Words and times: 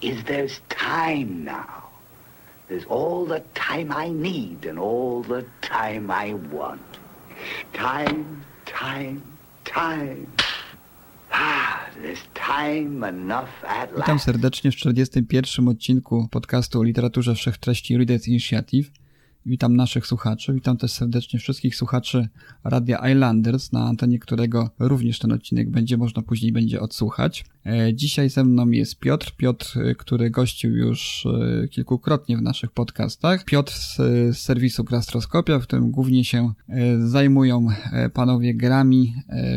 is 0.00 0.24
there's 0.24 0.60
time 0.68 1.44
now. 1.44 1.88
There's 2.68 2.84
all 2.84 3.26
the 3.26 3.42
time 3.54 3.92
I 3.92 4.10
need 4.10 4.66
and 4.66 4.78
all 4.78 5.22
the 5.22 5.44
time 5.62 6.10
I 6.10 6.34
want. 6.52 6.80
Time, 7.72 8.44
time, 8.66 9.22
time. 9.64 10.26
Ah, 11.32 11.88
there's 12.02 12.22
time 12.34 13.08
enough 13.08 13.64
at 13.64 13.90
Witam 13.96 14.18
serdecznie 14.18 14.70
w 14.70 14.76
41. 14.76 15.68
odcinku 15.68 16.28
podcastu 16.30 16.80
o 16.80 16.82
literaturze 16.82 17.34
wszechtreści 17.34 17.96
Readers 17.96 18.28
Initiative. 18.28 18.90
Witam 19.46 19.76
naszych 19.76 20.06
słuchaczy, 20.06 20.52
witam 20.52 20.76
też 20.76 20.92
serdecznie 20.92 21.38
wszystkich 21.38 21.76
słuchaczy 21.76 22.28
Radia 22.64 23.08
Islanders, 23.10 23.72
na 23.72 23.86
antenie 23.86 24.18
którego 24.18 24.70
również 24.78 25.18
ten 25.18 25.32
odcinek 25.32 25.70
będzie 25.70 25.96
można 25.96 26.22
później 26.22 26.52
będzie 26.52 26.80
odsłuchać. 26.80 27.44
E, 27.68 27.94
Dzisiaj 27.94 28.30
ze 28.30 28.44
mną 28.44 28.70
jest 28.70 28.98
Piotr, 28.98 29.32
Piotr, 29.36 29.78
e, 29.78 29.94
który 29.94 30.30
gościł 30.30 30.76
już 30.76 31.26
e, 31.26 31.68
kilkukrotnie 31.68 32.36
w 32.36 32.42
naszych 32.42 32.70
podcastach. 32.70 33.44
Piotr 33.44 33.72
z, 33.72 33.98
serwisu 34.38 34.84
Grastroskopia, 34.84 35.58
w 35.58 35.62
którym 35.62 35.90
głównie 35.90 36.24
się 36.24 36.52
zajmują 36.98 37.66
panowie 38.14 38.54
grami 38.54 39.14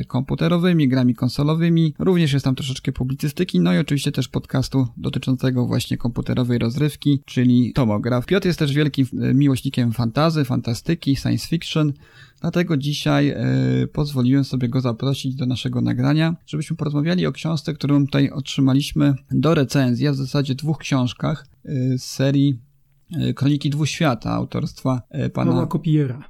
komputerowymi, 0.07 0.87
grami 0.87 1.15
konsolowymi. 1.15 1.93
Również 1.99 2.33
jest 2.33 2.45
tam 2.45 2.55
troszeczkę 2.55 2.91
publicystyki, 2.91 3.59
no 3.59 3.73
i 3.73 3.77
oczywiście 3.77 4.11
też 4.11 4.27
podcastu 4.27 4.87
dotyczącego 4.97 5.67
właśnie 5.67 5.97
komputerowej 5.97 6.59
rozrywki, 6.59 7.21
czyli 7.25 7.73
Tomograf. 7.73 8.25
Piotr 8.25 8.47
jest 8.47 8.59
też 8.59 8.73
wielkim 8.73 9.07
miłośnikiem 9.13 9.91
fantazy, 9.91 10.45
fantastyki, 10.45 11.15
science 11.15 11.47
fiction, 11.47 11.93
Dlatego 12.41 12.77
dzisiaj 12.77 13.29
e, 13.29 13.37
pozwoliłem 13.93 14.43
sobie 14.43 14.69
go 14.69 14.81
zaprosić 14.81 15.35
do 15.35 15.45
naszego 15.45 15.81
nagrania, 15.81 16.35
żebyśmy 16.45 16.77
porozmawiali 16.77 17.25
o 17.25 17.31
książce, 17.31 17.73
którą 17.73 18.05
tutaj 18.05 18.29
otrzymaliśmy 18.29 19.13
do 19.31 19.55
recenzji, 19.55 20.07
a 20.07 20.11
w 20.11 20.15
zasadzie 20.15 20.55
dwóch 20.55 20.77
książkach 20.77 21.47
e, 21.65 21.97
z 21.97 22.03
serii 22.03 22.59
e, 23.19 23.33
Kroniki 23.33 23.69
Dwóch 23.69 23.89
Świata 23.89 24.31
autorstwa 24.31 25.01
pana 25.33 25.51
Pawła 25.51 25.67
Kopiera. 25.67 26.29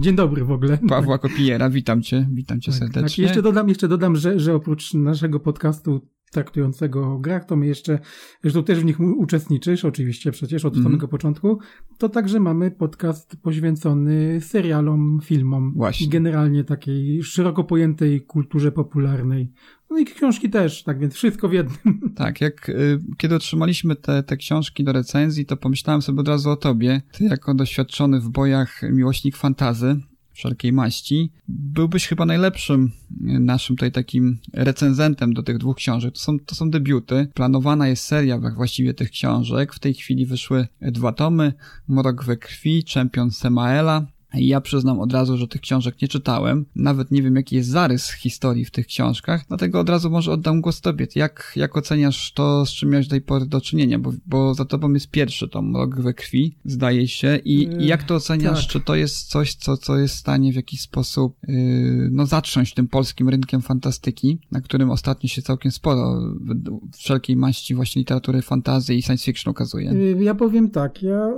Dzień 0.00 0.16
dobry 0.16 0.44
w 0.44 0.50
ogóle. 0.50 0.78
Pawła 0.88 1.18
Kopiera. 1.18 1.70
Witam 1.70 2.02
cię, 2.02 2.28
witam 2.32 2.60
cię 2.60 2.72
Tak, 2.72 2.78
serdecznie. 2.78 3.02
Tak, 3.02 3.18
jeszcze 3.18 3.42
dodam, 3.42 3.68
jeszcze 3.68 3.88
dodam, 3.88 4.16
że, 4.16 4.40
że 4.40 4.54
oprócz 4.54 4.94
naszego 4.94 5.40
podcastu 5.40 6.00
traktującego 6.34 7.12
o 7.12 7.18
grach, 7.18 7.44
to 7.44 7.56
my 7.56 7.66
jeszcze, 7.66 7.98
zresztą 8.42 8.64
też 8.64 8.80
w 8.80 8.84
nich 8.84 9.00
uczestniczysz, 9.00 9.84
oczywiście 9.84 10.32
przecież 10.32 10.64
od 10.64 10.74
Mhm. 10.74 10.84
samego 10.84 11.08
początku, 11.08 11.58
to 11.98 12.08
także 12.08 12.40
mamy 12.40 12.70
podcast 12.70 13.36
poświęcony 13.42 14.40
serialom, 14.40 15.20
filmom 15.22 15.72
Właśnie. 15.76 16.06
i 16.06 16.10
generalnie 16.10 16.64
takiej 16.64 17.22
szeroko 17.22 17.64
pojętej 17.64 18.20
kulturze 18.26 18.72
popularnej. 18.72 19.52
No 19.90 19.98
i 19.98 20.04
książki 20.04 20.50
też, 20.50 20.82
tak 20.82 20.98
więc 20.98 21.14
wszystko 21.14 21.48
w 21.48 21.52
jednym. 21.52 22.00
Tak, 22.16 22.40
jak 22.40 22.68
y, 22.68 22.98
kiedy 23.16 23.34
otrzymaliśmy 23.34 23.96
te, 23.96 24.22
te 24.22 24.36
książki 24.36 24.84
do 24.84 24.92
recenzji, 24.92 25.46
to 25.46 25.56
pomyślałem 25.56 26.02
sobie 26.02 26.20
od 26.20 26.28
razu 26.28 26.50
o 26.50 26.56
tobie. 26.56 27.02
Ty 27.12 27.24
jako 27.24 27.54
doświadczony 27.54 28.20
w 28.20 28.28
bojach 28.28 28.80
miłośnik 28.82 29.36
fantazy 29.36 29.96
wszelkiej 30.34 30.72
maści, 30.72 31.32
byłbyś 31.48 32.06
chyba 32.06 32.26
najlepszym 32.26 32.92
y, 33.10 33.40
naszym 33.40 33.76
tutaj 33.76 33.92
takim 33.92 34.38
recenzentem 34.52 35.32
do 35.34 35.42
tych 35.42 35.58
dwóch 35.58 35.76
książek. 35.76 36.14
To 36.14 36.20
są, 36.20 36.38
to 36.38 36.54
są 36.54 36.70
debiuty. 36.70 37.28
Planowana 37.34 37.88
jest 37.88 38.04
seria 38.04 38.38
właściwie 38.38 38.94
tych 38.94 39.10
książek. 39.10 39.74
W 39.74 39.78
tej 39.78 39.94
chwili 39.94 40.26
wyszły 40.26 40.68
dwa 40.80 41.12
tomy. 41.12 41.52
Mrok 41.88 42.24
we 42.24 42.36
krwi, 42.36 42.84
Czempion 42.84 43.30
Semaela. 43.30 44.06
Ja 44.36 44.60
przyznam 44.60 45.00
od 45.00 45.12
razu, 45.12 45.36
że 45.36 45.48
tych 45.48 45.60
książek 45.60 46.02
nie 46.02 46.08
czytałem. 46.08 46.66
Nawet 46.76 47.10
nie 47.10 47.22
wiem, 47.22 47.36
jaki 47.36 47.56
jest 47.56 47.68
zarys 47.68 48.10
historii 48.12 48.64
w 48.64 48.70
tych 48.70 48.86
książkach. 48.86 49.44
Dlatego 49.48 49.80
od 49.80 49.88
razu 49.88 50.10
może 50.10 50.32
oddam 50.32 50.60
głos 50.60 50.80
tobie. 50.80 51.06
Jak, 51.14 51.52
jak 51.56 51.76
oceniasz 51.76 52.32
to, 52.32 52.66
z 52.66 52.70
czym 52.70 52.90
miałeś 52.90 53.06
do 53.06 53.10
tej 53.10 53.20
pory 53.20 53.46
do 53.46 53.60
czynienia? 53.60 53.98
Bo, 53.98 54.12
bo 54.26 54.54
za 54.54 54.64
tobą 54.64 54.92
jest 54.92 55.10
pierwszy 55.10 55.48
tom, 55.48 55.76
Rok 55.76 56.00
we 56.00 56.14
krwi, 56.14 56.56
zdaje 56.64 57.08
się. 57.08 57.36
I, 57.44 57.68
i 57.82 57.86
jak 57.86 58.02
to 58.02 58.14
oceniasz? 58.14 58.60
tak. 58.66 58.72
Czy 58.72 58.80
to 58.80 58.94
jest 58.94 59.28
coś, 59.30 59.54
co, 59.54 59.76
co 59.76 59.98
jest 59.98 60.14
w 60.14 60.18
stanie 60.18 60.52
w 60.52 60.56
jakiś 60.56 60.80
sposób, 60.80 61.36
yy, 61.48 62.08
no, 62.12 62.26
zatrząść 62.26 62.74
tym 62.74 62.88
polskim 62.88 63.28
rynkiem 63.28 63.62
fantastyki, 63.62 64.38
na 64.50 64.60
którym 64.60 64.90
ostatnio 64.90 65.28
się 65.28 65.42
całkiem 65.42 65.72
sporo 65.72 66.20
w- 66.40 66.96
wszelkiej 66.96 67.36
maści 67.36 67.74
właśnie 67.74 68.00
literatury 68.00 68.42
fantazy 68.42 68.94
i 68.94 69.02
science 69.02 69.24
fiction 69.24 69.50
ukazuje? 69.50 69.90
Y, 69.92 70.16
Ja 70.24 70.34
powiem 70.34 70.70
tak, 70.70 71.02
ja 71.02 71.28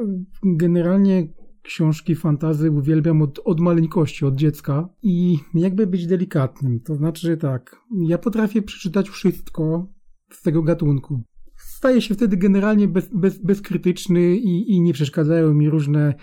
generalnie 0.44 1.26
książki 1.66 2.14
fantazy 2.14 2.70
uwielbiam 2.70 3.22
od, 3.22 3.40
od 3.44 3.60
maleńkości, 3.60 4.24
od 4.24 4.34
dziecka 4.34 4.88
i 5.02 5.38
jakby 5.54 5.86
być 5.86 6.06
delikatnym, 6.06 6.80
to 6.80 6.94
znaczy 6.94 7.26
że 7.26 7.36
tak, 7.36 7.76
ja 8.06 8.18
potrafię 8.18 8.62
przeczytać 8.62 9.08
wszystko 9.08 9.88
z 10.30 10.42
tego 10.42 10.62
gatunku. 10.62 11.22
Staję 11.56 12.02
się 12.02 12.14
wtedy 12.14 12.36
generalnie 12.36 12.88
bez, 12.88 13.08
bez, 13.14 13.38
bezkrytyczny 13.38 14.36
i, 14.36 14.72
i 14.72 14.80
nie 14.80 14.92
przeszkadzają 14.92 15.54
mi 15.54 15.70
różne 15.70 16.14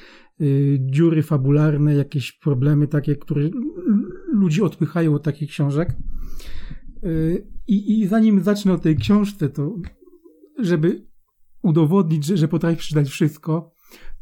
y, 0.42 0.78
dziury 0.81 1.24
fabularne, 1.24 1.96
jakieś 1.96 2.31
problemy 2.31 2.88
takie, 2.88 3.16
które 3.16 3.50
ludzi 4.34 4.62
odpychają 4.62 5.16
od 5.16 5.24
takich 5.24 5.50
książek. 5.50 5.96
Y, 7.04 7.48
I, 7.68 8.00
I 8.00 8.08
zanim 8.08 8.42
zacznę 8.42 8.74
o 8.74 8.78
tej 8.78 8.96
książce, 8.96 9.50
to 9.50 9.75
żeby 10.60 11.06
udowodnić, 11.62 12.25
że, 12.25 12.38
że 12.38 12.48
potrafię 12.48 12.78
przeczytać 12.78 13.10
wszystko, 13.10 13.73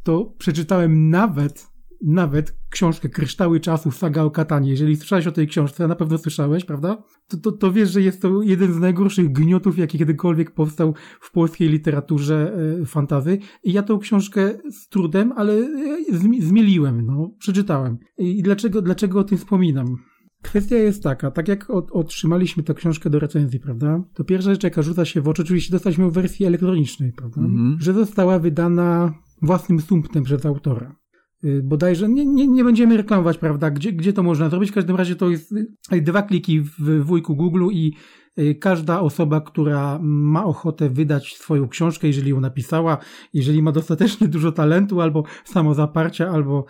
to 0.02 0.34
przeczytałem 0.38 1.10
nawet, 1.10 1.72
nawet 2.02 2.58
książkę 2.70 3.08
Kryształy 3.08 3.60
Czasu, 3.60 3.90
Saga 3.90 4.22
o 4.22 4.30
Katanie. 4.30 4.70
Jeżeli 4.70 4.96
słyszałeś 4.96 5.26
o 5.26 5.32
tej 5.32 5.48
książce, 5.48 5.84
a 5.84 5.88
na 5.88 5.96
pewno 5.96 6.18
słyszałeś, 6.18 6.64
prawda? 6.64 7.02
To, 7.28 7.36
to, 7.36 7.52
to 7.52 7.72
wiesz, 7.72 7.90
że 7.90 8.02
jest 8.02 8.22
to 8.22 8.42
jeden 8.42 8.72
z 8.72 8.78
najgorszych 8.78 9.32
gniotów, 9.32 9.78
jaki 9.78 9.98
kiedykolwiek 9.98 10.50
powstał 10.50 10.94
w 11.20 11.32
polskiej 11.32 11.68
literaturze 11.68 12.56
e, 12.82 12.86
fantazy. 12.86 13.38
I 13.64 13.72
ja 13.72 13.82
tą 13.82 13.98
książkę 13.98 14.58
z 14.70 14.88
trudem, 14.88 15.32
ale 15.36 15.52
e, 15.52 16.12
zmi- 16.12 16.42
zmieliłem, 16.42 17.06
no, 17.06 17.30
przeczytałem. 17.38 17.98
I 18.18 18.42
dlaczego, 18.42 18.82
dlaczego 18.82 19.20
o 19.20 19.24
tym 19.24 19.38
wspominam? 19.38 19.96
Kwestia 20.42 20.76
jest 20.76 21.02
taka, 21.02 21.30
tak 21.30 21.48
jak 21.48 21.70
od, 21.70 21.90
otrzymaliśmy 21.90 22.62
tę 22.62 22.74
książkę 22.74 23.10
do 23.10 23.18
recenzji, 23.18 23.60
prawda? 23.60 24.04
To 24.14 24.24
pierwsza 24.24 24.50
rzecz, 24.50 24.64
jaka 24.64 24.82
rzuca 24.82 25.04
się 25.04 25.20
w 25.20 25.28
oczy, 25.28 25.42
oczywiście 25.42 25.72
dostaliśmy 25.72 26.10
w 26.10 26.12
wersji 26.12 26.46
elektronicznej, 26.46 27.12
prawda? 27.12 27.40
Mhm. 27.40 27.76
Że 27.80 27.92
została 27.92 28.38
wydana 28.38 29.14
własnym 29.42 29.80
sumptem 29.80 30.22
przez 30.22 30.46
autora. 30.46 30.96
Y, 31.44 31.62
Bodajże 31.64 32.08
nie, 32.08 32.26
nie, 32.26 32.48
nie 32.48 32.64
będziemy 32.64 32.96
reklamować, 32.96 33.38
prawda, 33.38 33.70
gdzie, 33.70 33.92
gdzie 33.92 34.12
to 34.12 34.22
można 34.22 34.48
zrobić. 34.48 34.70
W 34.70 34.74
każdym 34.74 34.96
razie 34.96 35.16
to 35.16 35.30
jest 35.30 35.52
y, 35.92 36.02
dwa 36.02 36.22
kliki 36.22 36.60
w 36.60 37.04
wujku 37.04 37.36
Google 37.36 37.68
i 37.72 37.94
y, 38.38 38.54
każda 38.54 39.00
osoba, 39.00 39.40
która 39.40 39.98
ma 40.02 40.44
ochotę 40.44 40.90
wydać 40.90 41.36
swoją 41.36 41.68
książkę, 41.68 42.06
jeżeli 42.06 42.30
ją 42.30 42.40
napisała, 42.40 42.98
jeżeli 43.32 43.62
ma 43.62 43.72
dostatecznie 43.72 44.28
dużo 44.28 44.52
talentu 44.52 45.00
albo 45.00 45.24
samozaparcia, 45.44 46.30
albo 46.30 46.64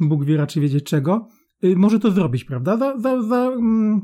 Bóg 0.00 0.24
wie 0.24 0.36
raczej 0.36 0.62
wiedzieć 0.62 0.84
czego, 0.84 1.28
może 1.76 1.98
to 2.00 2.10
zrobić, 2.10 2.44
prawda? 2.44 2.76
Za, 2.76 2.98
za, 2.98 3.22
za 3.22 3.46
mm, 3.46 4.00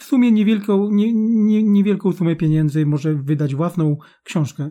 w 0.00 0.04
sumie 0.04 0.32
niewielką, 0.32 0.90
nie, 0.90 1.12
nie, 1.14 1.62
niewielką 1.62 2.12
sumę 2.12 2.36
pieniędzy 2.36 2.86
może 2.86 3.14
wydać 3.14 3.54
własną 3.54 3.96
książkę. 4.24 4.70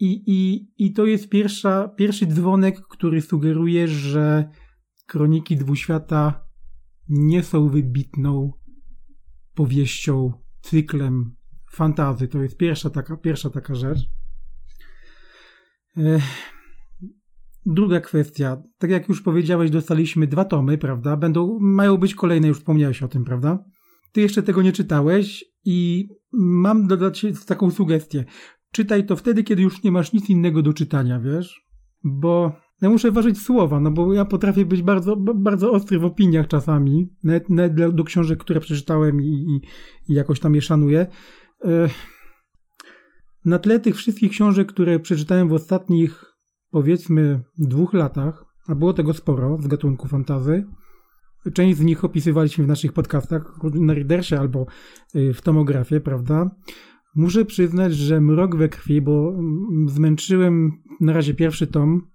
I, 0.00 0.22
i, 0.26 0.68
i 0.78 0.92
to 0.92 1.06
jest 1.06 1.28
pierwsza, 1.28 1.88
pierwszy 1.88 2.26
dzwonek, 2.26 2.80
który 2.80 3.22
sugeruje, 3.22 3.88
że 3.88 4.50
Kroniki 5.06 5.56
Dwuświata 5.56 6.48
nie 7.08 7.42
są 7.42 7.68
wybitną 7.68 8.52
powieścią, 9.54 10.32
cyklem 10.60 11.36
fantazy. 11.70 12.28
To 12.28 12.42
jest 12.42 12.56
pierwsza 12.56 12.90
taka, 12.90 13.16
pierwsza 13.16 13.50
taka 13.50 13.74
rzecz. 13.74 13.98
Druga 17.66 18.00
kwestia. 18.00 18.62
Tak 18.78 18.90
jak 18.90 19.08
już 19.08 19.22
powiedziałeś, 19.22 19.70
dostaliśmy 19.70 20.26
dwa 20.26 20.44
tomy, 20.44 20.78
prawda? 20.78 21.16
Będą, 21.16 21.58
mają 21.60 21.96
być 21.96 22.14
kolejne, 22.14 22.48
już 22.48 22.58
wspomniałeś 22.58 23.02
o 23.02 23.08
tym, 23.08 23.24
prawda? 23.24 23.64
Ty 24.12 24.20
jeszcze 24.20 24.42
tego 24.42 24.62
nie 24.62 24.72
czytałeś 24.72 25.44
i 25.64 26.08
mam 26.32 26.86
dodać 26.86 27.26
taką 27.46 27.70
sugestię. 27.70 28.24
Czytaj 28.72 29.06
to 29.06 29.16
wtedy, 29.16 29.44
kiedy 29.44 29.62
już 29.62 29.82
nie 29.82 29.92
masz 29.92 30.12
nic 30.12 30.30
innego 30.30 30.62
do 30.62 30.72
czytania, 30.72 31.20
wiesz? 31.20 31.68
Bo 32.04 32.52
ja 32.82 32.90
muszę 32.90 33.10
ważyć 33.12 33.42
słowa, 33.42 33.80
no 33.80 33.90
bo 33.90 34.14
ja 34.14 34.24
potrafię 34.24 34.64
być 34.64 34.82
bardzo, 34.82 35.16
bardzo 35.16 35.72
ostry 35.72 35.98
w 35.98 36.04
opiniach 36.04 36.48
czasami, 36.48 37.08
nawet, 37.24 37.50
nawet 37.50 37.94
do 37.94 38.04
książek, 38.04 38.38
które 38.38 38.60
przeczytałem 38.60 39.22
i, 39.22 39.26
i, 39.26 39.60
i 40.12 40.14
jakoś 40.14 40.40
tam 40.40 40.54
je 40.54 40.62
szanuję. 40.62 41.06
Na 43.44 43.58
tle 43.58 43.80
tych 43.80 43.96
wszystkich 43.96 44.30
książek, 44.30 44.68
które 44.68 45.00
przeczytałem 45.00 45.48
w 45.48 45.52
ostatnich, 45.52 46.24
powiedzmy, 46.70 47.40
dwóch 47.58 47.94
latach, 47.94 48.44
a 48.68 48.74
było 48.74 48.92
tego 48.92 49.14
sporo 49.14 49.58
z 49.60 49.66
gatunku 49.66 50.08
fantazy, 50.08 50.66
część 51.54 51.78
z 51.78 51.80
nich 51.80 52.04
opisywaliśmy 52.04 52.64
w 52.64 52.68
naszych 52.68 52.92
podcastach 52.92 53.58
na 53.62 53.94
Readersie 53.94 54.38
albo 54.38 54.66
y, 55.16 55.34
w 55.34 55.42
tomografie, 55.42 56.00
prawda? 56.00 56.50
Muszę 57.18 57.44
przyznać, 57.44 57.94
że 57.94 58.20
Mrok 58.20 58.56
we 58.56 58.68
krwi, 58.68 59.00
bo 59.00 59.34
mm, 59.34 59.88
zmęczyłem 59.88 60.72
na 61.00 61.12
razie 61.12 61.34
pierwszy 61.34 61.66
tom, 61.66 62.10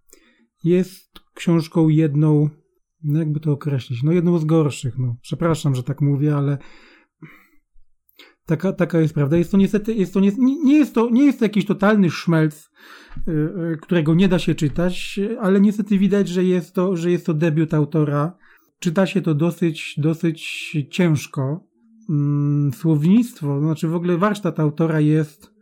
jest 0.63 1.19
książką 1.33 1.89
jedną, 1.89 2.49
no 3.03 3.19
jakby 3.19 3.39
to 3.39 3.51
określić, 3.51 4.03
no 4.03 4.11
jedną 4.11 4.39
z 4.39 4.45
gorszych, 4.45 4.97
no. 4.97 5.15
Przepraszam, 5.21 5.75
że 5.75 5.83
tak 5.83 6.01
mówię, 6.01 6.35
ale 6.35 6.57
taka, 8.45 8.73
taka 8.73 8.99
jest 8.99 9.13
prawda. 9.13 9.37
Jest 9.37 9.51
to 9.51 9.57
niestety, 9.57 9.93
jest 9.93 10.13
to 10.13 10.19
nie, 10.19 10.31
nie, 10.39 10.77
jest 10.77 10.95
to, 10.95 11.09
nie 11.09 11.25
jest 11.25 11.39
to 11.39 11.45
jakiś 11.45 11.65
totalny 11.65 12.09
szmelc, 12.09 12.69
y, 13.27 13.31
y, 13.31 13.77
którego 13.81 14.13
nie 14.13 14.27
da 14.27 14.39
się 14.39 14.55
czytać, 14.55 15.19
ale 15.41 15.61
niestety 15.61 15.97
widać, 15.97 16.27
że 16.27 16.43
jest 16.43 16.75
to, 16.75 16.95
że 16.95 17.11
jest 17.11 17.25
to 17.25 17.33
debiut 17.33 17.73
autora. 17.73 18.37
Czyta 18.79 19.05
się 19.05 19.21
to 19.21 19.35
dosyć, 19.35 19.95
dosyć 19.97 20.41
ciężko. 20.91 21.72
Mm, 22.09 22.73
słownictwo, 22.73 23.59
znaczy 23.59 23.87
w 23.87 23.95
ogóle 23.95 24.17
warsztat 24.17 24.59
autora 24.59 24.99
jest 24.99 25.53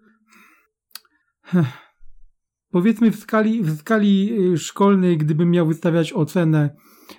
powiedzmy 2.71 3.11
w 3.11 3.15
skali, 3.15 3.63
w 3.63 3.77
skali 3.77 4.41
y, 4.53 4.57
szkolnej, 4.57 5.17
gdybym 5.17 5.51
miał 5.51 5.67
wystawiać 5.67 6.13
ocenę 6.13 6.75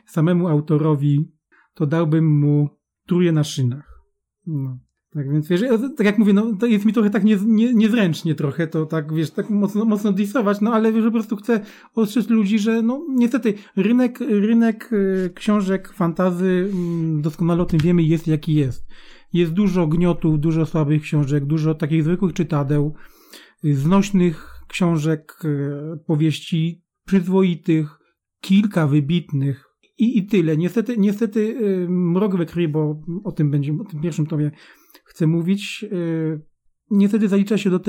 samemu 0.07 0.49
autorowi, 0.49 1.33
to 1.75 1.87
dałbym 1.87 2.39
mu 2.39 2.69
truje 3.07 3.33
na 3.33 3.45
szynach. 3.45 4.01
No. 4.47 4.79
Tak 5.15 5.33
więc 5.33 5.49
wiesz, 5.49 5.61
tak 5.97 6.07
jak 6.07 6.19
mówię, 6.19 6.33
no 6.33 6.57
to 6.57 6.67
jest 6.67 6.85
mi 6.85 6.93
trochę 6.93 7.11
tak 7.11 7.25
nie, 7.25 7.39
nie, 7.47 7.75
niezręcznie 7.75 8.35
trochę 8.35 8.67
to 8.67 8.87
tak, 8.87 9.15
wiesz, 9.15 9.31
tak 9.31 9.51
mocno, 9.51 9.85
mocno 9.85 10.13
disować, 10.13 10.61
no 10.61 10.75
ale 10.75 10.93
wiesz, 10.93 11.05
po 11.05 11.11
prostu 11.11 11.37
chcę 11.37 11.61
ostrzec 11.95 12.31
ludzi, 12.31 12.59
że 12.59 12.83
no 12.83 13.07
niestety 13.09 13.55
rynek, 13.77 14.21
rynek 14.21 14.93
y, 14.93 15.31
książek 15.35 15.93
fantazy, 15.93 16.71
mm, 16.73 17.23
doskonale 17.23 17.63
o 17.63 17.67
tym 17.67 17.81
wiemy, 17.81 18.03
jest 18.03 18.27
jaki 18.27 18.55
jest. 18.55 18.87
Jest 19.33 19.53
dużo 19.53 19.87
gniotów, 19.87 20.41
dużo 20.41 20.67
słabych 20.67 21.03
książek, 21.03 21.45
dużo 21.45 21.75
takich 21.75 22.05
zwykłych 22.05 22.33
czytadeł, 22.33 22.95
znośnych 23.63 24.53
książek, 24.69 25.39
y, 25.45 25.99
powieści 26.07 26.85
przyzwoitych, 27.07 27.99
kilka 28.41 28.87
wybitnych 28.87 29.65
i, 29.99 30.19
i 30.19 30.27
tyle. 30.27 30.57
Niestety, 30.57 30.99
niestety 30.99 31.41
y, 31.41 31.89
Mrok 31.89 32.37
we 32.37 32.47
krwi, 32.47 32.69
bo 32.69 33.03
o 33.25 33.33
tym 33.33 33.51
będzie, 33.51 33.73
o 33.81 33.85
tym 33.85 34.01
pierwszym 34.01 34.27
tomie 34.27 34.51
chcę 35.13 35.27
mówić, 35.27 35.85
y, 35.93 36.41
niestety 36.91 37.29
zalicza 37.29 37.59
się 37.59 37.71
do, 37.71 37.81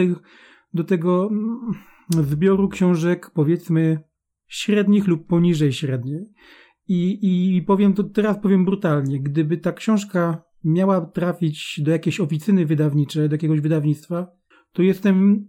do 0.73 0.83
tego 0.83 1.29
mm, 1.31 1.73
zbioru 2.09 2.69
książek, 2.69 3.31
powiedzmy, 3.33 3.99
średnich 4.47 5.07
lub 5.07 5.27
poniżej 5.27 5.73
średniej. 5.73 6.25
I, 6.87 7.55
I 7.57 7.61
powiem 7.61 7.93
to 7.93 8.03
teraz 8.03 8.39
powiem 8.39 8.65
brutalnie. 8.65 9.19
Gdyby 9.21 9.57
ta 9.57 9.71
książka 9.71 10.43
miała 10.63 11.01
trafić 11.01 11.81
do 11.83 11.91
jakiejś 11.91 12.19
oficyny 12.19 12.65
wydawniczej, 12.65 13.29
do 13.29 13.35
jakiegoś 13.35 13.61
wydawnictwa, 13.61 14.27
to 14.71 14.81
jestem 14.81 15.47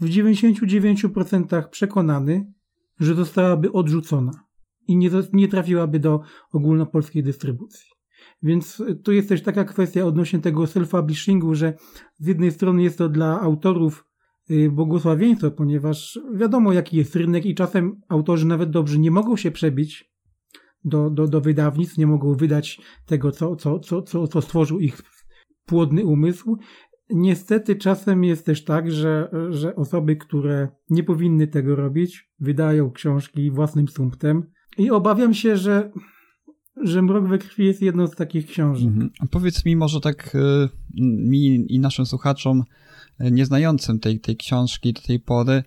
w 0.00 0.08
99% 0.08 1.68
przekonany, 1.68 2.52
że 3.00 3.14
zostałaby 3.14 3.72
odrzucona 3.72 4.32
i 4.88 4.96
nie, 4.96 5.10
nie 5.32 5.48
trafiłaby 5.48 6.00
do 6.00 6.20
ogólnopolskiej 6.52 7.22
dystrybucji. 7.22 7.93
Więc 8.44 8.82
tu 9.04 9.12
jest 9.12 9.28
też 9.28 9.42
taka 9.42 9.64
kwestia 9.64 10.04
odnośnie 10.04 10.38
tego 10.38 10.62
self-publishingu, 10.62 11.54
że 11.54 11.74
z 12.18 12.26
jednej 12.26 12.50
strony 12.50 12.82
jest 12.82 12.98
to 12.98 13.08
dla 13.08 13.40
autorów 13.40 14.04
y, 14.50 14.70
błogosławieństwo, 14.70 15.50
ponieważ 15.50 16.20
wiadomo 16.34 16.72
jaki 16.72 16.96
jest 16.96 17.16
rynek 17.16 17.46
i 17.46 17.54
czasem 17.54 18.00
autorzy 18.08 18.46
nawet 18.46 18.70
dobrzy 18.70 18.98
nie 18.98 19.10
mogą 19.10 19.36
się 19.36 19.50
przebić 19.50 20.14
do, 20.84 21.10
do, 21.10 21.28
do 21.28 21.40
wydawnictw, 21.40 21.98
nie 21.98 22.06
mogą 22.06 22.34
wydać 22.34 22.80
tego, 23.06 23.32
co, 23.32 23.56
co, 23.56 23.78
co, 23.78 24.02
co, 24.02 24.28
co 24.28 24.42
stworzył 24.42 24.80
ich 24.80 25.02
płodny 25.66 26.04
umysł. 26.04 26.58
Niestety 27.10 27.76
czasem 27.76 28.24
jest 28.24 28.46
też 28.46 28.64
tak, 28.64 28.90
że, 28.90 29.30
że 29.50 29.76
osoby, 29.76 30.16
które 30.16 30.68
nie 30.90 31.04
powinny 31.04 31.46
tego 31.46 31.76
robić, 31.76 32.30
wydają 32.40 32.90
książki 32.90 33.50
własnym 33.50 33.88
sumptem 33.88 34.42
i 34.78 34.90
obawiam 34.90 35.34
się, 35.34 35.56
że 35.56 35.90
że 36.82 37.02
Mrok 37.02 37.28
we 37.28 37.38
krwi 37.38 37.64
jest 37.64 37.82
jedną 37.82 38.06
z 38.06 38.14
takich 38.14 38.46
książek. 38.46 38.88
Mhm. 38.88 39.10
A 39.20 39.26
powiedz 39.26 39.64
mi 39.64 39.76
może 39.76 40.00
tak 40.00 40.34
y, 40.34 40.68
mi 41.00 41.72
i 41.74 41.80
naszym 41.80 42.06
słuchaczom 42.06 42.64
y, 43.20 43.30
nieznającym 43.30 44.00
tej, 44.00 44.20
tej 44.20 44.36
książki 44.36 44.92
do 44.92 45.00
tej 45.00 45.20
pory, 45.20 45.62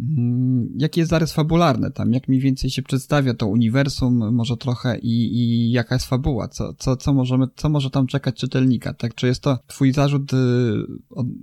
mm, 0.00 0.68
jaki 0.76 1.00
jest 1.00 1.10
zarys 1.10 1.32
fabularny 1.32 1.90
tam, 1.90 2.12
jak 2.12 2.28
mniej 2.28 2.40
więcej 2.40 2.70
się 2.70 2.82
przedstawia 2.82 3.34
to 3.34 3.46
uniwersum, 3.46 4.34
może 4.34 4.56
trochę 4.56 4.98
i, 4.98 5.38
i 5.38 5.70
jaka 5.70 5.94
jest 5.94 6.06
fabuła, 6.06 6.48
co, 6.48 6.74
co, 6.74 6.96
co, 6.96 7.14
możemy, 7.14 7.46
co 7.56 7.68
może 7.68 7.90
tam 7.90 8.06
czekać 8.06 8.36
czytelnika, 8.36 8.94
tak? 8.94 9.14
Czy 9.14 9.26
jest 9.26 9.42
to 9.42 9.58
twój 9.66 9.92
zarzut 9.92 10.32
y, 10.32 10.36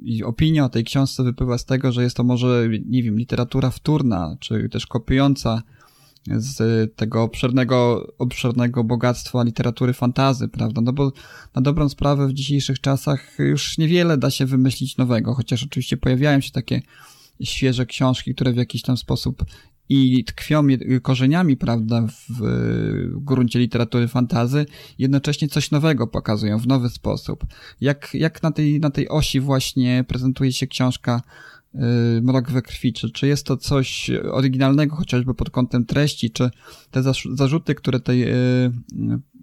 i 0.03 0.23
opinia 0.23 0.65
o 0.65 0.69
tej 0.69 0.83
książce 0.83 1.23
wypływa 1.23 1.57
z 1.57 1.65
tego, 1.65 1.91
że 1.91 2.03
jest 2.03 2.17
to 2.17 2.23
może, 2.23 2.69
nie 2.85 3.03
wiem, 3.03 3.17
literatura 3.17 3.69
wtórna, 3.69 4.37
czy 4.39 4.69
też 4.69 4.87
kopiująca 4.87 5.61
z 6.27 6.95
tego 6.95 7.23
obszernego, 7.23 8.07
obszernego 8.17 8.83
bogactwa 8.83 9.43
literatury 9.43 9.93
fantazy, 9.93 10.47
prawda? 10.47 10.81
No 10.81 10.93
bo 10.93 11.11
na 11.55 11.61
dobrą 11.61 11.89
sprawę 11.89 12.27
w 12.27 12.33
dzisiejszych 12.33 12.81
czasach 12.81 13.39
już 13.39 13.77
niewiele 13.77 14.17
da 14.17 14.31
się 14.31 14.45
wymyślić 14.45 14.97
nowego, 14.97 15.33
chociaż 15.33 15.63
oczywiście 15.63 15.97
pojawiają 15.97 16.41
się 16.41 16.51
takie 16.51 16.81
świeże 17.43 17.85
książki, 17.85 18.35
które 18.35 18.53
w 18.53 18.57
jakiś 18.57 18.81
tam 18.81 18.97
sposób 18.97 19.45
i 19.89 20.23
tkwią 20.23 20.63
korzeniami, 21.01 21.57
prawda, 21.57 22.07
w 22.29 22.41
gruncie 23.11 23.59
literatury 23.59 24.07
fantazy, 24.07 24.65
jednocześnie 24.97 25.47
coś 25.47 25.71
nowego 25.71 26.07
pokazują 26.07 26.59
w 26.59 26.67
nowy 26.67 26.89
sposób. 26.89 27.45
Jak, 27.81 28.09
jak 28.13 28.43
na, 28.43 28.51
tej, 28.51 28.79
na 28.79 28.89
tej 28.89 29.09
osi 29.09 29.39
właśnie 29.39 30.05
prezentuje 30.07 30.51
się 30.51 30.67
książka 30.67 31.21
mrok 32.21 32.51
we 32.51 32.61
krwi, 32.61 32.93
czy, 32.93 33.09
czy 33.09 33.27
jest 33.27 33.45
to 33.45 33.57
coś 33.57 34.11
oryginalnego 34.31 34.95
chociażby 34.95 35.33
pod 35.33 35.49
kątem 35.49 35.85
treści, 35.85 36.31
czy 36.31 36.49
te 36.91 37.03
zarzuty, 37.35 37.75
które 37.75 37.99
tutaj 37.99 38.23
y, 38.23 38.71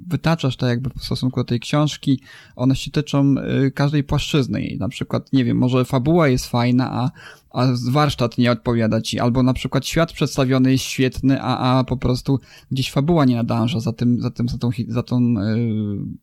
wytaczasz, 0.07 0.57
tak 0.57 0.69
jakby 0.69 0.91
w 0.91 1.05
stosunku 1.05 1.41
do 1.41 1.45
tej 1.45 1.61
książki, 1.61 2.21
one 2.57 2.77
się 2.77 2.91
tyczą 2.91 3.35
y, 3.67 3.71
każdej 3.71 4.05
płaszczyzny 4.05 4.63
jej. 4.63 4.79
Na 4.79 4.89
przykład, 4.89 5.33
nie 5.33 5.45
wiem, 5.45 5.57
może 5.57 5.85
fabuła 5.85 6.29
jest 6.29 6.47
fajna, 6.47 6.93
a, 6.93 7.11
a 7.51 7.67
warsztat 7.91 8.39
nie 8.39 8.53
odpowiada 8.53 9.01
ci, 9.01 9.21
albo 9.21 9.43
na 9.43 9.53
przykład 9.53 9.87
świat 9.87 10.13
przedstawiony 10.13 10.73
jest 10.73 10.85
świetny, 10.85 11.43
a, 11.43 11.79
a 11.79 11.85
po 11.85 11.97
prostu 11.97 12.39
gdzieś 12.71 12.93
fabuła 12.93 13.25
nie 13.25 13.37
nadąża 13.37 13.81
za 13.81 13.93
tym, 13.93 14.21
za 14.21 14.31
tym, 14.31 14.49
za 14.49 14.59
tą, 14.59 14.71
za 14.89 15.03
tą 15.03 15.35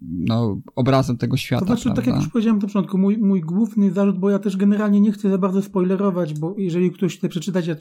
no, 0.01 0.62
obrazem 0.75 1.17
tego 1.17 1.38
świata. 1.38 1.65
To 1.65 1.75
znaczy, 1.75 1.95
tak 1.95 2.07
jak 2.07 2.15
już 2.15 2.27
powiedziałem 2.27 2.57
na 2.57 2.67
początku, 2.67 2.98
mój, 2.98 3.17
mój 3.17 3.41
główny 3.41 3.91
zarzut, 3.91 4.19
bo 4.19 4.29
ja 4.29 4.39
też 4.39 4.57
generalnie 4.57 5.01
nie 5.01 5.12
chcę 5.12 5.29
za 5.29 5.38
bardzo 5.38 5.62
spoilerować, 5.62 6.39
bo 6.39 6.55
jeżeli 6.57 6.91
ktoś 6.91 7.17
chce 7.17 7.29
przeczytać, 7.29 7.67
ja 7.67 7.75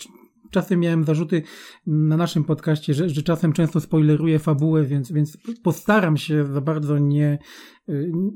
czasem 0.50 0.80
miałem 0.80 1.04
zarzuty 1.04 1.42
na 1.86 2.16
naszym 2.16 2.44
podcaście, 2.44 2.94
że, 2.94 3.08
że 3.08 3.22
czasem 3.22 3.52
często 3.52 3.80
spoileruję 3.80 4.38
fabułę, 4.38 4.84
więc, 4.84 5.12
więc 5.12 5.38
postaram 5.62 6.16
się 6.16 6.44
za 6.44 6.60
bardzo 6.60 6.98
nie, 6.98 7.38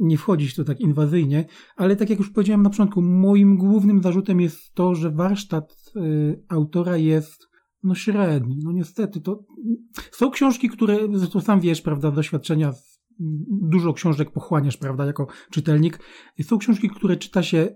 nie 0.01 0.19
wchodzić 0.19 0.55
tu 0.55 0.65
tak 0.65 0.81
inwazyjnie, 0.81 1.45
ale 1.77 1.97
tak 1.97 2.11
jak 2.11 2.19
już 2.19 2.31
powiedziałem 2.31 2.63
na 2.63 2.71
początku, 2.71 3.03
moim 3.03 3.57
głównym 3.57 4.03
zarzutem 4.03 4.41
jest 4.41 4.75
to, 4.75 4.95
że 4.95 5.11
warsztat 5.11 5.93
y, 5.97 6.43
autora 6.49 6.97
jest 6.97 7.53
no 7.83 7.95
średni. 7.95 8.59
No 8.65 8.73
niestety 8.73 9.21
to 9.21 9.45
są 10.13 10.31
książki, 10.31 10.69
które, 10.69 10.99
zresztą 11.15 11.41
sam 11.41 11.61
wiesz, 11.61 11.83
prawda, 11.83 12.11
doświadczenia 12.11 12.73
dużo 13.49 13.93
książek 13.93 14.31
pochłaniasz, 14.31 14.77
prawda, 14.77 15.07
jako 15.07 15.27
czytelnik. 15.51 15.99
Są 16.43 16.59
książki, 16.59 16.91
które 16.91 17.17
czyta 17.17 17.43
się 17.43 17.69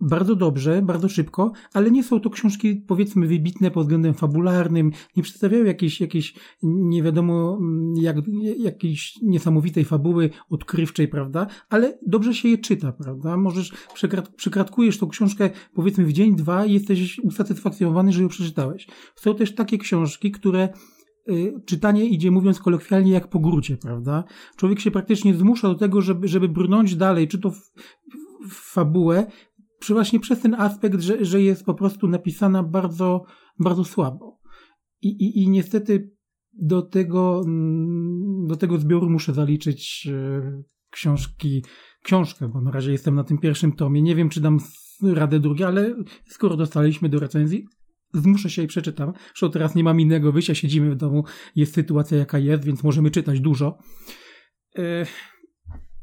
bardzo 0.00 0.36
dobrze, 0.36 0.82
bardzo 0.82 1.08
szybko, 1.08 1.52
ale 1.72 1.90
nie 1.90 2.04
są 2.04 2.20
to 2.20 2.30
książki 2.30 2.76
powiedzmy 2.76 3.26
wybitne 3.26 3.70
pod 3.70 3.82
względem 3.84 4.14
fabularnym, 4.14 4.90
nie 5.16 5.22
przedstawiają 5.22 5.64
jakiejś, 5.64 6.00
jakiejś 6.00 6.34
nie 6.62 7.02
wiadomo 7.02 7.58
mm, 7.60 7.94
jak, 7.96 8.16
jakiejś 8.58 9.18
niesamowitej 9.22 9.84
fabuły 9.84 10.30
odkrywczej, 10.50 11.08
prawda, 11.08 11.46
ale 11.68 11.98
dobrze 12.06 12.34
się 12.34 12.48
je 12.48 12.58
czyta, 12.58 12.92
prawda, 12.92 13.36
możesz, 13.36 13.72
przekrat, 13.94 14.28
przekratkujesz 14.28 14.98
tą 14.98 15.08
książkę 15.08 15.50
powiedzmy 15.74 16.04
w 16.04 16.12
dzień, 16.12 16.36
dwa 16.36 16.66
i 16.66 16.72
jesteś 16.72 17.18
usatysfakcjonowany, 17.18 18.12
że 18.12 18.22
ją 18.22 18.28
przeczytałeś. 18.28 18.86
Są 19.16 19.34
też 19.34 19.54
takie 19.54 19.78
książki, 19.78 20.30
które 20.30 20.68
y, 21.28 21.54
czytanie 21.66 22.04
idzie, 22.04 22.30
mówiąc 22.30 22.60
kolokwialnie, 22.60 23.12
jak 23.12 23.28
po 23.28 23.38
grucie, 23.38 23.76
prawda? 23.76 24.24
Człowiek 24.56 24.80
się 24.80 24.90
praktycznie 24.90 25.34
zmusza 25.34 25.68
do 25.68 25.74
tego, 25.74 26.00
żeby, 26.00 26.28
żeby 26.28 26.48
brnąć 26.48 26.96
dalej, 26.96 27.28
czy 27.28 27.38
to 27.38 27.50
w, 27.50 27.72
w 28.50 28.54
fabułę, 28.54 29.26
przy 29.80 29.94
właśnie 29.94 30.20
przez 30.20 30.40
ten 30.40 30.54
aspekt, 30.54 31.00
że, 31.00 31.24
że 31.24 31.42
jest 31.42 31.64
po 31.64 31.74
prostu 31.74 32.08
napisana 32.08 32.62
bardzo, 32.62 33.24
bardzo 33.58 33.84
słabo. 33.84 34.40
I, 35.02 35.08
i, 35.08 35.42
I 35.42 35.48
niestety 35.48 36.10
do 36.52 36.82
tego, 36.82 37.42
mm, 37.46 38.46
do 38.46 38.56
tego 38.56 38.78
zbioru 38.78 39.10
muszę 39.10 39.34
zaliczyć 39.34 40.08
e, 40.12 40.62
książki, 40.90 41.64
książkę, 42.02 42.48
bo 42.48 42.60
na 42.60 42.70
razie 42.70 42.92
jestem 42.92 43.14
na 43.14 43.24
tym 43.24 43.38
pierwszym 43.38 43.72
tomie. 43.72 44.02
Nie 44.02 44.16
wiem, 44.16 44.28
czy 44.28 44.40
dam 44.40 44.58
radę 45.02 45.40
drugie, 45.40 45.66
ale 45.66 45.94
skoro 46.26 46.56
dostaliśmy 46.56 47.08
do 47.08 47.20
recenzji, 47.20 47.66
zmuszę 48.14 48.50
się 48.50 48.62
i 48.62 48.66
przeczytam. 48.66 49.12
Zresztą 49.26 49.50
teraz 49.50 49.74
nie 49.74 49.84
mam 49.84 50.00
innego 50.00 50.32
wyjścia, 50.32 50.54
siedzimy 50.54 50.90
w 50.90 50.96
domu, 50.96 51.24
jest 51.56 51.74
sytuacja 51.74 52.18
jaka 52.18 52.38
jest, 52.38 52.64
więc 52.64 52.82
możemy 52.82 53.10
czytać 53.10 53.40
dużo. 53.40 53.78
E, 54.78 55.06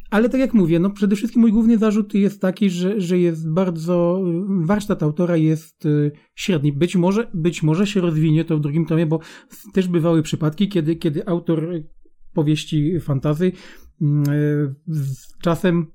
ale 0.10 0.30
tak 0.30 0.42
jak 0.42 0.54
mówię, 0.54 0.80
no 0.80 0.90
przede 0.90 1.16
wszystkim 1.16 1.42
mój 1.42 1.52
główny 1.52 1.78
zarzut 1.78 2.14
jest 2.14 2.42
taki, 2.42 2.70
że, 2.70 3.02
że 3.02 3.20
jest 3.20 3.52
bardzo, 3.52 4.24
warsztat 4.48 5.04
autora 5.04 5.38
jest 5.38 5.86
y, 5.86 6.12
średni. 6.36 6.74
Być 6.74 6.96
może, 6.96 7.28
być 7.34 7.64
może 7.64 7.88
się 7.88 8.02
rozwinie 8.02 8.46
to 8.46 8.58
w 8.58 8.62
drugim 8.62 8.86
tomie, 8.86 9.06
bo 9.06 9.20
też 9.74 9.88
bywały 9.88 10.24
przypadki, 10.24 10.70
kiedy, 10.70 10.96
kiedy 10.96 11.28
autor 11.28 11.70
powieści 12.34 13.00
fantazy 13.00 13.52
mm, 14.02 14.30
y, 14.30 14.76
z 14.88 15.38
czasem 15.42 15.88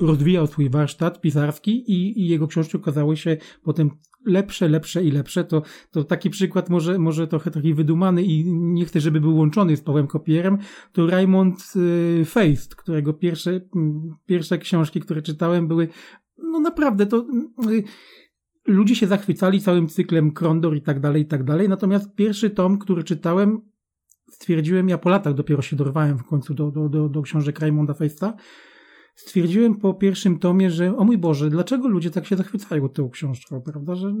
rozwijał 0.00 0.46
swój 0.46 0.70
warsztat 0.70 1.20
pisarski 1.20 1.92
i, 1.92 2.20
i 2.20 2.28
jego 2.28 2.46
książki 2.46 2.76
okazały 2.76 3.16
się 3.16 3.36
potem 3.62 3.90
lepsze, 4.26 4.68
lepsze 4.68 5.04
i 5.04 5.10
lepsze, 5.10 5.44
to, 5.44 5.62
to 5.90 6.04
taki 6.04 6.30
przykład 6.30 6.70
może, 6.70 6.98
może 6.98 7.26
trochę 7.26 7.50
taki 7.50 7.74
wydumany 7.74 8.22
i 8.22 8.54
nie 8.54 8.84
chcę, 8.84 9.00
żeby 9.00 9.20
był 9.20 9.36
łączony 9.36 9.76
z 9.76 9.80
Pawłem 9.80 10.06
Kopierem, 10.06 10.58
to 10.92 11.06
Raymond 11.06 11.72
y, 11.76 12.24
Feist, 12.24 12.74
którego 12.74 13.12
pierwsze, 13.12 13.60
pierwsze 14.26 14.58
książki, 14.58 15.00
które 15.00 15.22
czytałem 15.22 15.68
były, 15.68 15.88
no 16.38 16.60
naprawdę, 16.60 17.06
to 17.06 17.26
y, 17.70 17.84
ludzie 18.66 18.96
się 18.96 19.06
zachwycali 19.06 19.60
całym 19.60 19.88
cyklem 19.88 20.32
Krondor 20.32 20.76
i 20.76 20.82
tak 20.82 21.00
dalej, 21.00 21.22
i 21.22 21.26
tak 21.26 21.44
dalej, 21.44 21.68
natomiast 21.68 22.14
pierwszy 22.14 22.50
tom, 22.50 22.78
który 22.78 23.04
czytałem, 23.04 23.60
stwierdziłem, 24.30 24.88
ja 24.88 24.98
po 24.98 25.08
latach 25.10 25.34
dopiero 25.34 25.62
się 25.62 25.76
dorwałem 25.76 26.18
w 26.18 26.24
końcu 26.24 26.54
do, 26.54 26.70
do, 26.70 26.88
do, 26.88 27.08
do 27.08 27.22
książek 27.22 27.58
Raymonda 27.58 27.94
Feista, 27.94 28.34
stwierdziłem 29.16 29.74
po 29.74 29.94
pierwszym 29.94 30.38
tomie, 30.38 30.70
że 30.70 30.96
o 30.96 31.04
mój 31.04 31.18
Boże, 31.18 31.50
dlaczego 31.50 31.88
ludzie 31.88 32.10
tak 32.10 32.26
się 32.26 32.36
zachwycają 32.36 32.88
tą 32.88 33.10
książką, 33.10 33.60
prawda, 33.60 33.94
że 33.94 34.14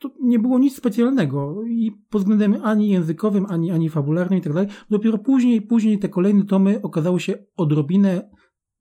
to 0.00 0.10
nie 0.22 0.38
było 0.38 0.58
nic 0.58 0.76
specjalnego 0.76 1.62
i 1.66 1.92
pod 2.10 2.22
względem 2.22 2.56
ani 2.62 2.88
językowym, 2.88 3.46
ani, 3.48 3.70
ani 3.70 3.88
fabularnym 3.88 4.38
i 4.38 4.42
tak 4.42 4.52
dalej. 4.52 4.68
Dopiero 4.90 5.18
później, 5.18 5.62
później 5.62 5.98
te 5.98 6.08
kolejne 6.08 6.44
tomy 6.44 6.82
okazały 6.82 7.20
się 7.20 7.34
odrobinę 7.56 8.30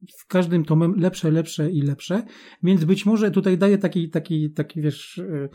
z 0.09 0.25
każdym 0.25 0.65
tomem 0.65 0.93
lepsze, 0.97 1.31
lepsze 1.31 1.71
i 1.71 1.81
lepsze, 1.81 2.23
więc 2.63 2.85
być 2.85 3.05
może 3.05 3.31
tutaj 3.31 3.57
daję 3.57 3.77
taki, 3.77 4.09
taki, 4.09 4.51
taki 4.51 4.81
wiesz, 4.81 5.19
e, 5.19 5.49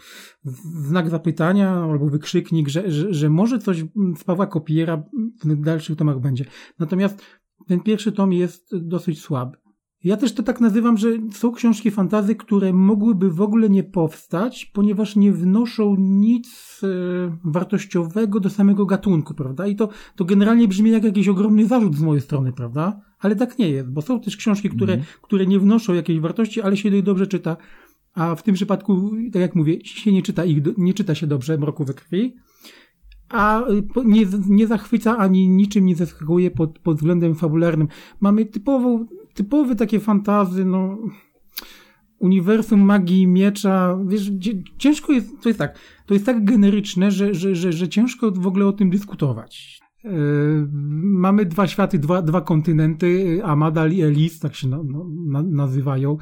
znak 0.85 1.11
zapytania 1.11 1.71
albo 1.71 2.07
wykrzyknik, 2.07 2.68
że, 2.68 2.90
że, 2.90 3.14
że 3.14 3.30
może 3.30 3.59
coś 3.59 3.85
z 4.16 4.25
Pawła 4.25 4.47
Kopiera 4.47 5.02
w 5.45 5.61
dalszych 5.64 5.97
tomach 5.97 6.21
będzie. 6.21 6.45
Natomiast 6.78 7.23
ten 7.66 7.80
pierwszy 7.80 8.12
tom 8.12 8.33
jest 8.33 8.76
dosyć 8.76 9.21
słaby. 9.21 9.57
Ja 10.05 10.17
też 10.17 10.33
to 10.33 10.43
tak 10.43 10.61
nazywam, 10.61 10.99
że 10.99 11.09
są 11.33 11.52
książki 11.52 11.90
fantazy, 11.90 12.35
które 12.35 12.73
mogłyby 12.73 13.31
w 13.31 13.40
ogóle 13.40 13.69
nie 13.69 13.83
powstać, 13.85 14.64
ponieważ 14.64 15.17
nie 15.17 15.33
wnoszą 15.33 15.97
nic 15.99 16.81
e, 16.83 17.38
wartościowego 17.45 18.40
do 18.40 18.50
samego 18.50 18.87
gatunku, 18.87 19.35
prawda? 19.35 19.67
I 19.67 19.76
to, 19.76 19.88
to 20.17 20.25
generalnie 20.25 20.69
brzmi 20.69 20.90
jak 20.90 21.05
jakiś 21.05 21.28
ogromny 21.28 21.67
zarzut 21.67 21.97
z 21.97 22.00
mojej 22.00 22.21
strony, 22.21 22.52
prawda? 22.52 23.00
Ale 23.19 23.37
tak 23.37 23.59
nie 23.59 23.69
jest, 23.71 23.90
bo 23.90 24.02
są 24.02 24.21
też 24.21 24.37
książki, 24.37 24.71
które, 24.71 24.95
mm. 24.95 25.07
które 25.23 25.47
nie 25.47 25.59
wnoszą 25.59 25.95
jakiejś 25.95 26.21
wartości, 26.21 26.62
ale 26.62 26.76
się 26.76 27.02
dobrze 27.02 27.26
czyta. 27.26 27.57
A 28.14 28.35
w 28.35 28.43
tym 28.43 28.55
przypadku, 28.55 29.11
tak 29.33 29.43
jak 29.43 29.55
mówię, 29.55 29.85
się 29.85 30.12
nie 30.12 30.23
czyta 30.23 30.45
ich, 30.45 30.59
nie 30.78 30.95
czyta 30.95 31.14
się 31.14 31.26
dobrze 31.26 31.59
Mroku 31.59 31.85
we 31.85 31.95
krwi, 31.95 32.35
a 33.28 33.64
nie, 34.05 34.26
nie 34.49 34.67
zachwyca 34.67 35.17
ani 35.17 35.49
niczym 35.49 35.87
nie 35.87 35.97
zaskakuje 35.97 36.50
pod, 36.50 36.78
pod 36.78 36.97
względem 36.97 37.35
fabularnym. 37.35 37.88
Mamy 38.21 38.45
typową 38.45 39.07
typowe 39.38 39.76
takie 39.76 40.00
fantazy, 40.00 40.64
no 40.64 40.99
uniwersum 42.18 42.80
magii 42.80 43.26
miecza, 43.26 43.99
wiesz, 44.07 44.30
ciężko 44.78 45.12
jest, 45.12 45.42
to 45.42 45.49
jest 45.49 45.59
tak, 45.59 45.78
to 46.07 46.14
jest 46.14 46.26
tak 46.26 46.45
generyczne, 46.45 47.11
że, 47.11 47.35
że, 47.35 47.54
że, 47.54 47.73
że 47.73 47.88
ciężko 47.88 48.30
w 48.30 48.47
ogóle 48.47 48.66
o 48.66 48.73
tym 48.73 48.90
dyskutować. 48.90 49.80
Yy, 50.04 50.11
mamy 51.02 51.47
dwa 51.47 51.66
światy, 51.66 51.99
dwa, 51.99 52.23
dwa 52.23 52.40
kontynenty, 52.40 53.40
Amadal 53.45 53.92
i 53.92 54.02
Elis, 54.02 54.40
tak 54.40 54.54
się 54.54 54.68
na, 54.68 54.78
na, 55.26 55.42
nazywają. 55.42 56.16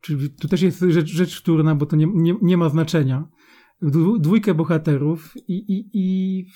Czyli 0.00 0.30
tu 0.30 0.48
też 0.48 0.62
jest 0.62 0.80
rzecz, 0.80 1.08
rzecz 1.08 1.40
wtórna, 1.40 1.74
bo 1.74 1.86
to 1.86 1.96
nie, 1.96 2.06
nie, 2.14 2.34
nie 2.42 2.56
ma 2.56 2.68
znaczenia. 2.68 3.28
Dwójkę 4.18 4.54
bohaterów 4.54 5.32
i, 5.48 5.54
i, 5.54 5.90
i, 5.92 6.46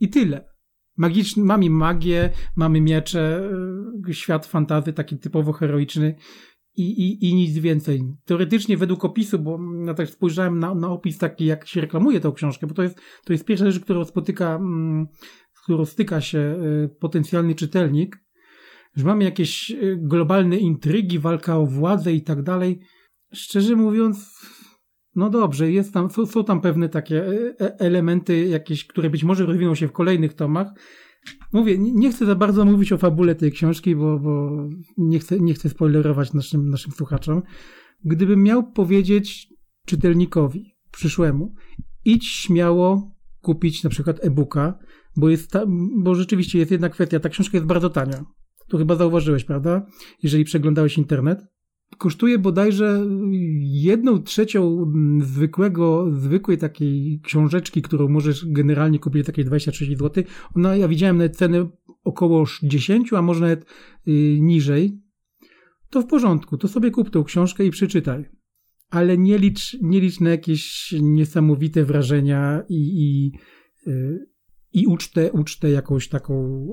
i 0.00 0.08
tyle. 0.08 0.53
Magiczny, 0.96 1.44
mamy 1.44 1.70
magię, 1.70 2.30
mamy 2.56 2.80
miecze, 2.80 3.50
y, 4.08 4.14
świat 4.14 4.46
fantazy 4.46 4.92
taki 4.92 5.18
typowo 5.18 5.52
heroiczny 5.52 6.14
i, 6.76 6.82
i, 6.82 7.28
i 7.28 7.34
nic 7.34 7.58
więcej. 7.58 8.02
Teoretycznie 8.24 8.76
według 8.76 9.04
opisu, 9.04 9.38
bo 9.38 9.58
ja 9.86 9.94
tak 9.94 10.08
spojrzałem 10.08 10.58
na, 10.58 10.74
na 10.74 10.90
opis 10.90 11.18
taki, 11.18 11.44
jak 11.44 11.66
się 11.66 11.80
reklamuje 11.80 12.20
tę 12.20 12.32
książkę, 12.34 12.66
bo 12.66 12.74
to 12.74 12.82
jest, 12.82 13.00
to 13.24 13.32
jest 13.32 13.44
pierwsza 13.44 13.70
rzecz, 13.70 13.82
którą 13.82 14.04
spotyka, 14.04 14.54
mm, 14.54 15.06
z 15.52 15.60
którą 15.62 15.84
styka 15.84 16.20
się 16.20 16.38
y, 16.84 16.88
potencjalny 17.00 17.54
czytelnik, 17.54 18.24
że 18.96 19.04
mamy 19.04 19.24
jakieś 19.24 19.70
y, 19.70 19.98
globalne 20.02 20.56
intrygi, 20.56 21.18
walka 21.18 21.56
o 21.56 21.66
władzę 21.66 22.12
i 22.12 22.22
tak 22.22 22.42
dalej. 22.42 22.80
Szczerze 23.32 23.76
mówiąc, 23.76 24.34
no 25.16 25.30
dobrze, 25.30 25.72
jest 25.72 25.94
tam, 25.94 26.10
są, 26.10 26.26
są 26.26 26.44
tam 26.44 26.60
pewne 26.60 26.88
takie 26.88 27.26
e, 27.26 27.60
e, 27.60 27.80
elementy 27.80 28.46
jakieś, 28.46 28.86
które 28.86 29.10
być 29.10 29.24
może 29.24 29.46
rozwiną 29.46 29.74
się 29.74 29.88
w 29.88 29.92
kolejnych 29.92 30.34
tomach. 30.34 30.68
Mówię, 31.52 31.78
nie 31.78 32.10
chcę 32.10 32.26
za 32.26 32.34
bardzo 32.34 32.64
mówić 32.64 32.92
o 32.92 32.98
fabule 32.98 33.34
tej 33.34 33.52
książki, 33.52 33.96
bo, 33.96 34.18
bo 34.18 34.50
nie, 34.98 35.18
chcę, 35.18 35.40
nie 35.40 35.54
chcę 35.54 35.68
spoilerować 35.68 36.32
naszym, 36.32 36.70
naszym 36.70 36.92
słuchaczom. 36.92 37.42
Gdybym 38.04 38.42
miał 38.42 38.72
powiedzieć 38.72 39.48
czytelnikowi 39.86 40.76
przyszłemu, 40.90 41.54
idź 42.04 42.26
śmiało 42.26 43.14
kupić 43.40 43.84
na 43.84 43.90
przykład 43.90 44.24
e-booka, 44.24 44.78
bo, 45.16 45.28
jest 45.28 45.50
ta, 45.50 45.64
bo 45.98 46.14
rzeczywiście 46.14 46.58
jest 46.58 46.70
jedna 46.70 46.88
kwestia, 46.88 47.20
ta 47.20 47.28
książka 47.28 47.56
jest 47.56 47.66
bardzo 47.66 47.90
tania. 47.90 48.24
To 48.68 48.78
chyba 48.78 48.96
zauważyłeś, 48.96 49.44
prawda? 49.44 49.86
Jeżeli 50.22 50.44
przeglądałeś 50.44 50.98
internet 50.98 51.38
kosztuje 51.98 52.38
bodajże 52.38 53.06
jedną 53.60 54.22
trzecią 54.22 54.92
zwykłego, 55.22 56.10
zwykłej 56.12 56.58
takiej 56.58 57.20
książeczki, 57.24 57.82
którą 57.82 58.08
możesz 58.08 58.46
generalnie 58.46 58.98
kupić 58.98 59.26
takie 59.26 59.44
26 59.44 59.98
zł. 59.98 60.24
Ona, 60.56 60.76
ja 60.76 60.88
widziałem 60.88 61.16
nawet 61.16 61.36
cenę 61.36 61.68
około 62.04 62.44
10, 62.62 63.12
a 63.12 63.22
może 63.22 63.40
nawet 63.40 63.66
yy, 64.06 64.40
niżej. 64.40 65.00
To 65.90 66.02
w 66.02 66.06
porządku, 66.06 66.58
to 66.58 66.68
sobie 66.68 66.90
kup 66.90 67.10
tą 67.10 67.24
książkę 67.24 67.64
i 67.64 67.70
przeczytaj. 67.70 68.24
Ale 68.90 69.18
nie 69.18 69.38
licz, 69.38 69.76
nie 69.82 70.00
licz 70.00 70.20
na 70.20 70.30
jakieś 70.30 70.94
niesamowite 71.00 71.84
wrażenia 71.84 72.62
i, 72.68 72.74
i, 72.76 73.32
yy, 73.86 74.26
i 74.72 74.86
ucztę, 74.86 75.32
ucztę 75.32 75.70
jakąś 75.70 76.08
taką 76.08 76.68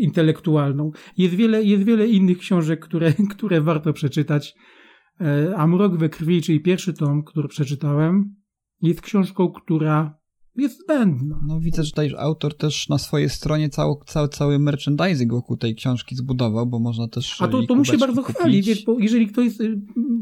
intelektualną. 0.00 0.90
Jest 1.16 1.34
wiele, 1.34 1.64
jest 1.64 1.82
wiele 1.84 2.08
innych 2.08 2.38
książek, 2.38 2.80
które, 2.80 3.12
które 3.36 3.60
warto 3.60 3.92
przeczytać. 3.92 4.54
E, 5.20 5.56
a 5.56 5.66
Mrok 5.66 5.96
we 5.96 6.08
krwi, 6.08 6.42
czyli 6.42 6.60
pierwszy 6.60 6.92
tom, 6.92 7.24
który 7.24 7.48
przeczytałem, 7.48 8.34
jest 8.82 9.00
książką, 9.00 9.50
która 9.50 10.20
jest 10.56 10.82
zbędna. 10.82 11.40
No 11.46 11.60
widzę, 11.60 11.84
że 11.84 11.90
tutaj 11.90 12.12
autor 12.18 12.56
też 12.56 12.88
na 12.88 12.98
swojej 12.98 13.28
stronie 13.28 13.68
cały, 13.68 13.94
cały, 14.06 14.28
cały 14.28 14.58
merchandising 14.58 15.32
wokół 15.32 15.56
tej 15.56 15.74
książki 15.74 16.16
zbudował, 16.16 16.66
bo 16.66 16.78
można 16.78 17.08
też 17.08 17.42
A 17.42 17.48
to, 17.48 17.66
to 17.66 17.74
mu 17.74 17.84
się 17.84 17.98
bardzo 17.98 18.22
kupić. 18.22 18.36
chwali, 18.36 18.62
wiesz, 18.62 18.84
bo 18.84 18.98
jeżeli 18.98 19.26
ktoś, 19.26 19.52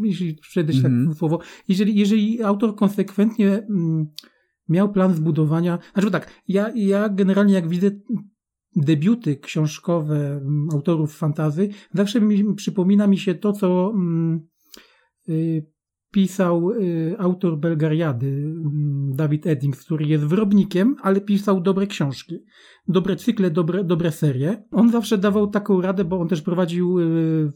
jeśli 0.03 0.35
przejdę 0.35 0.73
się 0.73 0.79
mm 0.79 0.93
tak 0.93 0.99
mhm. 0.99 1.17
słowo, 1.17 1.41
jeżeli, 1.69 1.95
jeżeli 1.99 2.43
autor 2.43 2.77
konsekwentnie 2.77 3.49
mm, 3.49 4.07
miał 4.69 4.93
plan 4.93 5.15
zbudowania, 5.15 5.79
znaczy 5.93 6.11
tak, 6.11 6.43
ja, 6.49 6.73
ja 6.75 7.09
generalnie 7.09 7.55
jak 7.55 7.69
widzę 7.69 7.91
debiuty 8.77 9.37
książkowe 9.37 10.17
mm, 10.17 10.69
autorów 10.73 11.17
fantazy, 11.17 11.69
zawsze 11.95 12.21
mi, 12.21 12.55
przypomina 12.55 13.07
mi 13.07 13.19
się 13.19 13.35
to, 13.35 13.53
co 13.53 13.93
mm, 13.95 14.49
y, 15.29 15.67
pisał 16.11 16.71
y, 16.71 17.17
autor 17.19 17.59
Belgariady, 17.59 18.27
y, 18.27 18.53
David 19.15 19.47
Eddings, 19.47 19.85
który 19.85 20.07
jest 20.07 20.25
wyrobnikiem, 20.25 20.97
ale 21.03 21.21
pisał 21.21 21.61
dobre 21.61 21.87
książki, 21.87 22.39
dobre 22.89 23.17
cykle, 23.17 23.51
dobre, 23.51 23.85
dobre 23.85 24.13
serie. 24.13 24.65
On 24.71 24.91
zawsze 24.91 25.19
dawał 25.19 25.47
taką 25.47 25.81
radę, 25.81 26.05
bo 26.05 26.21
on 26.21 26.29
też 26.29 26.43
prowadził 26.43 26.99
y, 26.99 27.05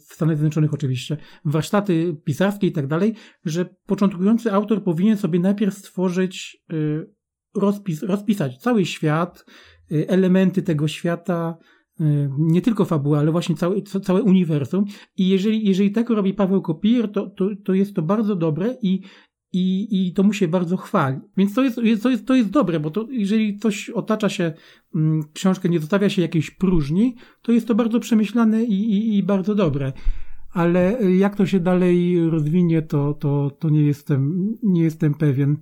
w 0.08 0.14
Stanach 0.14 0.36
Zjednoczonych 0.36 0.74
oczywiście 0.74 1.16
warsztaty 1.44 2.16
pisarskie 2.24 2.66
i 2.66 2.72
tak 2.72 2.86
dalej, 2.86 3.14
że 3.44 3.74
początkujący 3.86 4.52
autor 4.52 4.84
powinien 4.84 5.16
sobie 5.16 5.40
najpierw 5.40 5.74
stworzyć 5.74 6.62
y, 6.72 7.06
rozpis, 7.54 8.02
rozpisać 8.02 8.58
cały 8.58 8.86
świat, 8.86 9.44
elementy 10.08 10.62
tego 10.62 10.88
świata, 10.88 11.58
y, 12.00 12.30
nie 12.38 12.62
tylko 12.62 12.84
fabuła, 12.84 13.18
ale 13.18 13.32
właśnie 13.32 13.54
całe, 13.54 13.82
całe 13.82 14.22
uniwersum. 14.22 14.84
I 15.16 15.28
jeżeli, 15.28 15.68
jeżeli 15.68 15.90
tak 15.90 16.10
robi 16.10 16.34
Paweł 16.34 16.62
Kopier, 16.62 17.12
to, 17.12 17.30
to, 17.30 17.48
to 17.64 17.74
jest 17.74 17.94
to 17.94 18.02
bardzo 18.02 18.36
dobre 18.36 18.76
i, 18.82 19.00
i, 19.52 19.88
i 20.08 20.12
to 20.12 20.22
mu 20.22 20.32
się 20.32 20.48
bardzo 20.48 20.76
chwali. 20.76 21.18
Więc 21.36 21.54
to 21.54 21.62
jest, 21.62 21.76
to 22.02 22.10
jest, 22.10 22.26
to 22.26 22.34
jest 22.34 22.50
dobre, 22.50 22.80
bo 22.80 22.90
to, 22.90 23.06
jeżeli 23.10 23.58
coś 23.58 23.90
otacza 23.90 24.28
się, 24.28 24.52
mm, 24.94 25.22
książkę 25.32 25.68
nie 25.68 25.80
zostawia 25.80 26.08
się 26.08 26.22
jakiejś 26.22 26.50
próżni, 26.50 27.16
to 27.42 27.52
jest 27.52 27.68
to 27.68 27.74
bardzo 27.74 28.00
przemyślane 28.00 28.64
i, 28.64 28.92
i, 28.92 29.16
i 29.18 29.22
bardzo 29.22 29.54
dobre. 29.54 29.92
ale 30.52 30.98
jak 31.18 31.36
to 31.36 31.46
się 31.46 31.60
dalej 31.60 32.30
rozwinie, 32.30 32.82
to, 32.82 33.14
to, 33.14 33.50
to 33.58 33.70
nie, 33.70 33.82
jestem, 33.82 34.52
nie 34.62 34.82
jestem 34.82 35.14
pewien. 35.14 35.56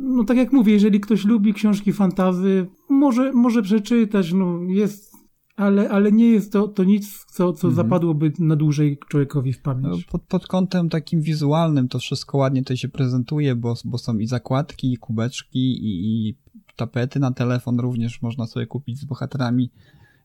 No 0.00 0.24
tak 0.24 0.36
jak 0.36 0.52
mówię, 0.52 0.72
jeżeli 0.72 1.00
ktoś 1.00 1.24
lubi 1.24 1.54
książki 1.54 1.92
fantazy, 1.92 2.66
może, 2.88 3.32
może 3.32 3.62
przeczytać, 3.62 4.32
no 4.32 4.62
jest, 4.62 5.12
ale, 5.56 5.90
ale 5.90 6.12
nie 6.12 6.30
jest 6.30 6.52
to, 6.52 6.68
to 6.68 6.84
nic, 6.84 7.24
co, 7.24 7.52
co 7.52 7.68
mhm. 7.68 7.74
zapadłoby 7.74 8.32
na 8.38 8.56
dłużej 8.56 8.98
człowiekowi 9.08 9.52
w 9.52 9.62
pamięć. 9.62 10.06
No, 10.06 10.12
pod, 10.12 10.22
pod 10.22 10.46
kątem 10.46 10.88
takim 10.88 11.20
wizualnym 11.20 11.88
to 11.88 11.98
wszystko 11.98 12.38
ładnie 12.38 12.64
to 12.64 12.76
się 12.76 12.88
prezentuje, 12.88 13.56
bo, 13.56 13.74
bo 13.84 13.98
są 13.98 14.18
i 14.18 14.26
zakładki, 14.26 14.92
i 14.92 14.96
kubeczki, 14.96 15.58
i, 15.58 16.28
i 16.28 16.36
tapety 16.76 17.20
na 17.20 17.32
telefon 17.32 17.80
również 17.80 18.22
można 18.22 18.46
sobie 18.46 18.66
kupić 18.66 18.98
z 18.98 19.04
bohaterami. 19.04 19.70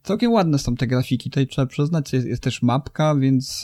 Całkiem 0.04 0.32
ładne 0.32 0.60
są 0.60 0.75
te 0.75 0.88
grafiki, 0.88 1.30
tutaj 1.30 1.48
trzeba 1.48 1.66
przyznać, 1.66 2.14
jest, 2.14 2.28
jest 2.28 2.44
też 2.44 2.62
mapka, 2.62 3.16
więc 3.16 3.64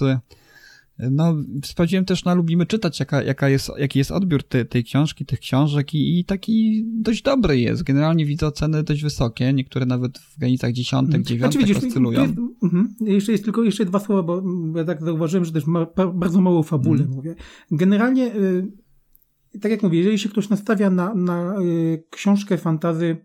no, 1.12 1.36
sprawdziłem 1.65 2.05
też 2.05 2.25
na 2.25 2.34
Lubimy 2.34 2.65
Czytać, 2.65 3.00
jaka, 3.00 3.24
jaka 3.24 3.50
jest, 3.50 3.72
jaki 3.77 4.00
jest 4.00 4.12
odbiór 4.12 4.43
te, 4.43 4.65
tej 4.65 4.84
książki, 4.84 5.25
tych 5.25 5.39
książek 5.39 5.93
i, 5.93 6.20
i, 6.20 6.25
taki 6.25 6.86
dość 6.88 7.22
dobry 7.22 7.60
jest. 7.60 7.84
Generalnie 7.84 8.25
widzę 8.25 8.48
oceny 8.48 8.84
dość 8.84 9.03
wysokie, 9.03 9.53
niektóre 9.53 9.86
nawet 9.86 10.17
w 10.17 10.39
granicach 10.39 10.72
dziesiątek, 10.72 11.15
mhm. 11.15 11.25
dziewiątek 11.25 11.65
znaczy, 11.67 11.88
oscylują. 11.88 12.22
Jest, 12.22 12.38
uh, 12.62 12.72
jeszcze 13.01 13.31
jest 13.31 13.43
tylko 13.43 13.63
jeszcze 13.63 13.86
dwa 13.86 14.00
słowa, 14.00 14.24
bo 14.24 14.43
ja 14.79 14.86
tak 14.86 15.03
zauważyłem, 15.03 15.46
że 15.46 15.51
też 15.51 15.65
ma 15.67 15.88
bardzo 16.13 16.41
mało 16.41 16.63
fabule 16.63 17.03
mm. 17.03 17.15
mówię. 17.15 17.36
Generalnie, 17.72 18.36
y, 18.36 19.60
tak 19.62 19.72
jak 19.72 19.84
mówię, 19.84 19.98
jeżeli 20.00 20.20
się 20.20 20.29
ktoś 20.29 20.50
nastawia 20.50 20.89
na, 20.89 21.15
na 21.15 21.62
y, 21.62 22.03
książkę 22.10 22.58
fantazy 22.58 23.17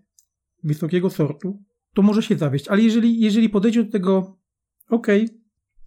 wysokiego 0.63 1.11
sortu, 1.11 1.63
to 1.95 2.03
może 2.03 2.23
się 2.23 2.37
zawieść. 2.37 2.69
Ale 2.69 2.83
jeżeli, 2.83 3.21
jeżeli 3.21 3.49
podejdzie 3.49 3.85
do 3.85 3.91
tego, 3.91 4.39
okej, 4.91 5.25
okay, 5.25 5.37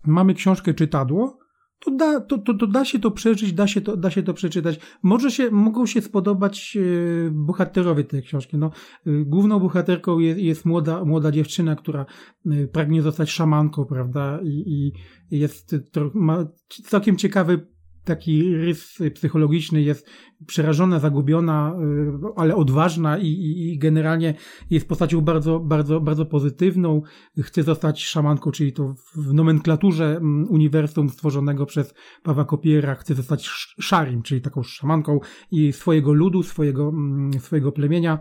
mamy 0.06 0.34
książkę 0.34 0.74
czytadło, 0.74 1.39
to 1.80 1.92
da, 1.92 2.20
to, 2.20 2.38
to, 2.38 2.54
to 2.54 2.68
da 2.68 2.86
się 2.86 3.00
to 3.00 3.12
przeżyć, 3.12 3.54
da 3.54 3.68
się 3.68 3.82
to, 3.82 3.98
da 3.98 4.12
się 4.12 4.24
to 4.24 4.34
przeczytać. 4.34 4.80
Może 5.04 5.32
się, 5.32 5.52
mogą 5.52 5.86
się 5.86 6.02
spodobać 6.02 6.78
e, 6.78 7.32
bohaterowie 7.32 8.04
tej 8.04 8.24
książki. 8.24 8.58
No, 8.58 8.72
e, 9.08 9.12
główną 9.26 9.60
bohaterką 9.60 10.20
jest, 10.20 10.40
jest 10.40 10.66
młoda, 10.66 11.06
młoda 11.06 11.32
dziewczyna, 11.32 11.76
która 11.76 12.06
e, 12.46 12.68
pragnie 12.68 13.02
zostać 13.02 13.32
szamanką, 13.32 13.86
prawda? 13.86 14.40
I, 14.44 14.94
i 15.32 15.40
jest, 15.40 15.76
to, 15.92 16.12
ma 16.14 16.46
całkiem 16.70 17.18
ciekawy 17.18 17.68
taki 18.10 18.56
rys 18.56 18.98
psychologiczny, 19.14 19.82
jest 19.82 20.10
przerażona, 20.46 21.00
zagubiona, 21.00 21.76
y, 21.82 22.34
ale 22.36 22.56
odważna 22.56 23.18
i, 23.18 23.28
i, 23.28 23.74
i, 23.74 23.78
generalnie 23.78 24.34
jest 24.70 24.88
postacią 24.88 25.22
bardzo, 25.22 25.60
bardzo, 25.60 26.02
bardzo 26.02 26.26
pozytywną. 26.26 27.02
Chce 27.42 27.64
zostać 27.64 28.06
szamanką, 28.06 28.52
czyli 28.52 28.74
to 28.74 28.96
w 29.16 29.34
nomenklaturze 29.34 30.06
mm, 30.06 30.50
uniwersum 30.50 31.10
stworzonego 31.10 31.66
przez 31.66 31.94
Pawła 32.24 32.46
Kopiera 32.46 32.96
chce 32.96 33.16
zostać 33.16 33.48
szarim, 33.80 34.22
czyli 34.22 34.42
taką 34.42 34.64
szamanką 34.64 35.20
i 35.52 35.74
swojego 35.74 36.14
ludu, 36.14 36.44
swojego, 36.44 36.90
mm, 36.90 37.34
swojego 37.34 37.72
plemienia 37.72 38.20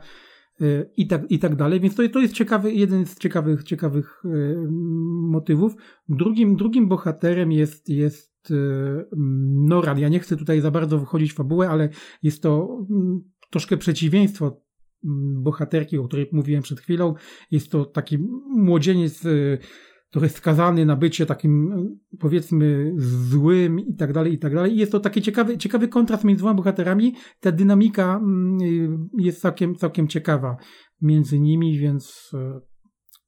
y, 0.61 0.91
i 0.97 1.07
tak, 1.07 1.31
i 1.31 1.39
tak 1.39 1.57
dalej. 1.57 1.81
Więc 1.81 1.95
to, 1.95 2.09
to 2.09 2.21
jest 2.21 2.35
ciekawy, 2.35 2.73
jeden 2.73 3.07
z 3.07 3.19
ciekawych, 3.19 3.65
ciekawych 3.65 4.23
y, 4.25 4.57
motywów. 5.31 5.75
Drugim, 6.09 6.57
drugim 6.57 6.89
bohaterem 6.89 7.53
jest, 7.53 7.89
jest 7.89 8.28
Y, 8.51 9.05
Noran. 9.69 9.99
Ja 9.99 10.09
nie 10.09 10.21
chcę 10.21 10.37
tutaj 10.37 10.61
za 10.61 10.71
bardzo 10.71 11.01
wchodzić 11.01 11.33
w 11.33 11.37
fabułę, 11.37 11.69
ale 11.69 11.89
jest 12.23 12.43
to 12.43 12.79
mm, 12.91 13.21
troszkę 13.51 13.77
przeciwieństwo 13.77 14.63
mm, 15.05 15.43
bohaterki, 15.43 15.99
o 15.99 16.05
której 16.05 16.29
mówiłem 16.33 16.63
przed 16.63 16.81
chwilą. 16.81 17.15
Jest 17.51 17.71
to 17.71 17.85
taki 17.85 18.19
młodzieniec 18.57 19.25
y, 19.25 19.59
trochę 20.11 20.29
skazany 20.29 20.87
na 20.87 20.97
bycie 20.97 21.27
takim 21.27 21.73
y, 21.73 22.17
powiedzmy 22.19 22.95
złym 22.97 23.81
i 23.81 23.95
tak 23.95 24.13
dalej, 24.13 24.33
i 24.33 24.39
tak 24.39 24.55
dalej. 24.55 24.75
I 24.75 24.77
jest 24.77 24.93
to 24.93 25.01
taki 25.01 25.23
ciekawy, 25.23 25.59
ciekawy 25.59 25.89
kontrast 25.89 26.25
między 26.25 26.41
dwoma 26.41 26.55
bohaterami. 26.55 27.15
Ta 27.41 27.53
dynamika 27.53 28.17
mm, 28.17 28.59
jest 29.19 29.41
całkiem, 29.41 29.75
całkiem 29.75 30.09
ciekawa 30.09 30.57
między 31.01 31.41
nimi, 31.41 31.79
więc 31.79 32.33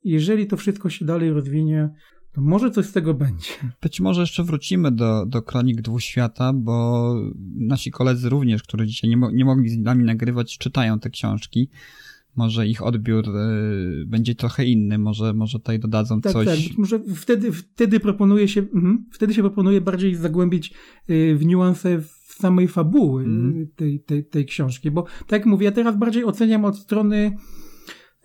jeżeli 0.04 0.46
to 0.46 0.56
wszystko 0.56 0.90
się 0.90 1.04
dalej 1.04 1.30
rozwinie, 1.30 1.90
to 2.32 2.40
może 2.40 2.70
coś 2.70 2.86
z 2.86 2.92
tego 2.92 3.14
będzie. 3.14 3.50
Być 3.82 4.00
może 4.00 4.20
jeszcze 4.20 4.44
wrócimy 4.44 4.92
do, 4.92 5.26
do 5.26 5.42
Kronik 5.42 5.82
Dwóch 5.82 6.02
Świata, 6.02 6.52
bo 6.52 7.14
nasi 7.56 7.90
koledzy 7.90 8.28
również, 8.28 8.62
którzy 8.62 8.86
dzisiaj 8.86 9.10
nie, 9.10 9.16
mo 9.16 9.30
nie 9.30 9.44
mogli 9.44 9.68
z 9.68 9.78
nami 9.78 10.04
nagrywać, 10.04 10.58
czytają 10.58 10.98
te 10.98 11.10
książki. 11.10 11.68
Może 12.36 12.66
ich 12.66 12.82
odbiór 12.82 13.28
y, 13.28 14.04
będzie 14.06 14.34
trochę 14.34 14.64
inny, 14.64 14.98
może, 14.98 15.34
może 15.34 15.58
tutaj 15.58 15.78
dodadzą 15.78 16.20
tak, 16.20 16.32
coś. 16.32 16.46
Tak, 16.46 16.78
może 16.78 17.00
wtedy, 17.14 17.52
wtedy 17.52 18.00
proponuje 18.00 18.48
się, 18.48 18.60
mm, 18.74 19.06
wtedy 19.12 19.34
się 19.34 19.42
proponuje 19.42 19.80
bardziej 19.80 20.14
zagłębić 20.14 20.74
y, 21.10 21.36
w 21.36 21.46
niuanse 21.46 21.98
w 22.00 22.34
samej 22.40 22.68
fabuły 22.68 23.24
mm. 23.24 23.66
tej, 23.76 24.00
tej, 24.00 24.24
tej 24.24 24.46
książki, 24.46 24.90
bo 24.90 25.02
tak 25.02 25.40
jak 25.40 25.46
mówię, 25.46 25.64
ja 25.64 25.72
teraz 25.72 25.96
bardziej 25.96 26.24
oceniam 26.24 26.64
od 26.64 26.78
strony 26.78 27.36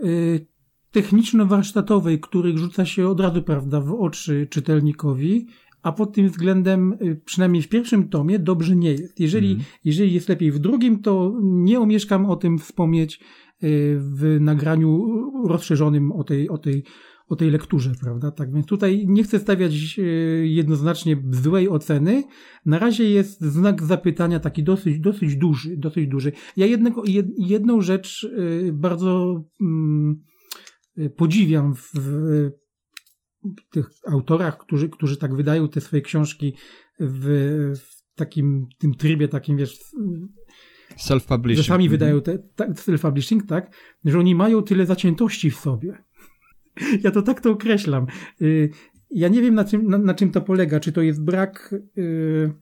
y, 0.03 0.47
techniczno-warsztatowej, 0.95 2.19
których 2.19 2.57
rzuca 2.57 2.85
się 2.85 3.07
od 3.07 3.19
razu, 3.19 3.43
prawda, 3.43 3.81
w 3.81 3.91
oczy 3.91 4.47
czytelnikowi, 4.49 5.47
a 5.83 5.91
pod 5.91 6.13
tym 6.13 6.29
względem, 6.29 6.93
y, 7.01 7.21
przynajmniej 7.25 7.61
w 7.61 7.69
pierwszym 7.69 8.09
tomie, 8.09 8.39
dobrze 8.39 8.75
nie 8.75 8.91
jest. 8.91 9.19
Jeżeli, 9.19 9.51
mm. 9.51 9.63
jeżeli 9.83 10.13
jest 10.13 10.29
lepiej 10.29 10.51
w 10.51 10.59
drugim, 10.59 11.01
to 11.01 11.39
nie 11.43 11.79
omieszkam 11.79 12.25
o 12.25 12.35
tym 12.35 12.59
wspomnieć 12.59 13.15
y, 13.15 13.97
w 13.99 14.37
nagraniu 14.39 15.05
rozszerzonym 15.47 16.11
o 16.11 16.23
tej, 16.23 16.49
o 16.49 16.57
tej, 16.57 16.83
o 17.27 17.35
tej 17.35 17.51
lekturze, 17.51 17.91
prawda? 18.01 18.31
Tak 18.31 18.53
więc 18.53 18.65
tutaj 18.65 19.05
nie 19.07 19.23
chcę 19.23 19.39
stawiać 19.39 19.99
y, 19.99 20.47
jednoznacznie 20.47 21.17
złej 21.31 21.69
oceny. 21.69 22.23
Na 22.65 22.79
razie 22.79 23.09
jest 23.09 23.41
znak 23.41 23.83
zapytania 23.83 24.39
taki 24.39 24.63
dosyć, 24.63 24.99
dosyć 24.99 25.35
duży, 25.35 25.77
dosyć 25.77 26.07
duży. 26.07 26.31
Ja 26.57 26.65
jednego, 26.65 27.03
jedną 27.37 27.81
rzecz 27.81 28.27
bardzo, 28.73 29.43
mm, 29.61 30.21
podziwiam 31.15 31.75
w, 31.75 31.91
w, 31.93 32.51
tych 33.71 33.89
autorach, 34.07 34.57
którzy, 34.57 34.89
którzy 34.89 35.17
tak 35.17 35.35
wydają 35.35 35.69
te 35.69 35.81
swoje 35.81 36.01
książki 36.01 36.53
w, 36.99 37.73
w 37.79 38.15
takim 38.15 38.67
tym 38.77 38.93
trybie, 38.93 39.27
takim 39.27 39.57
wiesz. 39.57 39.79
Self-publishing. 40.97 41.55
Że 41.55 41.63
sami 41.63 41.89
wydają 41.89 42.21
te, 42.21 42.37
self-publishing, 42.57 43.45
tak, 43.45 43.75
że 44.05 44.19
oni 44.19 44.35
mają 44.35 44.63
tyle 44.63 44.85
zaciętości 44.85 45.51
w 45.51 45.55
sobie. 45.55 45.97
Ja 47.03 47.11
to 47.11 47.21
tak 47.21 47.41
to 47.41 47.51
określam. 47.51 48.07
Y, 48.41 48.69
ja 49.11 49.27
nie 49.27 49.41
wiem, 49.41 49.55
na 49.55 49.65
czym, 49.65 49.87
na, 49.87 49.97
na 49.97 50.13
czym 50.13 50.31
to 50.31 50.41
polega. 50.41 50.79
Czy 50.79 50.91
to 50.91 51.01
jest 51.01 51.23
brak 51.23 51.75
y, 51.97 52.53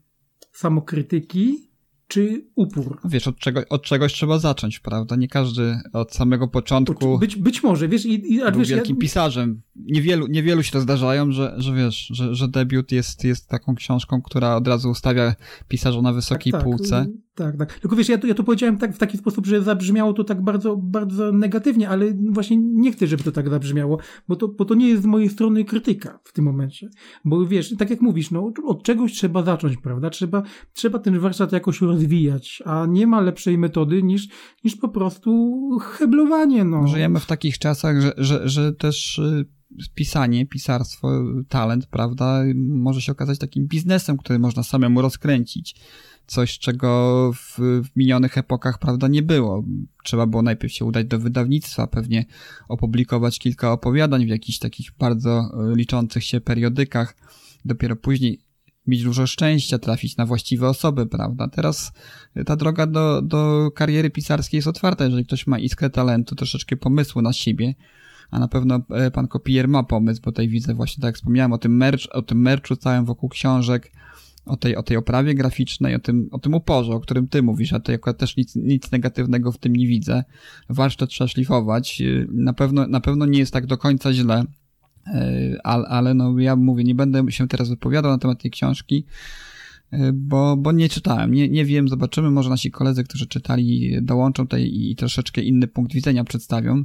samokrytyki, 0.51 1.72
czy 2.13 2.45
upór. 2.55 2.99
Wiesz, 3.05 3.27
od, 3.27 3.37
czego, 3.37 3.61
od 3.69 3.83
czegoś 3.83 4.13
trzeba 4.13 4.39
zacząć, 4.39 4.79
prawda? 4.79 5.15
Nie 5.15 5.27
każdy 5.27 5.79
od 5.93 6.13
samego 6.13 6.47
początku. 6.47 7.19
Być, 7.19 7.35
być 7.35 7.63
może, 7.63 7.87
wiesz, 7.87 8.05
i, 8.05 8.33
i 8.33 8.39
był 8.39 8.59
wiesz, 8.59 8.69
wielkim 8.69 8.95
ja... 8.95 9.01
pisarzem. 9.01 9.61
Niewielu, 9.75 10.27
niewielu 10.27 10.63
się 10.63 10.71
to 10.71 10.81
zdarzają, 10.81 11.31
że, 11.31 11.53
że 11.57 11.75
wiesz, 11.75 12.07
że, 12.07 12.35
że 12.35 12.47
debiut 12.47 12.91
jest, 12.91 13.23
jest 13.23 13.49
taką 13.49 13.75
książką, 13.75 14.21
która 14.21 14.55
od 14.55 14.67
razu 14.67 14.89
ustawia 14.89 15.35
pisarza 15.67 16.01
na 16.01 16.13
wysokiej 16.13 16.51
tak, 16.51 16.61
tak. 16.61 16.69
półce. 16.69 17.05
Tak, 17.35 17.57
tak. 17.57 17.79
Tylko 17.79 17.95
wiesz, 17.95 18.09
ja 18.09 18.17
to, 18.17 18.27
ja 18.27 18.33
to 18.33 18.43
powiedziałem 18.43 18.77
tak 18.77 18.95
w 18.95 18.97
taki 18.97 19.17
sposób, 19.17 19.45
że 19.45 19.61
zabrzmiało 19.61 20.13
to 20.13 20.23
tak 20.23 20.41
bardzo, 20.41 20.77
bardzo 20.77 21.31
negatywnie, 21.31 21.89
ale 21.89 22.13
właśnie 22.29 22.57
nie 22.57 22.91
chcę, 22.91 23.07
żeby 23.07 23.23
to 23.23 23.31
tak 23.31 23.49
zabrzmiało, 23.49 23.97
bo 24.27 24.35
to, 24.35 24.47
bo 24.47 24.65
to 24.65 24.75
nie 24.75 24.89
jest 24.89 25.03
z 25.03 25.05
mojej 25.05 25.29
strony 25.29 25.65
krytyka 25.65 26.19
w 26.23 26.33
tym 26.33 26.45
momencie. 26.45 26.89
Bo 27.25 27.45
wiesz, 27.45 27.75
tak 27.77 27.89
jak 27.89 28.01
mówisz, 28.01 28.31
no, 28.31 28.51
od 28.65 28.83
czegoś 28.83 29.11
trzeba 29.11 29.43
zacząć, 29.43 29.77
prawda? 29.77 30.09
Trzeba, 30.09 30.43
trzeba 30.73 30.99
ten 30.99 31.19
warsztat 31.19 31.51
jakoś 31.51 31.81
rozwijać, 31.81 32.63
a 32.65 32.85
nie 32.89 33.07
ma 33.07 33.21
lepszej 33.21 33.57
metody 33.57 34.03
niż, 34.03 34.27
niż 34.63 34.75
po 34.75 34.89
prostu 34.89 35.69
heblowanie, 35.81 36.63
no. 36.63 36.87
Żyjemy 36.87 37.19
w 37.19 37.25
takich 37.25 37.57
czasach, 37.57 38.01
że, 38.01 38.13
że, 38.17 38.49
że 38.49 38.73
też 38.73 39.17
y, 39.17 39.45
pisanie, 39.95 40.45
pisarstwo, 40.45 41.23
talent, 41.49 41.85
prawda, 41.85 42.43
może 42.55 43.01
się 43.01 43.11
okazać 43.11 43.39
takim 43.39 43.67
biznesem, 43.67 44.17
który 44.17 44.39
można 44.39 44.63
samemu 44.63 45.01
rozkręcić 45.01 45.75
coś, 46.27 46.59
czego 46.59 47.31
w, 47.33 47.59
w 47.59 47.95
minionych 47.95 48.37
epokach, 48.37 48.79
prawda, 48.79 49.07
nie 49.07 49.21
było. 49.21 49.63
Trzeba 50.03 50.25
było 50.25 50.41
najpierw 50.41 50.73
się 50.73 50.85
udać 50.85 51.07
do 51.07 51.19
wydawnictwa, 51.19 51.87
pewnie 51.87 52.25
opublikować 52.69 53.39
kilka 53.39 53.71
opowiadań 53.71 54.25
w 54.25 54.29
jakichś 54.29 54.59
takich 54.59 54.91
bardzo 54.99 55.39
e, 55.39 55.75
liczących 55.75 56.23
się 56.23 56.41
periodykach, 56.41 57.15
dopiero 57.65 57.95
później 57.95 58.39
mieć 58.87 59.03
dużo 59.03 59.27
szczęścia, 59.27 59.79
trafić 59.79 60.17
na 60.17 60.25
właściwe 60.25 60.69
osoby, 60.69 61.05
prawda? 61.05 61.47
Teraz 61.47 61.91
ta 62.45 62.55
droga 62.55 62.87
do, 62.87 63.21
do 63.21 63.71
kariery 63.75 64.09
pisarskiej 64.09 64.57
jest 64.57 64.67
otwarta, 64.67 65.05
jeżeli 65.05 65.25
ktoś 65.25 65.47
ma 65.47 65.59
iskrę 65.59 65.89
talentu, 65.89 66.35
troszeczkę 66.35 66.77
pomysłu 66.77 67.21
na 67.21 67.33
siebie, 67.33 67.73
a 68.31 68.39
na 68.39 68.47
pewno 68.47 68.79
e, 68.89 69.11
pan 69.11 69.27
Kopier 69.27 69.67
ma 69.67 69.83
pomysł, 69.83 70.21
bo 70.21 70.31
tutaj 70.31 70.47
widzę 70.47 70.73
właśnie, 70.73 71.01
tak 71.01 71.07
jak 71.07 71.15
wspomniałem, 71.15 71.53
o 71.53 71.57
tym 71.57 71.77
merch, 71.77 72.05
o 72.11 72.21
tym 72.21 72.41
merchu 72.41 72.75
całym 72.75 73.05
wokół 73.05 73.29
książek, 73.29 73.91
o 74.45 74.57
tej, 74.57 74.75
o 74.75 74.83
tej 74.83 74.97
oprawie 74.97 75.35
graficznej, 75.35 75.95
o 75.95 75.99
tym, 75.99 76.29
o 76.31 76.39
tym 76.39 76.53
uporze, 76.53 76.91
o 76.91 76.99
którym 76.99 77.27
ty 77.27 77.43
mówisz, 77.43 77.73
a 77.73 77.79
to 77.79 77.93
akurat 77.93 78.17
też 78.17 78.37
nic, 78.37 78.55
nic 78.55 78.91
negatywnego 78.91 79.51
w 79.51 79.57
tym 79.57 79.75
nie 79.75 79.87
widzę. 79.87 80.23
Warsztat 80.69 81.09
trzeba 81.09 81.27
szlifować. 81.27 82.01
Na 82.27 82.53
pewno, 82.53 82.87
na 82.87 82.99
pewno 82.99 83.25
nie 83.25 83.39
jest 83.39 83.53
tak 83.53 83.65
do 83.65 83.77
końca 83.77 84.13
źle. 84.13 84.43
ale, 85.63 85.87
ale 85.87 86.13
no 86.13 86.39
ja 86.39 86.55
mówię, 86.55 86.83
nie 86.83 86.95
będę 86.95 87.31
się 87.31 87.47
teraz 87.47 87.69
wypowiadał 87.69 88.11
na 88.11 88.17
temat 88.17 88.41
tej 88.41 88.51
książki, 88.51 89.05
bo, 90.13 90.57
bo 90.57 90.71
nie 90.71 90.89
czytałem, 90.89 91.31
nie, 91.31 91.49
nie 91.49 91.65
wiem, 91.65 91.87
zobaczymy, 91.87 92.31
może 92.31 92.49
nasi 92.49 92.71
koledzy, 92.71 93.03
którzy 93.03 93.27
czytali, 93.27 93.97
dołączą 94.01 94.43
tutaj 94.43 94.71
i 94.73 94.95
troszeczkę 94.95 95.41
inny 95.41 95.67
punkt 95.67 95.93
widzenia 95.93 96.23
przedstawią 96.23 96.83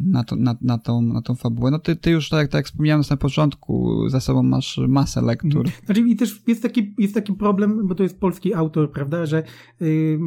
na, 0.00 0.24
to, 0.24 0.36
na, 0.36 0.56
na, 0.60 0.78
tą, 0.78 1.02
na 1.02 1.22
tą 1.22 1.34
fabułę. 1.34 1.70
No 1.70 1.78
ty, 1.78 1.96
ty 1.96 2.10
już, 2.10 2.28
tak, 2.28 2.48
tak 2.48 2.58
jak 2.58 2.66
wspomniałem 2.66 3.02
na 3.10 3.16
początku, 3.16 4.08
za 4.08 4.20
sobą 4.20 4.42
masz 4.42 4.80
masę 4.88 5.22
lektur. 5.22 5.68
Znaczy 5.84 6.00
i 6.00 6.16
też 6.16 6.42
jest 6.46 6.62
taki, 6.62 6.94
jest 6.98 7.14
taki 7.14 7.32
problem, 7.32 7.88
bo 7.88 7.94
to 7.94 8.02
jest 8.02 8.20
polski 8.20 8.54
autor, 8.54 8.90
prawda, 8.92 9.26
że 9.26 9.42
yy, 9.80 10.18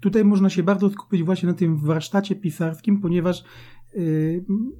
tutaj 0.00 0.24
można 0.24 0.50
się 0.50 0.62
bardzo 0.62 0.90
skupić 0.90 1.22
właśnie 1.22 1.48
na 1.48 1.54
tym 1.54 1.76
warsztacie 1.76 2.36
pisarskim, 2.36 3.00
ponieważ 3.00 3.44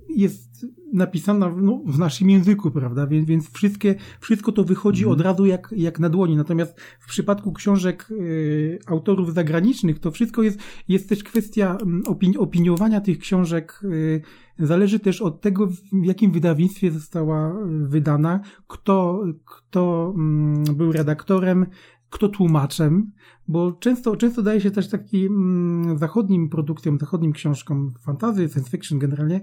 jest 0.09 0.66
napisana 0.92 1.55
no, 1.57 1.83
w 1.87 1.98
naszym 1.98 2.31
języku, 2.31 2.70
prawda? 2.70 3.07
Więc, 3.07 3.29
więc 3.29 3.53
wszystkie, 3.53 3.94
wszystko 4.20 4.53
to 4.53 4.64
wychodzi 4.64 5.07
od 5.07 5.20
razu 5.20 5.46
jak, 5.46 5.75
jak 5.77 5.98
na 5.98 6.09
dłoni. 6.09 6.37
Natomiast 6.37 6.81
w 7.01 7.07
przypadku 7.07 7.53
książek 7.53 8.09
y, 8.11 8.79
autorów 8.87 9.35
zagranicznych, 9.35 9.98
to 9.98 10.11
wszystko 10.11 10.42
jest, 10.42 10.59
jest 10.88 11.09
też 11.09 11.25
kwestia 11.25 11.79
mm, 11.83 12.03
opini 12.07 12.38
opiniowania 12.38 13.01
tych 13.01 13.18
książek. 13.18 13.81
Y, 13.85 14.22
zależy 14.59 14.98
też 14.98 15.22
od 15.22 15.40
tego, 15.40 15.66
w 15.66 16.05
jakim 16.05 16.33
wydawnictwie 16.33 16.90
została 16.90 17.51
y, 17.51 17.88
wydana, 17.88 18.40
kto, 18.66 19.25
kto 19.44 20.14
mm, 20.16 20.64
był 20.64 20.92
redaktorem, 20.92 21.66
kto 22.12 22.29
tłumaczem, 22.29 23.12
bo 23.48 23.72
często, 23.72 24.16
często 24.16 24.42
daje 24.42 24.61
się 24.61 24.70
też 24.70 24.88
takim 24.88 25.33
mm, 25.33 25.98
zachodnim 25.98 26.48
produkcjom, 26.48 26.98
zachodnim 26.98 27.33
książkom, 27.33 27.94
fantazy, 28.01 28.48
science 28.48 28.70
fiction 28.70 28.98
generalnie, 28.98 29.40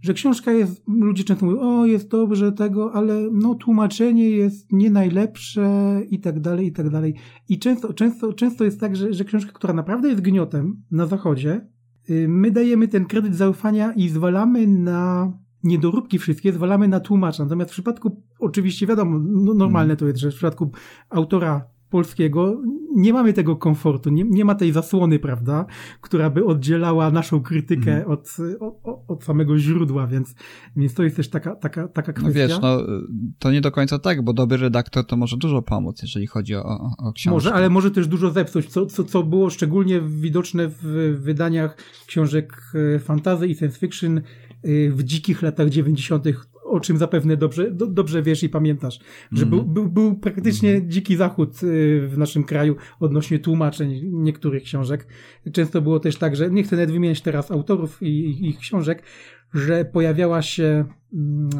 że 0.00 0.14
książka 0.14 0.52
jest, 0.52 0.82
ludzie 0.88 1.24
często 1.24 1.46
mówią, 1.46 1.60
o 1.60 1.86
jest 1.86 2.08
dobrze 2.08 2.52
tego, 2.52 2.92
ale 2.92 3.28
no 3.32 3.54
tłumaczenie 3.54 4.30
jest 4.30 4.72
nie 4.72 4.90
najlepsze 4.90 6.00
i 6.10 6.20
tak 6.20 6.40
dalej, 6.40 6.66
i 6.66 6.72
tak 6.72 6.90
dalej. 6.90 7.14
I 7.48 7.58
często, 7.58 7.94
często, 7.94 8.32
często 8.32 8.64
jest 8.64 8.80
tak, 8.80 8.96
że, 8.96 9.12
że 9.12 9.24
książka, 9.24 9.52
która 9.52 9.74
naprawdę 9.74 10.08
jest 10.08 10.20
gniotem 10.20 10.82
na 10.90 11.06
zachodzie, 11.06 11.66
y, 12.10 12.28
my 12.28 12.50
dajemy 12.50 12.88
ten 12.88 13.06
kredyt 13.06 13.36
zaufania 13.36 13.92
i 13.92 14.08
zwalamy 14.08 14.66
na 14.66 15.32
niedoróbki 15.62 16.18
wszystkie 16.18 16.52
zwalamy 16.52 16.88
na 16.88 17.00
tłumacza. 17.00 17.42
Natomiast 17.42 17.70
w 17.70 17.72
przypadku, 17.72 18.22
oczywiście 18.38 18.86
wiadomo, 18.86 19.18
no, 19.18 19.54
normalne 19.54 19.96
to 19.96 20.06
jest, 20.06 20.18
że 20.18 20.30
w 20.30 20.34
przypadku 20.34 20.70
autora 21.10 21.73
polskiego 21.94 22.62
nie 22.96 23.12
mamy 23.12 23.32
tego 23.32 23.56
komfortu, 23.56 24.10
nie, 24.10 24.24
nie 24.24 24.44
ma 24.44 24.54
tej 24.54 24.72
zasłony, 24.72 25.18
prawda, 25.18 25.66
która 26.00 26.30
by 26.30 26.44
oddzielała 26.44 27.10
naszą 27.10 27.40
krytykę 27.40 27.96
mm. 27.96 28.10
od, 28.10 28.36
od, 28.60 29.04
od, 29.08 29.24
samego 29.24 29.58
źródła, 29.58 30.06
więc, 30.06 30.34
więc 30.76 30.94
to 30.94 31.02
jest 31.02 31.16
też 31.16 31.28
taka, 31.28 31.56
taka, 31.56 31.88
taka 31.88 32.12
kwestia. 32.12 32.40
No 32.40 32.48
wiesz, 32.48 32.58
no, 32.62 32.78
to 33.38 33.52
nie 33.52 33.60
do 33.60 33.72
końca 33.72 33.98
tak, 33.98 34.22
bo 34.22 34.32
dobry 34.32 34.56
redaktor 34.56 35.06
to 35.06 35.16
może 35.16 35.36
dużo 35.36 35.62
pomóc, 35.62 36.02
jeżeli 36.02 36.26
chodzi 36.26 36.54
o, 36.54 36.90
o 36.98 37.12
książkę. 37.12 37.34
Może, 37.34 37.54
ale 37.54 37.70
może 37.70 37.90
też 37.90 38.06
dużo 38.06 38.30
zepsuć, 38.30 38.66
co, 38.66 38.86
co, 38.86 39.04
co 39.04 39.22
było 39.22 39.50
szczególnie 39.50 40.00
widoczne 40.00 40.68
w 40.68 41.16
wydaniach 41.20 41.76
książek 42.06 42.72
e, 42.94 42.98
fantasy 42.98 43.48
i 43.48 43.54
science 43.54 43.78
fiction 43.78 44.18
e, 44.18 44.22
w 44.90 45.02
dzikich 45.02 45.42
latach 45.42 45.70
90 45.70 46.26
o 46.74 46.80
czym 46.80 46.98
zapewne 46.98 47.36
dobrze, 47.36 47.70
do, 47.70 47.86
dobrze 47.86 48.22
wiesz 48.22 48.42
i 48.42 48.48
pamiętasz, 48.48 49.00
że 49.32 49.46
był, 49.46 49.64
był, 49.64 49.88
był 49.88 50.14
praktycznie 50.14 50.70
mm. 50.70 50.90
dziki 50.90 51.16
zachód 51.16 51.62
y, 51.62 52.08
w 52.08 52.18
naszym 52.18 52.44
kraju 52.44 52.76
odnośnie 53.00 53.38
tłumaczeń 53.38 54.00
niektórych 54.12 54.62
książek. 54.62 55.06
Często 55.52 55.82
było 55.82 56.00
też 56.00 56.16
tak, 56.16 56.36
że 56.36 56.50
nie 56.50 56.62
chcę 56.62 56.76
nawet 56.76 56.90
wymieniać 56.90 57.20
teraz 57.20 57.50
autorów 57.50 58.02
i 58.02 58.48
ich 58.48 58.58
książek, 58.58 59.02
że 59.54 59.84
pojawiała 59.84 60.42
się 60.42 60.84
mm, 61.12 61.50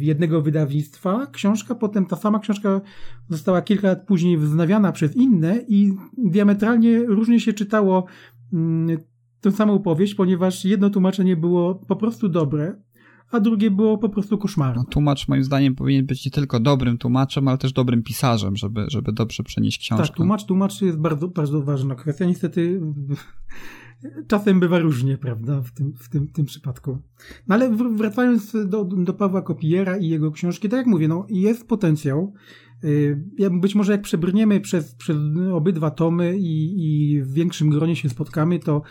jednego 0.00 0.42
wydawnictwa 0.42 1.26
książka, 1.26 1.74
potem 1.74 2.06
ta 2.06 2.16
sama 2.16 2.38
książka 2.38 2.80
została 3.28 3.62
kilka 3.62 3.88
lat 3.88 4.06
później 4.06 4.38
wznawiana 4.38 4.92
przez 4.92 5.16
inne 5.16 5.64
i 5.68 5.92
diametralnie 6.18 7.04
różnie 7.04 7.40
się 7.40 7.52
czytało 7.52 8.04
mm, 8.52 8.98
tę 9.40 9.52
samą 9.52 9.78
powieść, 9.78 10.14
ponieważ 10.14 10.64
jedno 10.64 10.90
tłumaczenie 10.90 11.36
było 11.36 11.74
po 11.74 11.96
prostu 11.96 12.28
dobre, 12.28 12.76
a 13.32 13.40
drugie 13.40 13.70
było 13.70 13.98
po 13.98 14.08
prostu 14.08 14.38
koszmarem. 14.38 14.76
No, 14.76 14.84
tłumacz 14.84 15.28
moim 15.28 15.44
zdaniem 15.44 15.74
powinien 15.74 16.06
być 16.06 16.24
nie 16.24 16.30
tylko 16.30 16.60
dobrym 16.60 16.98
tłumaczem, 16.98 17.48
ale 17.48 17.58
też 17.58 17.72
dobrym 17.72 18.02
pisarzem, 18.02 18.56
żeby, 18.56 18.84
żeby 18.88 19.12
dobrze 19.12 19.42
przenieść 19.42 19.78
książkę. 19.78 20.06
Tak, 20.06 20.16
tłumacz, 20.16 20.44
tłumacz 20.44 20.82
jest 20.82 20.98
bardzo, 20.98 21.28
bardzo 21.28 21.62
ważna 21.62 21.94
kwestia. 21.94 22.24
Niestety 22.24 22.80
czasem 24.28 24.60
bywa 24.60 24.78
różnie, 24.78 25.18
prawda, 25.18 25.62
w 25.62 25.70
tym, 25.70 25.92
w 25.96 26.08
tym, 26.08 26.28
tym 26.28 26.44
przypadku. 26.44 26.98
No 27.48 27.54
ale 27.54 27.76
wracając 27.96 28.56
do, 28.66 28.84
do 28.84 29.14
Pawła 29.14 29.42
Kopiera 29.42 29.96
i 29.96 30.08
jego 30.08 30.30
książki, 30.30 30.68
tak 30.68 30.78
jak 30.78 30.86
mówię, 30.86 31.08
no 31.08 31.26
jest 31.28 31.68
potencjał. 31.68 32.34
Y, 32.84 33.22
być 33.60 33.74
może 33.74 33.92
jak 33.92 34.02
przebrniemy 34.02 34.60
przez, 34.60 34.94
przez 34.94 35.16
obydwa 35.52 35.90
tomy 35.90 36.38
i, 36.38 36.74
i 36.84 37.22
w 37.22 37.32
większym 37.32 37.70
gronie 37.70 37.96
się 37.96 38.08
spotkamy, 38.08 38.58
to, 38.58 38.82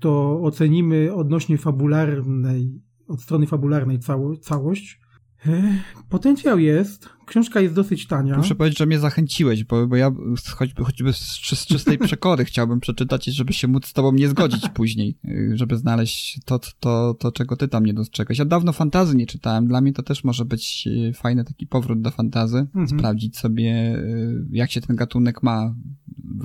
to 0.00 0.40
ocenimy 0.42 1.14
odnośnie 1.14 1.58
fabularnej 1.58 2.85
od 3.08 3.22
strony 3.22 3.46
fabularnej 3.46 3.98
cało, 3.98 4.36
całość. 4.36 5.00
E, 5.46 5.78
potencjał 6.08 6.58
jest, 6.58 7.08
książka 7.26 7.60
jest 7.60 7.74
dosyć 7.74 8.06
tania. 8.06 8.36
Muszę 8.36 8.54
powiedzieć, 8.54 8.78
że 8.78 8.86
mnie 8.86 8.98
zachęciłeś, 8.98 9.64
bo, 9.64 9.86
bo 9.86 9.96
ja 9.96 10.10
choćby, 10.54 10.84
choćby 10.84 11.12
z, 11.12 11.18
z 11.18 11.66
czystej 11.66 11.98
przekory 12.08 12.44
chciałbym 12.44 12.80
przeczytać, 12.80 13.24
żeby 13.24 13.52
się 13.52 13.68
móc 13.68 13.86
z 13.86 13.92
tobą 13.92 14.12
nie 14.12 14.28
zgodzić 14.28 14.68
później, 14.74 15.18
y, 15.24 15.52
żeby 15.54 15.76
znaleźć 15.76 16.40
to, 16.44 16.60
to, 16.80 17.14
to, 17.14 17.32
czego 17.32 17.56
ty 17.56 17.68
tam 17.68 17.86
nie 17.86 17.94
dostrzegłeś. 17.94 18.38
Ja 18.38 18.44
dawno 18.44 18.72
fantazy 18.72 19.16
nie 19.16 19.26
czytałem, 19.26 19.66
dla 19.66 19.80
mnie 19.80 19.92
to 19.92 20.02
też 20.02 20.24
może 20.24 20.44
być 20.44 20.86
y, 20.86 21.12
fajny 21.12 21.44
taki 21.44 21.66
powrót 21.66 22.00
do 22.00 22.10
fantazy, 22.10 22.58
mhm. 22.58 22.88
sprawdzić 22.88 23.38
sobie, 23.38 23.96
y, 23.98 24.46
jak 24.50 24.70
się 24.70 24.80
ten 24.80 24.96
gatunek 24.96 25.42
ma, 25.42 25.74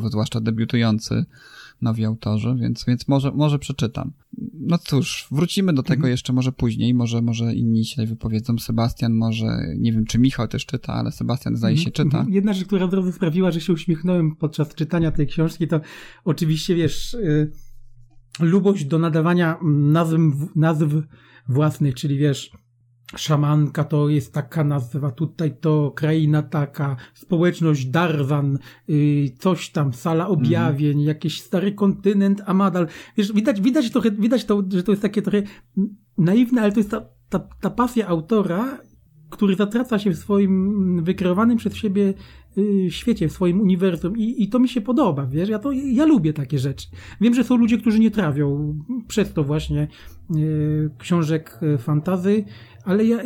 zwłaszcza 0.10 0.41
debiutujący 0.41 1.26
nowi 1.82 2.06
autorzy, 2.06 2.56
więc, 2.60 2.86
więc 2.88 3.08
może, 3.08 3.32
może 3.32 3.60
przeczytam. 3.60 4.12
No 4.54 4.78
cóż, 4.78 5.28
wrócimy 5.32 5.74
do 5.74 5.84
tego 5.84 6.00
mhm. 6.00 6.12
jeszcze 6.12 6.34
może 6.34 6.52
później, 6.52 6.94
może, 6.94 7.22
może 7.22 7.56
inni 7.56 7.86
się 7.86 8.06
wypowiedzą. 8.06 8.58
Sebastian 8.58 9.13
może, 9.13 9.48
nie 9.78 9.91
wiem 9.91 10.06
czy 10.06 10.20
Michał 10.20 10.48
też 10.48 10.65
czyta, 10.65 10.94
ale 10.94 11.12
Sebastian 11.12 11.56
zdaje 11.56 11.78
się 11.78 11.91
czyta. 11.91 12.17
Mhm. 12.17 12.34
Jedna 12.34 12.54
rzecz, 12.54 12.67
która 12.67 12.86
od 12.86 12.94
razu 12.94 13.12
sprawiła, 13.12 13.52
że 13.52 13.62
się 13.62 13.74
uśmiechnąłem 13.74 14.36
podczas 14.36 14.76
czytania 14.76 15.12
tej 15.12 15.28
książki, 15.28 15.67
to 15.67 15.82
oczywiście 16.24 16.76
wiesz, 16.76 17.13
y, 17.13 17.52
lubość 18.39 18.86
do 18.86 19.00
nadawania 19.00 19.58
nazw, 19.63 20.15
nazw 20.56 20.86
własnych, 21.48 21.96
czyli 21.96 22.17
wiesz, 22.17 22.52
szamanka 23.15 23.84
to 23.84 24.10
jest 24.10 24.34
taka 24.34 24.63
nazwa, 24.63 25.12
tutaj 25.12 25.56
to 25.62 25.91
kraina 25.95 26.43
taka, 26.43 26.95
społeczność 27.13 27.86
Darzan, 27.86 28.60
yy, 28.88 29.30
coś 29.39 29.69
tam, 29.69 29.93
sala 29.93 30.28
objawień, 30.28 30.91
mm. 30.91 31.06
jakiś 31.06 31.41
stary 31.41 31.71
kontynent 31.71 32.41
Amadal. 32.45 32.88
Wiesz, 33.17 33.34
widać, 33.34 33.62
widać 33.62 33.91
trochę, 33.91 34.12
widać 34.12 34.45
to, 34.45 34.63
że 34.69 34.84
to 34.84 34.91
jest 34.91 35.02
takie 35.02 35.21
trochę 35.21 35.43
naiwne, 36.17 36.62
ale 36.62 36.71
to 36.71 36.80
jest 36.80 36.91
ta, 36.91 37.02
ta, 37.30 37.39
ta 37.39 37.69
pasja 37.69 38.08
autora, 38.08 38.78
który 39.32 39.56
zatraca 39.56 40.00
się 40.00 40.12
w 40.12 40.17
swoim 40.17 41.04
wykreowanym 41.04 41.58
przez 41.58 41.76
siebie 41.76 42.13
y, 42.58 42.88
świecie, 42.89 43.28
w 43.28 43.32
swoim 43.32 43.62
uniwersum 43.62 44.17
I, 44.17 44.44
i 44.44 44.50
to 44.50 44.60
mi 44.60 44.70
się 44.70 44.82
podoba, 44.82 45.26
wiesz, 45.26 45.50
ja 45.50 45.60
to, 45.60 45.72
ja 45.72 46.06
lubię 46.06 46.34
takie 46.34 46.60
rzeczy. 46.60 46.88
Wiem, 47.22 47.34
że 47.34 47.44
są 47.44 47.58
ludzie, 47.58 47.78
którzy 47.78 48.00
nie 48.00 48.12
trawią 48.12 48.80
przez 49.08 49.34
to 49.34 49.44
właśnie 49.44 49.88
y, 50.36 50.89
książek 50.98 51.60
y, 51.63 51.78
fantazy, 51.78 52.44
ale 52.84 53.06
ja, 53.06 53.24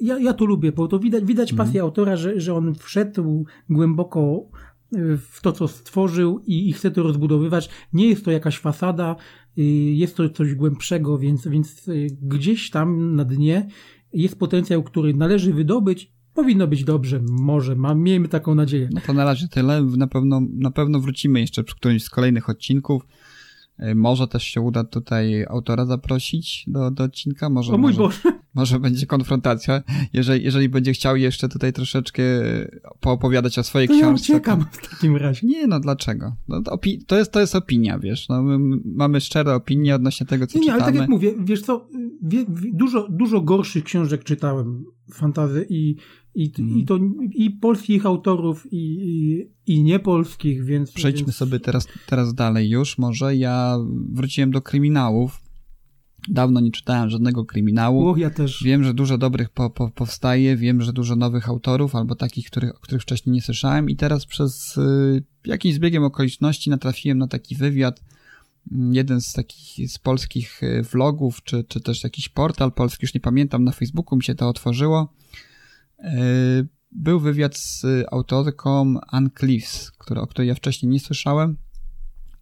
ja, 0.00 0.18
ja 0.18 0.32
to 0.32 0.44
lubię, 0.44 0.72
bo 0.72 0.88
to 0.88 0.98
widać, 0.98 1.24
widać 1.24 1.50
mhm. 1.50 1.66
pasję 1.66 1.82
autora, 1.82 2.16
że, 2.16 2.40
że 2.40 2.54
on 2.54 2.74
wszedł 2.74 3.44
głęboko 3.70 4.48
w 5.18 5.40
to, 5.42 5.52
co 5.52 5.68
stworzył 5.68 6.40
i, 6.46 6.68
i 6.68 6.72
chce 6.72 6.90
to 6.90 7.02
rozbudowywać. 7.02 7.70
Nie 7.92 8.08
jest 8.08 8.24
to 8.24 8.30
jakaś 8.30 8.58
fasada, 8.58 9.16
jest 9.94 10.16
to 10.16 10.28
coś 10.28 10.54
głębszego, 10.54 11.18
więc, 11.18 11.48
więc 11.48 11.90
gdzieś 12.22 12.70
tam 12.70 13.16
na 13.16 13.24
dnie 13.24 13.68
jest 14.22 14.38
potencjał, 14.38 14.82
który 14.82 15.14
należy 15.14 15.54
wydobyć, 15.54 16.12
powinno 16.34 16.66
być 16.66 16.84
dobrze, 16.84 17.20
może, 17.30 17.76
mam, 17.76 18.02
miejmy 18.02 18.28
taką 18.28 18.54
nadzieję. 18.54 18.88
No 18.92 19.00
to 19.06 19.12
na 19.12 19.24
razie 19.24 19.48
tyle, 19.48 19.82
na 19.82 20.06
pewno, 20.06 20.42
na 20.52 20.70
pewno 20.70 21.00
wrócimy 21.00 21.40
jeszcze 21.40 21.64
przy 21.64 21.76
którymś 21.76 22.04
z 22.04 22.10
kolejnych 22.10 22.48
odcinków. 22.48 23.06
E, 23.78 23.94
może 23.94 24.28
też 24.28 24.42
się 24.42 24.60
uda 24.60 24.84
tutaj 24.84 25.44
autora 25.48 25.86
zaprosić 25.86 26.64
do, 26.66 26.90
do 26.90 27.04
odcinka. 27.04 27.50
Może, 27.50 27.72
o 27.72 27.78
mój 27.78 27.92
może, 27.92 28.02
Boże. 28.02 28.35
Może 28.56 28.80
będzie 28.80 29.06
konfrontacja. 29.06 29.82
Jeżeli, 30.12 30.44
jeżeli 30.44 30.68
będzie 30.68 30.92
chciał 30.92 31.16
jeszcze 31.16 31.48
tutaj 31.48 31.72
troszeczkę 31.72 32.22
poopowiadać 33.00 33.58
o 33.58 33.62
swojej 33.62 33.88
to 33.88 33.94
książce. 33.94 34.32
Ja 34.32 34.36
uciekam 34.38 34.66
w 34.72 34.90
takim 34.90 35.16
razie. 35.16 35.46
Nie, 35.46 35.66
no 35.66 35.80
dlaczego? 35.80 36.36
No, 36.48 36.62
to, 36.62 36.78
to, 37.06 37.18
jest, 37.18 37.32
to 37.32 37.40
jest 37.40 37.54
opinia, 37.54 37.98
wiesz. 37.98 38.28
No, 38.28 38.42
my 38.42 38.58
mamy 38.84 39.20
szczere 39.20 39.54
opinie 39.54 39.94
odnośnie 39.94 40.26
tego, 40.26 40.46
co 40.46 40.58
nie, 40.58 40.64
nie, 40.64 40.72
czytamy. 40.72 40.82
ale 40.82 40.92
tak 40.92 41.00
jak 41.00 41.10
mówię, 41.10 41.34
wiesz 41.44 41.62
co, 41.62 41.88
wie, 42.22 42.44
dużo, 42.72 43.08
dużo 43.10 43.40
gorszych 43.40 43.84
książek 43.84 44.24
czytałem 44.24 44.84
fantazy 45.12 45.66
i, 45.70 45.96
i, 46.34 46.52
i 46.76 46.84
to 46.84 46.98
i 47.30 47.50
polskich 47.50 48.06
autorów, 48.06 48.66
i, 48.72 48.76
i, 48.76 49.46
i 49.74 49.82
niepolskich, 49.82 50.64
więc... 50.64 50.92
Przejdźmy 50.92 51.26
więc... 51.26 51.36
sobie 51.36 51.60
teraz, 51.60 51.88
teraz 52.06 52.34
dalej 52.34 52.70
już. 52.70 52.98
Może 52.98 53.36
ja 53.36 53.76
wróciłem 54.12 54.50
do 54.50 54.62
kryminałów 54.62 55.45
Dawno 56.28 56.60
nie 56.60 56.70
czytałem 56.70 57.10
żadnego 57.10 57.44
kryminału. 57.44 58.08
Och, 58.08 58.18
ja 58.18 58.30
też. 58.30 58.62
Wiem, 58.64 58.84
że 58.84 58.94
dużo 58.94 59.18
dobrych 59.18 59.50
po, 59.50 59.70
po, 59.70 59.90
powstaje, 59.90 60.56
wiem, 60.56 60.82
że 60.82 60.92
dużo 60.92 61.16
nowych 61.16 61.48
autorów, 61.48 61.94
albo 61.94 62.14
takich, 62.14 62.46
których, 62.46 62.76
o 62.76 62.78
których 62.78 63.02
wcześniej 63.02 63.32
nie 63.32 63.42
słyszałem 63.42 63.90
i 63.90 63.96
teraz 63.96 64.26
przez 64.26 64.76
y, 64.76 65.24
jakimś 65.44 65.74
zbiegiem 65.74 66.04
okoliczności 66.04 66.70
natrafiłem 66.70 67.18
na 67.18 67.28
taki 67.28 67.56
wywiad, 67.56 68.02
mm, 68.72 68.94
jeden 68.94 69.20
z 69.20 69.32
takich 69.32 69.90
z 69.90 69.98
polskich 69.98 70.62
y, 70.62 70.82
vlogów, 70.82 71.42
czy, 71.42 71.64
czy 71.64 71.80
też 71.80 72.04
jakiś 72.04 72.28
portal 72.28 72.72
polski, 72.72 72.98
już 73.02 73.14
nie 73.14 73.20
pamiętam, 73.20 73.64
na 73.64 73.72
Facebooku 73.72 74.16
mi 74.16 74.24
się 74.24 74.34
to 74.34 74.48
otworzyło. 74.48 75.14
Y, 76.00 76.68
był 76.92 77.20
wywiad 77.20 77.56
z 77.56 77.84
autorką 78.10 78.94
Ann 79.08 79.30
Cleaves, 79.38 79.90
który, 79.90 80.20
o 80.20 80.26
której 80.26 80.48
ja 80.48 80.54
wcześniej 80.54 80.92
nie 80.92 81.00
słyszałem. 81.00 81.56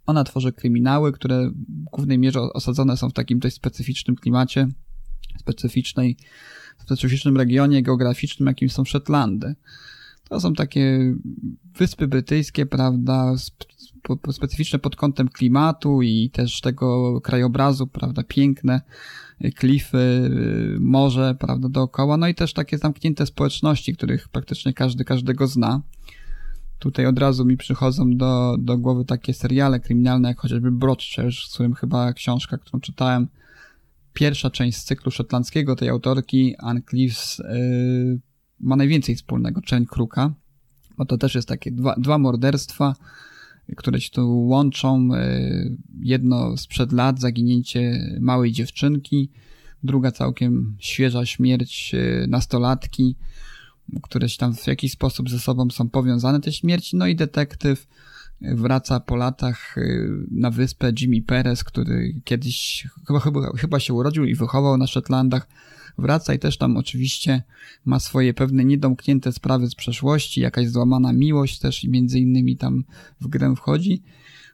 Ona 0.07 0.25
tworzy 0.25 0.53
kryminały, 0.53 1.13
które 1.13 1.51
w 1.51 1.85
głównej 1.93 2.19
mierze 2.19 2.41
osadzone 2.41 2.97
są 2.97 3.11
w 3.11 3.13
takim 3.13 3.39
dość 3.39 3.57
specyficznym 3.57 4.17
klimacie, 4.17 4.69
specyficznej, 5.39 6.17
specyficznym 6.79 7.37
regionie 7.37 7.83
geograficznym, 7.83 8.47
jakim 8.47 8.69
są 8.69 8.85
Szetlandy. 8.85 9.55
To 10.29 10.41
są 10.41 10.55
takie 10.55 11.15
wyspy 11.79 12.09
brytyjskie, 12.09 12.67
prawda, 12.67 13.35
specyficzne 14.33 14.79
pod 14.79 14.97
kątem 14.97 15.29
klimatu 15.29 16.03
i 16.03 16.31
też 16.31 16.61
tego 16.61 17.21
krajobrazu, 17.21 17.87
prawda, 17.87 18.23
piękne 18.23 18.81
klify, 19.57 20.31
morze, 20.81 21.37
prawda, 21.41 21.69
dookoła, 21.69 22.17
no 22.17 22.29
i 22.29 22.35
też 22.35 22.53
takie 22.53 22.79
zamknięte 22.79 23.27
społeczności, 23.27 23.95
których 23.95 24.29
praktycznie 24.29 24.73
każdy 24.73 25.05
każdego 25.05 25.47
zna. 25.47 25.83
Tutaj 26.85 27.07
od 27.07 27.19
razu 27.19 27.45
mi 27.45 27.57
przychodzą 27.57 28.17
do, 28.17 28.57
do 28.59 28.79
głowy 28.79 29.05
takie 29.05 29.35
seriale 29.35 29.81
kryminalne, 29.81 30.29
jak 30.29 30.41
chociażby 30.41 30.71
Broadchurch, 30.71 31.37
z 31.37 31.55
którym 31.55 31.75
chyba 31.75 32.13
książka, 32.13 32.59
którą 32.59 32.81
czytałem, 32.81 33.29
pierwsza 34.13 34.51
część 34.51 34.79
z 34.79 34.85
cyklu 34.85 35.11
szotlandzkiego 35.11 35.77
tej 35.77 35.89
autorki, 35.89 36.55
Anne 36.59 36.81
yy, 36.93 38.21
ma 38.61 38.77
najwięcej 38.77 39.17
wspólnego, 39.17 39.61
Częń 39.63 39.87
Kruka, 39.87 40.35
bo 40.97 41.05
to 41.05 41.19
też 41.19 41.35
jest 41.35 41.49
takie 41.49 41.71
dwa, 41.73 41.95
dwa 41.99 42.19
morderstwa, 42.19 42.95
które 43.77 44.01
się 44.01 44.11
tu 44.11 44.47
łączą. 44.47 45.09
Yy, 45.09 45.77
jedno 46.01 46.57
sprzed 46.57 46.93
lat, 46.93 47.21
zaginięcie 47.21 47.99
małej 48.21 48.53
dziewczynki, 48.53 49.31
druga 49.83 50.11
całkiem 50.11 50.77
świeża 50.79 51.27
śmierć 51.27 51.93
yy, 51.93 52.27
nastolatki, 52.29 53.17
któreś 54.03 54.37
tam 54.37 54.55
w 54.55 54.67
jakiś 54.67 54.93
sposób 54.93 55.31
ze 55.31 55.39
sobą 55.39 55.71
są 55.71 55.89
powiązane, 55.89 56.41
te 56.41 56.53
śmierci, 56.53 56.97
no 56.97 57.07
i 57.07 57.17
detektyw 57.17 57.87
wraca 58.41 59.01
po 59.01 59.17
latach 59.17 59.79
y, 59.79 60.11
na 60.31 60.51
wyspę 60.51 60.93
Jimmy 61.01 61.23
Perez, 61.23 61.65
który 61.65 62.21
kiedyś 62.25 62.89
chyba, 63.07 63.21
chyba, 63.21 63.53
chyba 63.57 63.81
się 63.81 63.95
urodził 63.95 64.25
i 64.25 64.35
wychował 64.35 64.77
na 64.77 64.87
Szetlandach, 64.87 65.49
wraca 65.99 66.35
i 66.35 66.39
też 66.39 66.59
tam 66.59 66.77
oczywiście 66.77 67.43
ma 67.85 68.01
swoje 68.01 68.35
pewne 68.35 68.65
niedomknięte 68.65 69.33
sprawy 69.33 69.67
z 69.67 69.75
przeszłości, 69.75 70.41
jakaś 70.41 70.69
złamana 70.69 71.13
miłość 71.13 71.59
też 71.59 71.85
między 71.85 72.21
innymi 72.21 72.57
tam 72.57 72.85
w 73.21 73.29
grę 73.29 73.55
wchodzi. 73.57 74.03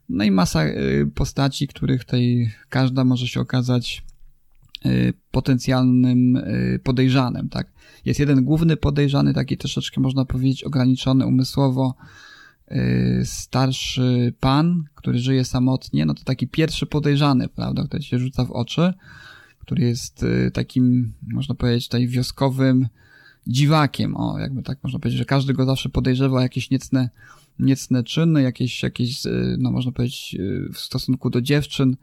No 0.08 0.24
i 0.24 0.30
masa 0.30 0.64
y, 0.64 1.10
postaci, 1.14 1.68
których 1.68 2.04
tej 2.04 2.50
każda 2.68 3.04
może 3.04 3.28
się 3.28 3.40
okazać 3.40 4.02
potencjalnym 5.30 6.42
podejrzanym, 6.84 7.48
tak. 7.48 7.72
Jest 8.04 8.20
jeden 8.20 8.44
główny 8.44 8.76
podejrzany, 8.76 9.34
taki 9.34 9.56
troszeczkę 9.56 10.00
można 10.00 10.24
powiedzieć 10.24 10.64
ograniczony 10.64 11.26
umysłowo, 11.26 11.94
yy, 12.70 12.76
starszy 13.24 14.34
pan, 14.40 14.84
który 14.94 15.18
żyje 15.18 15.44
samotnie, 15.44 16.06
no 16.06 16.14
to 16.14 16.24
taki 16.24 16.48
pierwszy 16.48 16.86
podejrzany, 16.86 17.48
prawda, 17.48 17.84
który 17.84 18.02
się 18.02 18.18
rzuca 18.18 18.44
w 18.44 18.50
oczy, 18.50 18.94
który 19.58 19.84
jest 19.84 20.24
takim, 20.52 21.12
można 21.22 21.54
powiedzieć, 21.54 21.88
tutaj 21.88 22.08
wioskowym 22.08 22.88
dziwakiem, 23.46 24.16
o, 24.16 24.38
jakby 24.38 24.62
tak 24.62 24.78
można 24.82 24.98
powiedzieć, 24.98 25.18
że 25.18 25.24
każdy 25.24 25.54
go 25.54 25.64
zawsze 25.64 25.88
podejrzewa 25.88 26.38
o 26.38 26.40
jakieś 26.40 26.70
niecne, 26.70 27.10
niecne 27.58 28.04
czyny, 28.04 28.42
jakieś, 28.42 28.82
jakieś, 28.82 29.22
no 29.58 29.70
można 29.70 29.92
powiedzieć, 29.92 30.36
w 30.74 30.78
stosunku 30.78 31.30
do 31.30 31.40
dziewczyn, 31.40 31.96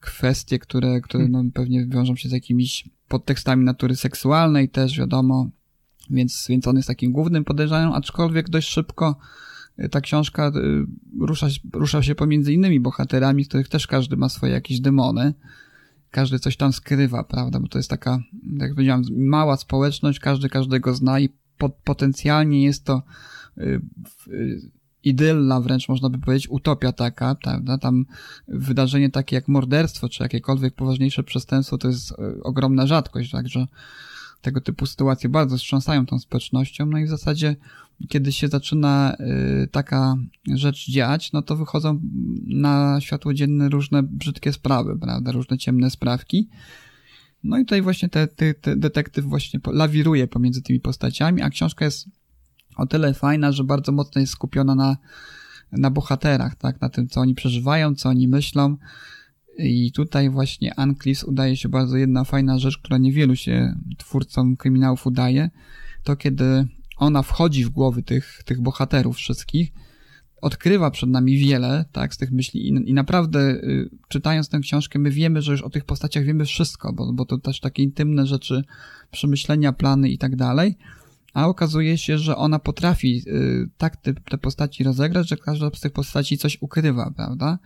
kwestie, 0.00 0.58
które, 0.58 1.00
które 1.00 1.28
no, 1.28 1.44
pewnie 1.54 1.86
wiążą 1.86 2.16
się 2.16 2.28
z 2.28 2.32
jakimiś 2.32 2.88
podtekstami 3.08 3.64
natury 3.64 3.96
seksualnej 3.96 4.68
też, 4.68 4.98
wiadomo, 4.98 5.50
więc, 6.10 6.46
więc 6.48 6.68
on 6.68 6.76
jest 6.76 6.88
takim 6.88 7.12
głównym 7.12 7.44
podejrzanym, 7.44 7.92
aczkolwiek 7.92 8.48
dość 8.48 8.68
szybko 8.68 9.16
y, 9.78 9.88
ta 9.88 10.00
książka 10.00 10.48
y, 10.48 10.86
rusza, 11.20 11.46
rusza 11.72 12.02
się 12.02 12.14
pomiędzy 12.14 12.52
innymi 12.52 12.80
bohaterami, 12.80 13.44
z 13.44 13.48
których 13.48 13.68
też 13.68 13.86
każdy 13.86 14.16
ma 14.16 14.28
swoje 14.28 14.52
jakieś 14.52 14.80
demony. 14.80 15.34
Każdy 16.10 16.38
coś 16.38 16.56
tam 16.56 16.72
skrywa, 16.72 17.24
prawda? 17.24 17.60
Bo 17.60 17.68
to 17.68 17.78
jest 17.78 17.90
taka, 17.90 18.18
jak 18.58 18.74
powiedziałem, 18.74 19.04
mała 19.16 19.56
społeczność, 19.56 20.18
każdy 20.18 20.48
każdego 20.48 20.94
zna 20.94 21.20
i 21.20 21.28
po, 21.58 21.68
potencjalnie 21.68 22.64
jest 22.64 22.84
to 22.84 23.02
y, 23.58 23.80
idylla, 25.04 25.60
wręcz 25.60 25.88
można 25.88 26.10
by 26.10 26.18
powiedzieć, 26.18 26.50
utopia 26.50 26.92
taka, 26.92 27.34
prawda? 27.34 27.78
Tam 27.78 28.06
wydarzenie 28.48 29.10
takie 29.10 29.36
jak 29.36 29.48
morderstwo, 29.48 30.08
czy 30.08 30.22
jakiekolwiek 30.22 30.74
poważniejsze 30.74 31.22
przestępstwo, 31.22 31.78
to 31.78 31.88
jest 31.88 32.12
e, 32.12 32.42
ogromna 32.42 32.86
rzadkość, 32.86 33.30
także 33.30 33.66
tego 34.44 34.60
typu 34.60 34.86
sytuacje 34.86 35.28
bardzo 35.28 35.56
wstrząsają 35.56 36.06
tą 36.06 36.18
społecznością, 36.18 36.86
no 36.86 36.98
i 36.98 37.04
w 37.04 37.08
zasadzie, 37.08 37.56
kiedy 38.08 38.32
się 38.32 38.48
zaczyna 38.48 39.16
y, 39.64 39.68
taka 39.68 40.16
rzecz 40.54 40.90
dziać, 40.90 41.32
no 41.32 41.42
to 41.42 41.56
wychodzą 41.56 42.00
na 42.46 43.00
światło 43.00 43.34
dzienne 43.34 43.68
różne 43.68 44.02
brzydkie 44.02 44.52
sprawy, 44.52 44.98
prawda, 44.98 45.32
różne 45.32 45.58
ciemne 45.58 45.90
sprawki. 45.90 46.48
No 47.44 47.58
i 47.58 47.64
tutaj 47.64 47.82
właśnie 47.82 48.08
te, 48.08 48.26
te, 48.26 48.54
te 48.54 48.76
detektyw 48.76 49.24
właśnie 49.24 49.60
lawiruje 49.66 50.26
pomiędzy 50.26 50.62
tymi 50.62 50.80
postaciami, 50.80 51.42
a 51.42 51.50
książka 51.50 51.84
jest 51.84 52.08
o 52.76 52.86
tyle 52.86 53.14
fajna, 53.14 53.52
że 53.52 53.64
bardzo 53.64 53.92
mocno 53.92 54.20
jest 54.20 54.32
skupiona 54.32 54.74
na, 54.74 54.96
na 55.72 55.90
bohaterach, 55.90 56.54
tak, 56.54 56.80
na 56.80 56.88
tym, 56.88 57.08
co 57.08 57.20
oni 57.20 57.34
przeżywają, 57.34 57.94
co 57.94 58.08
oni 58.08 58.28
myślą. 58.28 58.76
I 59.58 59.92
tutaj 59.92 60.30
właśnie 60.30 60.74
Anklis 60.74 61.24
udaje 61.24 61.56
się 61.56 61.68
bardzo 61.68 61.96
jedna 61.96 62.24
fajna 62.24 62.58
rzecz, 62.58 62.78
która 62.78 62.98
niewielu 62.98 63.36
się 63.36 63.74
twórcom 63.98 64.56
kryminałów 64.56 65.06
udaje, 65.06 65.50
to 66.04 66.16
kiedy 66.16 66.66
ona 66.96 67.22
wchodzi 67.22 67.64
w 67.64 67.70
głowy 67.70 68.02
tych, 68.02 68.42
tych 68.44 68.60
bohaterów 68.60 69.16
wszystkich, 69.16 69.72
odkrywa 70.44 70.90
przed 70.90 71.10
nami 71.10 71.38
wiele, 71.38 71.84
tak, 71.92 72.14
z 72.14 72.18
tych 72.18 72.32
myśli 72.32 72.68
i, 72.68 72.90
i 72.90 72.94
naprawdę 72.94 73.40
y, 73.50 73.90
czytając 74.08 74.48
tę 74.48 74.60
książkę 74.60 74.98
my 74.98 75.10
wiemy, 75.10 75.42
że 75.42 75.52
już 75.52 75.62
o 75.62 75.70
tych 75.70 75.84
postaciach 75.84 76.24
wiemy 76.24 76.44
wszystko, 76.44 76.92
bo, 76.92 77.12
bo 77.12 77.24
to 77.24 77.38
też 77.38 77.60
takie 77.60 77.82
intymne 77.82 78.26
rzeczy, 78.26 78.64
przemyślenia, 79.10 79.72
plany 79.72 80.10
i 80.10 80.18
tak 80.18 80.36
dalej, 80.36 80.76
a 81.34 81.46
okazuje 81.48 81.98
się, 81.98 82.18
że 82.18 82.36
ona 82.36 82.58
potrafi 82.58 83.22
y, 83.26 83.68
tak 83.78 83.96
te, 83.96 84.14
te 84.14 84.38
postaci 84.38 84.84
rozegrać, 84.84 85.28
że 85.28 85.36
każda 85.36 85.70
z 85.74 85.80
tych 85.80 85.92
postaci 85.92 86.38
coś 86.38 86.58
ukrywa, 86.60 87.12
prawda? 87.16 87.58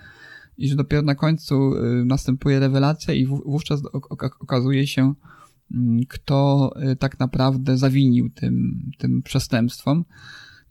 I 0.59 0.68
że 0.68 0.76
dopiero 0.76 1.02
na 1.02 1.14
końcu 1.14 1.74
y, 1.74 2.04
następuje 2.04 2.61
rewelacja 2.61 3.14
i 3.14 3.26
w, 3.26 3.42
wówczas 3.46 3.83
okazuje 4.40 4.87
się, 4.87 5.14
mm, 5.74 6.00
kto 6.09 6.72
y, 6.92 6.96
tak 6.96 7.18
naprawdę 7.18 7.76
zawinił 7.76 8.31
tym, 8.31 8.83
tym 8.98 9.22
przestępstwom. 9.22 10.04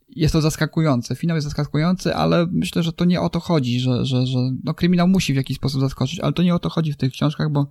Jest 0.10 0.34
to 0.34 0.42
zaskakujące. 0.42 1.16
Finał 1.16 1.38
jest 1.38 1.48
zaskakujący, 1.48 2.16
ale 2.16 2.48
myślę, 2.52 2.84
że 2.84 2.94
to 2.94 3.06
nie 3.06 3.22
o 3.22 3.30
to 3.30 3.40
chodzi, 3.40 3.80
że, 3.80 4.06
że, 4.06 4.28
że 4.28 4.40
no, 4.64 4.74
kryminał 4.74 5.08
musi 5.08 5.34
w 5.34 5.36
jakiś 5.36 5.58
sposób 5.58 5.82
zaskoczyć, 5.82 6.20
ale 6.20 6.34
to 6.34 6.44
nie 6.44 6.56
o 6.56 6.60
to 6.60 6.70
chodzi 6.70 6.94
w 6.94 6.98
tych 6.98 7.12
książkach, 7.12 7.52
bo 7.52 7.68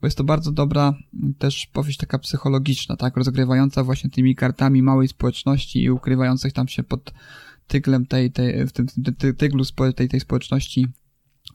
bo 0.00 0.06
jest 0.06 0.18
to 0.18 0.24
bardzo 0.24 0.52
dobra 0.52 0.94
też 1.38 1.66
powieść 1.66 1.98
taka 1.98 2.18
psychologiczna, 2.18 2.96
tak, 2.96 3.16
rozgrywająca 3.16 3.84
właśnie 3.84 4.10
tymi 4.10 4.34
kartami 4.34 4.82
małej 4.82 5.08
społeczności 5.08 5.82
i 5.82 5.90
ukrywających 5.90 6.52
tam 6.52 6.68
się 6.68 6.82
pod 6.82 7.12
tyglem 7.66 8.06
tej, 8.06 8.32
tej 8.32 8.66
w 8.66 8.72
tym 8.72 8.86
ty, 9.18 9.34
tyglu 9.34 9.64
tej, 9.96 10.08
tej 10.08 10.20
społeczności 10.20 10.86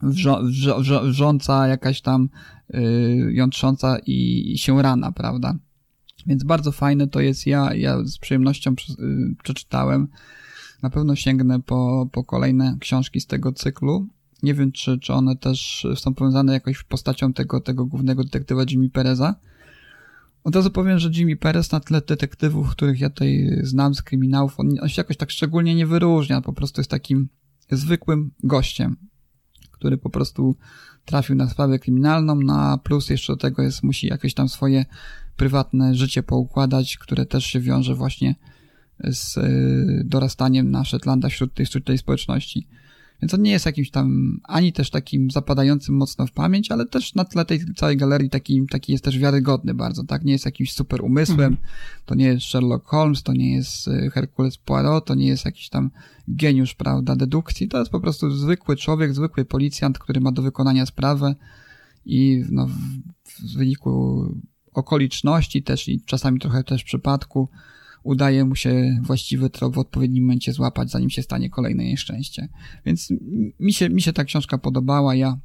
wrzo, 0.02 0.42
wrząca 1.02 1.66
jakaś 1.66 2.00
tam 2.00 2.28
yy, 2.70 3.32
jątrząca 3.32 3.98
i, 4.06 4.52
i 4.52 4.58
się 4.58 4.82
rana, 4.82 5.12
prawda? 5.12 5.54
Więc 6.26 6.44
bardzo 6.44 6.72
fajne 6.72 7.08
to 7.08 7.20
jest. 7.20 7.46
Ja, 7.46 7.74
ja 7.74 8.04
z 8.04 8.18
przyjemnością 8.18 8.74
yy, 8.98 9.34
przeczytałem. 9.42 10.08
Na 10.82 10.90
pewno 10.90 11.16
sięgnę 11.16 11.62
po, 11.62 12.08
po 12.12 12.24
kolejne 12.24 12.76
książki 12.80 13.20
z 13.20 13.26
tego 13.26 13.52
cyklu. 13.52 14.08
Nie 14.42 14.54
wiem, 14.54 14.72
czy, 14.72 14.98
czy 14.98 15.12
one 15.12 15.36
też 15.36 15.86
są 15.96 16.14
powiązane 16.14 16.52
jakoś 16.52 16.82
postacią 16.82 17.32
tego, 17.32 17.60
tego 17.60 17.86
głównego 17.86 18.24
detektywa 18.24 18.62
Jimmy 18.70 18.90
Pereza. 18.90 19.34
Od 20.44 20.56
razu 20.56 20.70
powiem, 20.70 20.98
że 20.98 21.10
Jimmy 21.14 21.36
Perez 21.36 21.72
na 21.72 21.80
tle 21.80 22.00
detektywów, 22.00 22.70
których 22.70 23.00
ja 23.00 23.10
tutaj 23.10 23.60
znam 23.62 23.94
z 23.94 24.02
kryminałów, 24.02 24.60
on, 24.60 24.68
on 24.82 24.88
się 24.88 25.00
jakoś 25.00 25.16
tak 25.16 25.30
szczególnie 25.30 25.74
nie 25.74 25.86
wyróżnia, 25.86 26.40
po 26.40 26.52
prostu 26.52 26.80
jest 26.80 26.90
takim 26.90 27.28
zwykłym 27.70 28.30
gościem, 28.42 28.96
który 29.70 29.98
po 29.98 30.10
prostu 30.10 30.56
trafił 31.04 31.36
na 31.36 31.48
sprawę 31.48 31.78
kryminalną, 31.78 32.34
na 32.34 32.70
no 32.70 32.78
plus 32.78 33.10
jeszcze 33.10 33.32
do 33.32 33.36
tego 33.36 33.62
jest, 33.62 33.82
musi 33.82 34.06
jakieś 34.06 34.34
tam 34.34 34.48
swoje 34.48 34.84
prywatne 35.36 35.94
życie 35.94 36.22
poukładać, 36.22 36.98
które 36.98 37.26
też 37.26 37.46
się 37.46 37.60
wiąże 37.60 37.94
właśnie 37.94 38.34
z 39.04 39.36
y, 39.36 40.02
dorastaniem 40.04 40.70
na 40.70 40.84
Shetlandach 40.84 41.32
wśród 41.32 41.54
tej, 41.54 41.66
wśród 41.66 41.84
tej 41.84 41.98
społeczności. 41.98 42.68
Więc 43.22 43.34
on 43.34 43.42
nie 43.42 43.50
jest 43.50 43.66
jakimś 43.66 43.90
tam 43.90 44.38
ani 44.44 44.72
też 44.72 44.90
takim 44.90 45.30
zapadającym 45.30 45.96
mocno 45.96 46.26
w 46.26 46.32
pamięć, 46.32 46.70
ale 46.70 46.86
też 46.86 47.14
na 47.14 47.24
tle 47.24 47.44
tej 47.44 47.74
całej 47.74 47.96
galerii 47.96 48.30
taki, 48.30 48.66
taki 48.70 48.92
jest 48.92 49.04
też 49.04 49.18
wiarygodny 49.18 49.74
bardzo, 49.74 50.04
tak? 50.04 50.24
Nie 50.24 50.32
jest 50.32 50.44
jakimś 50.44 50.72
super 50.72 51.04
umysłem, 51.04 51.52
mhm. 51.52 51.56
to 52.06 52.14
nie 52.14 52.24
jest 52.24 52.46
Sherlock 52.46 52.86
Holmes, 52.86 53.22
to 53.22 53.32
nie 53.32 53.54
jest 53.54 53.88
y, 53.88 54.10
Hercules 54.10 54.56
Poirot, 54.56 55.04
to 55.04 55.14
nie 55.14 55.26
jest 55.26 55.44
jakiś 55.44 55.68
tam 55.68 55.90
geniusz, 56.28 56.74
prawda, 56.74 57.16
dedukcji, 57.16 57.68
to 57.68 57.78
jest 57.78 57.90
po 57.90 58.00
prostu 58.00 58.30
zwykły 58.30 58.76
człowiek, 58.76 59.14
zwykły 59.14 59.44
policjant, 59.44 59.98
który 59.98 60.20
ma 60.20 60.32
do 60.32 60.42
wykonania 60.42 60.86
sprawę 60.86 61.34
i 62.06 62.44
no, 62.50 62.66
w, 62.66 62.72
w 63.24 63.56
wyniku 63.56 64.24
okoliczności 64.72 65.62
też 65.62 65.88
i 65.88 66.00
czasami 66.00 66.40
trochę 66.40 66.64
też 66.64 66.84
przypadku 66.84 67.48
udaje 68.06 68.44
mu 68.44 68.54
się 68.54 69.00
właściwy 69.02 69.50
trop 69.50 69.74
w 69.74 69.78
odpowiednim 69.78 70.24
momencie 70.24 70.52
złapać, 70.52 70.90
zanim 70.90 71.10
się 71.10 71.22
stanie 71.22 71.50
kolejne 71.50 71.84
nieszczęście. 71.84 72.48
Więc 72.84 73.12
mi 73.60 73.72
się, 73.72 73.90
mi 73.90 74.02
się 74.02 74.12
ta 74.12 74.24
książka 74.24 74.58
podobała, 74.58 75.14
ja, 75.14 75.38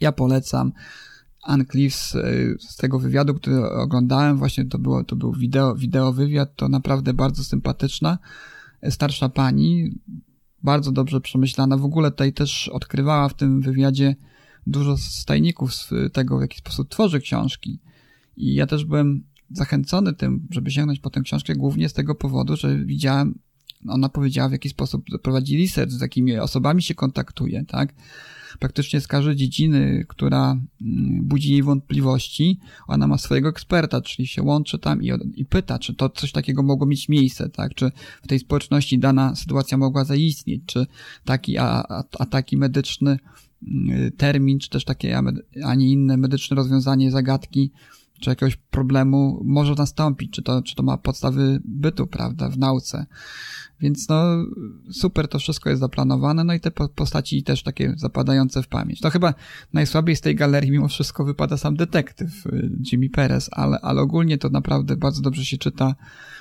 ja 0.00 0.12
polecam. 0.12 0.72
Ann 1.42 1.64
Cliffs 1.70 2.16
z 2.60 2.76
tego 2.76 2.98
wywiadu, 2.98 3.34
który 3.34 3.70
oglądałem, 3.70 4.38
właśnie 4.38 4.64
to, 4.64 4.78
było, 4.78 5.04
to 5.04 5.16
był 5.16 5.32
wideo, 5.32 5.74
wideo 5.74 6.12
wywiad, 6.12 6.56
to 6.56 6.68
naprawdę 6.68 7.14
bardzo 7.14 7.44
sympatyczna, 7.44 8.18
starsza 8.90 9.28
pani, 9.28 10.00
bardzo 10.62 10.92
dobrze 10.92 11.20
przemyślana. 11.20 11.76
W 11.76 11.84
ogóle 11.84 12.10
tutaj 12.10 12.32
też 12.32 12.68
odkrywała 12.68 13.28
w 13.28 13.34
tym 13.34 13.60
wywiadzie 13.60 14.16
dużo 14.66 14.96
stajników 14.96 15.74
z 15.74 15.90
tego, 16.12 16.38
w 16.38 16.40
jaki 16.40 16.58
sposób 16.58 16.88
tworzy 16.88 17.20
książki. 17.20 17.80
I 18.36 18.54
ja 18.54 18.66
też 18.66 18.84
byłem 18.84 19.24
zachęcony 19.52 20.12
tym, 20.14 20.46
żeby 20.50 20.70
sięgnąć 20.70 21.00
po 21.00 21.10
tę 21.10 21.20
książkę 21.20 21.54
głównie 21.54 21.88
z 21.88 21.92
tego 21.92 22.14
powodu, 22.14 22.56
że 22.56 22.84
widziałem, 22.84 23.38
ona 23.88 24.08
powiedziała 24.08 24.48
w 24.48 24.52
jaki 24.52 24.68
sposób 24.68 25.04
prowadzi 25.22 25.62
research, 25.62 25.92
z 25.92 26.00
jakimi 26.00 26.38
osobami 26.38 26.82
się 26.82 26.94
kontaktuje, 26.94 27.64
tak? 27.64 27.94
Praktycznie 28.58 29.00
z 29.00 29.06
każdej 29.06 29.36
dziedziny, 29.36 30.04
która 30.08 30.50
mm, 30.50 31.24
budzi 31.24 31.52
jej 31.52 31.62
wątpliwości, 31.62 32.60
ona 32.86 33.06
ma 33.06 33.18
swojego 33.18 33.48
eksperta, 33.48 34.00
czyli 34.00 34.28
się 34.28 34.42
łączy 34.42 34.78
tam 34.78 35.02
i, 35.02 35.10
i 35.34 35.44
pyta, 35.44 35.78
czy 35.78 35.94
to 35.94 36.08
coś 36.08 36.32
takiego 36.32 36.62
mogło 36.62 36.86
mieć 36.86 37.08
miejsce, 37.08 37.48
tak? 37.48 37.74
Czy 37.74 37.90
w 38.22 38.28
tej 38.28 38.38
społeczności 38.38 38.98
dana 38.98 39.36
sytuacja 39.36 39.78
mogła 39.78 40.04
zaistnieć, 40.04 40.62
czy 40.66 40.86
taki 41.24 41.58
a, 41.58 41.64
a, 41.88 42.04
a 42.18 42.26
taki 42.26 42.56
medyczny 42.56 43.18
mm, 43.68 44.12
termin, 44.12 44.58
czy 44.58 44.70
też 44.70 44.84
takie, 44.84 45.20
a 45.64 45.74
nie 45.74 45.92
inne 45.92 46.16
medyczne 46.16 46.56
rozwiązanie 46.56 47.10
zagadki 47.10 47.72
czy 48.22 48.30
jakiegoś 48.30 48.56
problemu 48.56 49.42
może 49.44 49.74
nastąpić, 49.74 50.32
czy 50.32 50.42
to, 50.42 50.62
czy 50.62 50.74
to 50.74 50.82
ma 50.82 50.96
podstawy 50.96 51.60
bytu, 51.64 52.06
prawda, 52.06 52.48
w 52.48 52.58
nauce. 52.58 53.06
Więc 53.80 54.08
no, 54.08 54.24
super 54.92 55.28
to 55.28 55.38
wszystko 55.38 55.70
jest 55.70 55.80
zaplanowane, 55.80 56.44
no 56.44 56.54
i 56.54 56.60
te 56.60 56.70
postaci 56.70 57.42
też 57.42 57.62
takie 57.62 57.94
zapadające 57.96 58.62
w 58.62 58.68
pamięć. 58.68 59.00
To 59.00 59.10
chyba 59.10 59.34
najsłabiej 59.72 60.16
z 60.16 60.20
tej 60.20 60.36
galerii 60.36 60.70
mimo 60.70 60.88
wszystko 60.88 61.24
wypada 61.24 61.56
sam 61.56 61.76
detektyw 61.76 62.46
y, 62.46 62.70
Jimmy 62.92 63.10
Perez, 63.10 63.48
ale, 63.52 63.78
ale 63.80 64.00
ogólnie 64.00 64.38
to 64.38 64.48
naprawdę 64.48 64.96
bardzo 64.96 65.22
dobrze 65.22 65.44
się 65.44 65.58
czyta. 65.58 65.94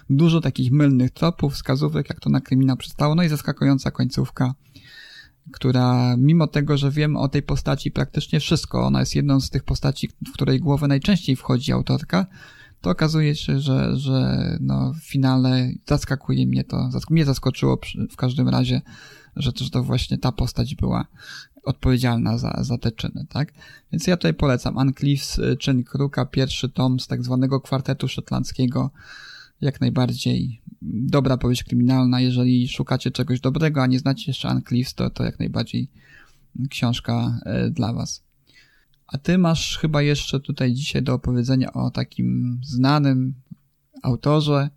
Dużo 0.09 0.41
takich 0.41 0.71
mylnych 0.71 1.11
tropów, 1.11 1.53
wskazówek, 1.53 2.09
jak 2.09 2.19
to 2.19 2.29
na 2.29 2.41
kryminał 2.41 2.77
przystało, 2.77 3.15
no 3.15 3.23
i 3.23 3.29
zaskakująca 3.29 3.91
końcówka 3.91 4.53
która 5.51 6.17
mimo 6.17 6.47
tego, 6.47 6.77
że 6.77 6.91
wiem 6.91 7.17
o 7.17 7.27
tej 7.27 7.43
postaci 7.43 7.91
praktycznie 7.91 8.39
wszystko, 8.39 8.85
ona 8.85 8.99
jest 8.99 9.15
jedną 9.15 9.39
z 9.39 9.49
tych 9.49 9.63
postaci, 9.63 10.09
w 10.27 10.33
której 10.33 10.59
głowę 10.59 10.87
najczęściej 10.87 11.35
wchodzi 11.35 11.71
autorka, 11.71 12.25
to 12.81 12.89
okazuje 12.89 13.35
się, 13.35 13.59
że, 13.59 13.97
że 13.97 14.37
no, 14.59 14.93
w 14.93 15.03
finale 15.03 15.71
zaskakuje 15.87 16.47
mnie 16.47 16.63
to, 16.63 16.89
mnie 17.09 17.25
zaskoczyło 17.25 17.79
w 18.11 18.15
każdym 18.15 18.49
razie, 18.49 18.81
że 19.35 19.53
to, 19.53 19.63
że 19.63 19.69
to 19.69 19.83
właśnie 19.83 20.17
ta 20.17 20.31
postać 20.31 20.75
była 20.75 21.05
odpowiedzialna 21.63 22.37
za, 22.37 22.59
za 22.61 22.77
te 22.77 22.91
czyny, 22.91 23.25
tak? 23.29 23.53
Więc 23.91 24.07
ja 24.07 24.17
tutaj 24.17 24.33
polecam 24.33 24.77
Cliffs, 24.93 25.39
Czyn 25.59 25.83
Kruka, 25.83 26.25
pierwszy 26.25 26.69
tom 26.69 26.99
z 26.99 27.07
tak 27.07 27.23
zwanego 27.23 27.61
kwartetu 27.61 28.07
szotlandzkiego, 28.07 28.91
jak 29.61 29.81
najbardziej 29.81 30.61
dobra 30.81 31.37
powieść 31.37 31.63
kryminalna. 31.63 32.21
Jeżeli 32.21 32.67
szukacie 32.67 33.11
czegoś 33.11 33.39
dobrego, 33.39 33.83
a 33.83 33.87
nie 33.87 33.99
znacie 33.99 34.23
jeszcze 34.27 34.49
Ann 34.49 34.61
Cliffs, 34.67 34.93
to, 34.93 35.09
to 35.09 35.23
jak 35.23 35.39
najbardziej 35.39 35.87
książka 36.69 37.39
e, 37.45 37.69
dla 37.69 37.93
was. 37.93 38.23
A 39.07 39.17
ty 39.17 39.37
masz 39.37 39.77
chyba 39.77 40.01
jeszcze 40.01 40.39
tutaj 40.39 40.73
dzisiaj 40.73 41.03
do 41.03 41.13
opowiedzenia 41.13 41.73
o 41.73 41.91
takim 41.91 42.59
znanym 42.63 43.33
autorze, 44.03 44.69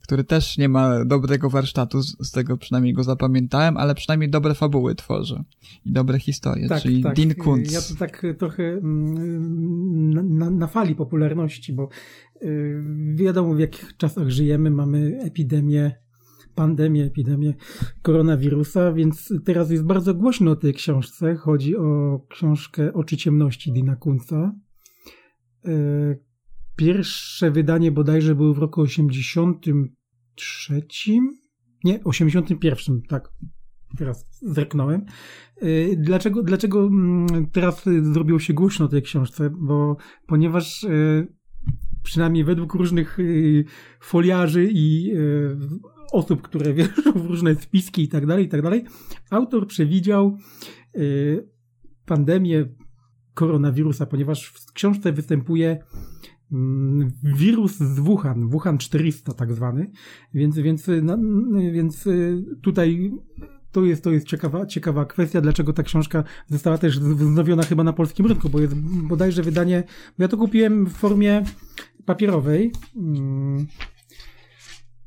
który 0.00 0.24
też 0.24 0.58
nie 0.58 0.68
ma 0.68 1.04
dobrego 1.04 1.50
warsztatu, 1.50 2.02
z 2.02 2.30
tego 2.30 2.56
przynajmniej 2.56 2.94
go 2.94 3.02
zapamiętałem, 3.02 3.76
ale 3.76 3.94
przynajmniej 3.94 4.30
dobre 4.30 4.54
fabuły 4.54 4.94
tworzy 4.94 5.44
i 5.86 5.92
dobre 5.92 6.18
historie, 6.18 6.68
tak, 6.68 6.82
czyli 6.82 7.02
tak. 7.02 7.16
Dean 7.16 7.34
Kuntz. 7.34 7.72
Ja 7.72 7.82
to 7.82 7.94
tak 7.98 8.26
trochę 8.38 8.62
mm, 8.62 10.14
na, 10.14 10.22
na, 10.22 10.50
na 10.50 10.66
fali 10.66 10.94
popularności, 10.94 11.72
bo 11.72 11.88
wiadomo 13.14 13.54
w 13.54 13.58
jakich 13.58 13.96
czasach 13.96 14.30
żyjemy, 14.30 14.70
mamy 14.70 15.18
epidemię 15.22 16.04
pandemię, 16.54 17.04
epidemię 17.04 17.54
koronawirusa, 18.02 18.92
więc 18.92 19.32
teraz 19.44 19.70
jest 19.70 19.84
bardzo 19.84 20.14
głośno 20.14 20.50
o 20.50 20.56
tej 20.56 20.74
książce. 20.74 21.36
Chodzi 21.36 21.76
o 21.76 22.20
książkę 22.28 22.92
Oczy 22.92 23.16
ciemności 23.16 23.72
Dina 23.72 23.96
Kunca. 23.96 24.54
Y, 25.68 26.24
Pierwsze 26.76 27.50
wydanie 27.50 27.92
bodajże 27.92 28.34
było 28.34 28.54
w 28.54 28.58
roku 28.58 28.80
83. 28.80 30.82
Nie, 31.84 32.04
81, 32.04 33.02
tak. 33.08 33.32
Teraz 33.98 34.26
zerknąłem. 34.42 35.04
Y, 35.62 35.96
dlaczego, 35.98 36.42
dlaczego 36.42 36.86
mm, 36.86 37.26
teraz 37.52 37.84
zrobiło 38.12 38.38
się 38.38 38.54
głośno 38.54 38.88
tej 38.88 39.02
książce? 39.02 39.50
Bo 39.50 39.96
ponieważ 40.26 40.84
y, 40.84 41.26
przynajmniej 42.04 42.44
według 42.44 42.74
różnych 42.74 43.18
y, 43.18 43.64
foliarzy 44.00 44.68
i 44.72 45.12
osób, 46.12 46.42
które 46.42 46.74
wierzą 46.74 47.12
w 47.14 47.26
różne 47.26 47.54
spiski 47.54 48.02
i 48.02 48.08
tak 48.08 48.26
dalej, 48.26 48.44
i 48.44 48.48
tak 48.48 48.62
dalej, 48.62 48.84
autor 49.30 49.66
przewidział 49.66 50.38
pandemię 52.06 52.66
koronawirusa, 53.34 54.06
ponieważ 54.06 54.46
w 54.46 54.72
książce 54.72 55.12
występuje 55.12 55.78
Mm, 56.52 57.10
wirus 57.22 57.76
z 57.76 57.98
Wuhan, 57.98 58.48
Wuhan 58.48 58.78
400 58.78 59.32
tak 59.32 59.52
zwany, 59.52 59.90
więc, 60.34 60.58
więc, 60.58 60.90
więc 61.72 62.06
y, 62.06 62.44
tutaj 62.62 63.12
to 63.72 63.84
jest, 63.84 64.04
to 64.04 64.10
jest 64.10 64.26
ciekawa, 64.26 64.66
ciekawa 64.66 65.04
kwestia, 65.04 65.40
dlaczego 65.40 65.72
ta 65.72 65.82
książka 65.82 66.24
została 66.48 66.78
też 66.78 67.00
wznowiona 67.00 67.62
chyba 67.62 67.84
na 67.84 67.92
polskim 67.92 68.26
rynku, 68.26 68.48
bo 68.48 68.60
jest 68.60 68.74
bodajże 69.08 69.42
wydanie, 69.42 69.84
ja 70.18 70.28
to 70.28 70.36
kupiłem 70.36 70.86
w 70.86 70.92
formie 70.92 71.42
papierowej. 72.06 72.72
Mm, 72.96 73.66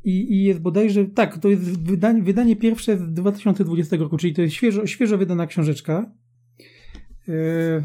i, 0.03 0.33
i 0.33 0.43
jest 0.43 0.59
bodajże, 0.59 1.05
tak, 1.05 1.37
to 1.37 1.49
jest 1.49 1.83
wydanie, 1.83 2.23
wydanie 2.23 2.55
pierwsze 2.55 2.97
z 2.97 3.13
2020 3.13 3.97
roku, 3.97 4.17
czyli 4.17 4.33
to 4.33 4.41
jest 4.41 4.53
świeżo, 4.53 4.87
świeżo 4.87 5.17
wydana 5.17 5.47
książeczka, 5.47 6.11
E, 7.29 7.83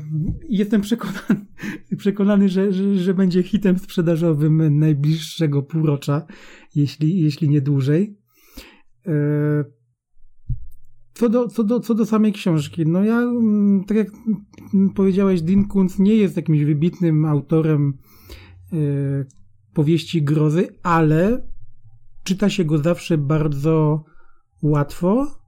jestem 0.48 0.80
przekonany, 0.80 1.46
przekonany 1.96 2.48
że, 2.48 2.72
że, 2.72 2.94
że, 2.94 3.14
będzie 3.14 3.42
hitem 3.42 3.78
sprzedażowym 3.78 4.78
najbliższego 4.78 5.62
półrocza, 5.62 6.26
jeśli, 6.74 7.20
jeśli 7.20 7.48
nie 7.48 7.60
dłużej. 7.60 8.16
E, 9.06 9.12
co 11.14 11.28
do, 11.28 11.48
co, 11.48 11.64
do, 11.64 11.80
co 11.80 11.94
do 11.94 12.06
samej 12.06 12.32
książki, 12.32 12.86
no 12.86 13.04
ja, 13.04 13.18
mm, 13.18 13.84
tak 13.84 13.96
jak 13.96 14.08
powiedziałeś, 14.94 15.42
Dean 15.42 15.64
Kuntz 15.68 15.98
nie 15.98 16.14
jest 16.14 16.36
jakimś 16.36 16.64
wybitnym 16.64 17.24
autorem 17.24 17.98
powieści 19.74 20.22
grozy, 20.22 20.68
ale 20.82 21.48
czyta 22.24 22.50
się 22.50 22.64
go 22.64 22.78
zawsze 22.78 23.18
bardzo 23.18 24.04
łatwo 24.62 25.42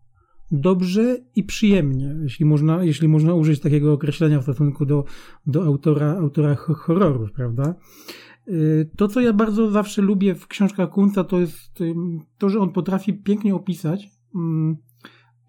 dobrze 0.51 1.19
i 1.37 1.45
przyjemnie, 1.45 2.17
jeśli 2.23 2.45
można, 2.45 2.85
jeśli 2.85 3.09
można 3.09 3.35
użyć 3.35 3.61
takiego 3.61 3.93
określenia 3.93 4.41
w 4.41 4.43
stosunku 4.43 4.87
do, 4.87 5.05
do 5.47 5.65
autora, 5.65 6.17
autora 6.17 6.55
horrorów, 6.55 7.33
prawda? 7.33 7.75
Y, 8.49 8.91
to, 8.97 9.09
co 9.09 9.21
ja 9.21 9.33
bardzo 9.33 9.71
zawsze 9.71 10.03
lubię 10.03 10.35
w 10.35 10.47
książkach 10.47 10.91
Kunca, 10.91 11.25
to 11.25 11.41
jest 11.41 11.83
to, 12.39 12.49
że 12.49 12.61
on 12.61 12.72
potrafi 12.72 13.14
pięknie 13.14 13.55
opisać. 13.55 14.09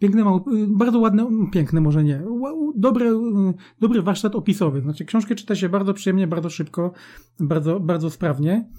Piękne, 0.06 0.40
y, 0.54 0.68
bardzo 0.68 1.00
ładne, 1.00 1.24
mm, 1.24 1.52
piękne 1.52 1.82
może 1.82 2.04
nie, 2.04 2.24
dobry, 2.76 3.12
dobry 3.80 4.02
warsztat 4.02 4.36
opisowy. 4.36 4.82
Znaczy, 4.82 5.06
książkę 5.06 5.36
czyta 5.36 5.56
się 5.56 5.70
bardzo 5.70 5.94
przyjemnie, 5.94 6.28
bardzo 6.28 6.50
szybko, 6.50 6.92
bardzo, 7.40 7.80
bardzo 7.80 8.10
sprawnie. 8.10 8.70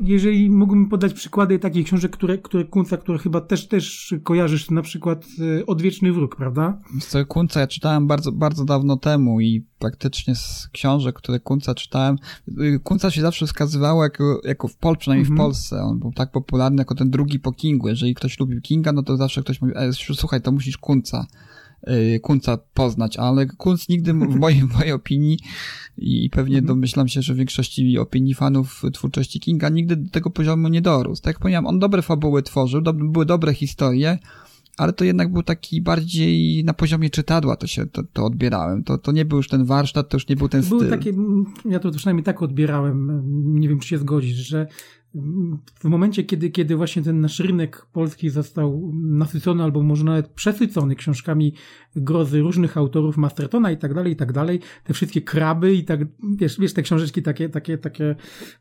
Jeżeli 0.00 0.50
mógłbym 0.50 0.88
podać 0.88 1.14
przykłady 1.14 1.58
takich 1.58 1.86
książek, 1.86 2.12
które, 2.12 2.38
które 2.38 2.64
Kunca, 2.64 2.96
które 2.96 3.18
chyba 3.18 3.40
też, 3.40 3.68
też 3.68 4.14
kojarzysz, 4.22 4.70
na 4.70 4.82
przykład 4.82 5.26
e, 5.60 5.66
Odwieczny 5.66 6.12
Wróg, 6.12 6.36
prawda? 6.36 6.78
Co 7.00 7.26
Kunca 7.26 7.60
ja 7.60 7.66
czytałem 7.66 8.06
bardzo, 8.06 8.32
bardzo 8.32 8.64
dawno 8.64 8.96
temu 8.96 9.40
i 9.40 9.66
praktycznie 9.78 10.34
z 10.34 10.68
książek, 10.72 11.16
które 11.16 11.40
Kunca 11.40 11.74
czytałem, 11.74 12.16
y, 12.48 12.80
Kunca 12.84 13.10
się 13.10 13.20
zawsze 13.20 13.46
wskazywało 13.46 14.02
jako, 14.02 14.40
jako 14.44 14.68
w 14.68 14.76
Pol, 14.76 14.96
przynajmniej 14.96 15.30
Mhm. 15.30 15.36
w 15.36 15.40
Polsce. 15.44 15.82
On 15.82 15.98
był 15.98 16.12
tak 16.12 16.30
popularny 16.32 16.80
jako 16.80 16.94
ten 16.94 17.10
drugi 17.10 17.38
po 17.40 17.52
Kingu. 17.52 17.88
Jeżeli 17.88 18.14
ktoś 18.14 18.40
lubił 18.40 18.60
Kinga, 18.60 18.92
no 18.92 19.02
to 19.02 19.16
zawsze 19.16 19.42
ktoś 19.42 19.60
mówił, 19.60 19.76
e, 19.78 19.92
słuchaj, 19.92 20.42
to 20.42 20.52
musisz 20.52 20.76
Kunca. 20.78 21.26
Y, 21.88 22.20
Kunca 22.20 22.58
poznać, 22.74 23.16
ale 23.16 23.46
Kunc 23.46 23.88
nigdy 23.88 24.12
w 24.12 24.36
mojej, 24.36 24.60
w 24.60 24.72
mojej 24.78 24.92
opinii 24.92 25.38
i 25.98 26.30
pewnie 26.30 26.58
Mhm. 26.58 26.66
domyślam 26.66 27.08
się, 27.08 27.22
że 27.22 27.34
w 27.34 27.36
większości 27.36 27.98
opinii 27.98 28.34
fanów 28.34 28.82
twórczości 28.92 29.40
Kinga 29.40 29.68
nigdy 29.68 29.96
do 29.96 30.10
tego 30.10 30.30
poziomu 30.30 30.68
nie 30.68 30.82
dorósł. 30.82 31.22
Tak 31.22 31.34
jak 31.34 31.38
powiedziałem, 31.38 31.66
on 31.66 31.78
dobre 31.78 32.02
fabuły 32.02 32.42
tworzył, 32.42 32.80
dob 32.80 32.96
były 32.96 33.26
dobre 33.26 33.54
historie, 33.54 34.18
ale 34.76 34.92
to 34.92 35.04
jednak 35.04 35.32
był 35.32 35.42
taki 35.42 35.82
bardziej 35.82 36.64
na 36.64 36.74
poziomie 36.74 37.10
czytadła 37.10 37.56
to 37.56 37.66
się 37.66 37.86
to, 37.86 38.02
to 38.12 38.24
odbierałem. 38.24 38.84
To, 38.84 38.98
to 38.98 39.12
nie 39.12 39.24
był 39.24 39.36
już 39.36 39.48
ten 39.48 39.64
warsztat, 39.64 40.08
to 40.08 40.16
już 40.16 40.28
nie 40.28 40.36
był 40.36 40.48
ten 40.48 40.62
Były 40.62 40.80
styl. 40.80 40.90
takie, 40.98 41.10
mm, 41.10 41.44
ja 41.64 41.78
to 41.80 41.90
przynajmniej 41.90 42.24
tak 42.24 42.42
odbierałem, 42.42 43.22
nie 43.60 43.68
wiem 43.68 43.78
czy 43.78 43.88
się 43.88 43.98
zgodzisz, 43.98 44.36
że 44.36 44.66
w 45.80 45.84
momencie, 45.84 46.24
kiedy, 46.24 46.50
kiedy 46.50 46.76
właśnie 46.76 47.02
ten 47.02 47.20
nasz 47.20 47.40
rynek 47.40 47.86
polski 47.92 48.30
został 48.30 48.92
nasycony 48.94 49.62
albo 49.62 49.82
może 49.82 50.04
nawet 50.04 50.28
przesycony 50.28 50.96
książkami 50.96 51.54
grozy 51.96 52.40
różnych 52.40 52.76
autorów, 52.76 53.16
Mastertona 53.16 53.70
i 53.70 53.76
tak 53.76 53.94
dalej, 53.94 54.12
i 54.12 54.16
tak 54.16 54.32
dalej, 54.32 54.60
te 54.84 54.94
wszystkie 54.94 55.22
kraby 55.22 55.74
i 55.74 55.84
tak, 55.84 56.00
wiesz, 56.36 56.60
wiesz 56.60 56.72
te 56.72 56.82
książeczki 56.82 57.22
takie, 57.22 57.48
takie, 57.48 57.78
takie 57.78 58.16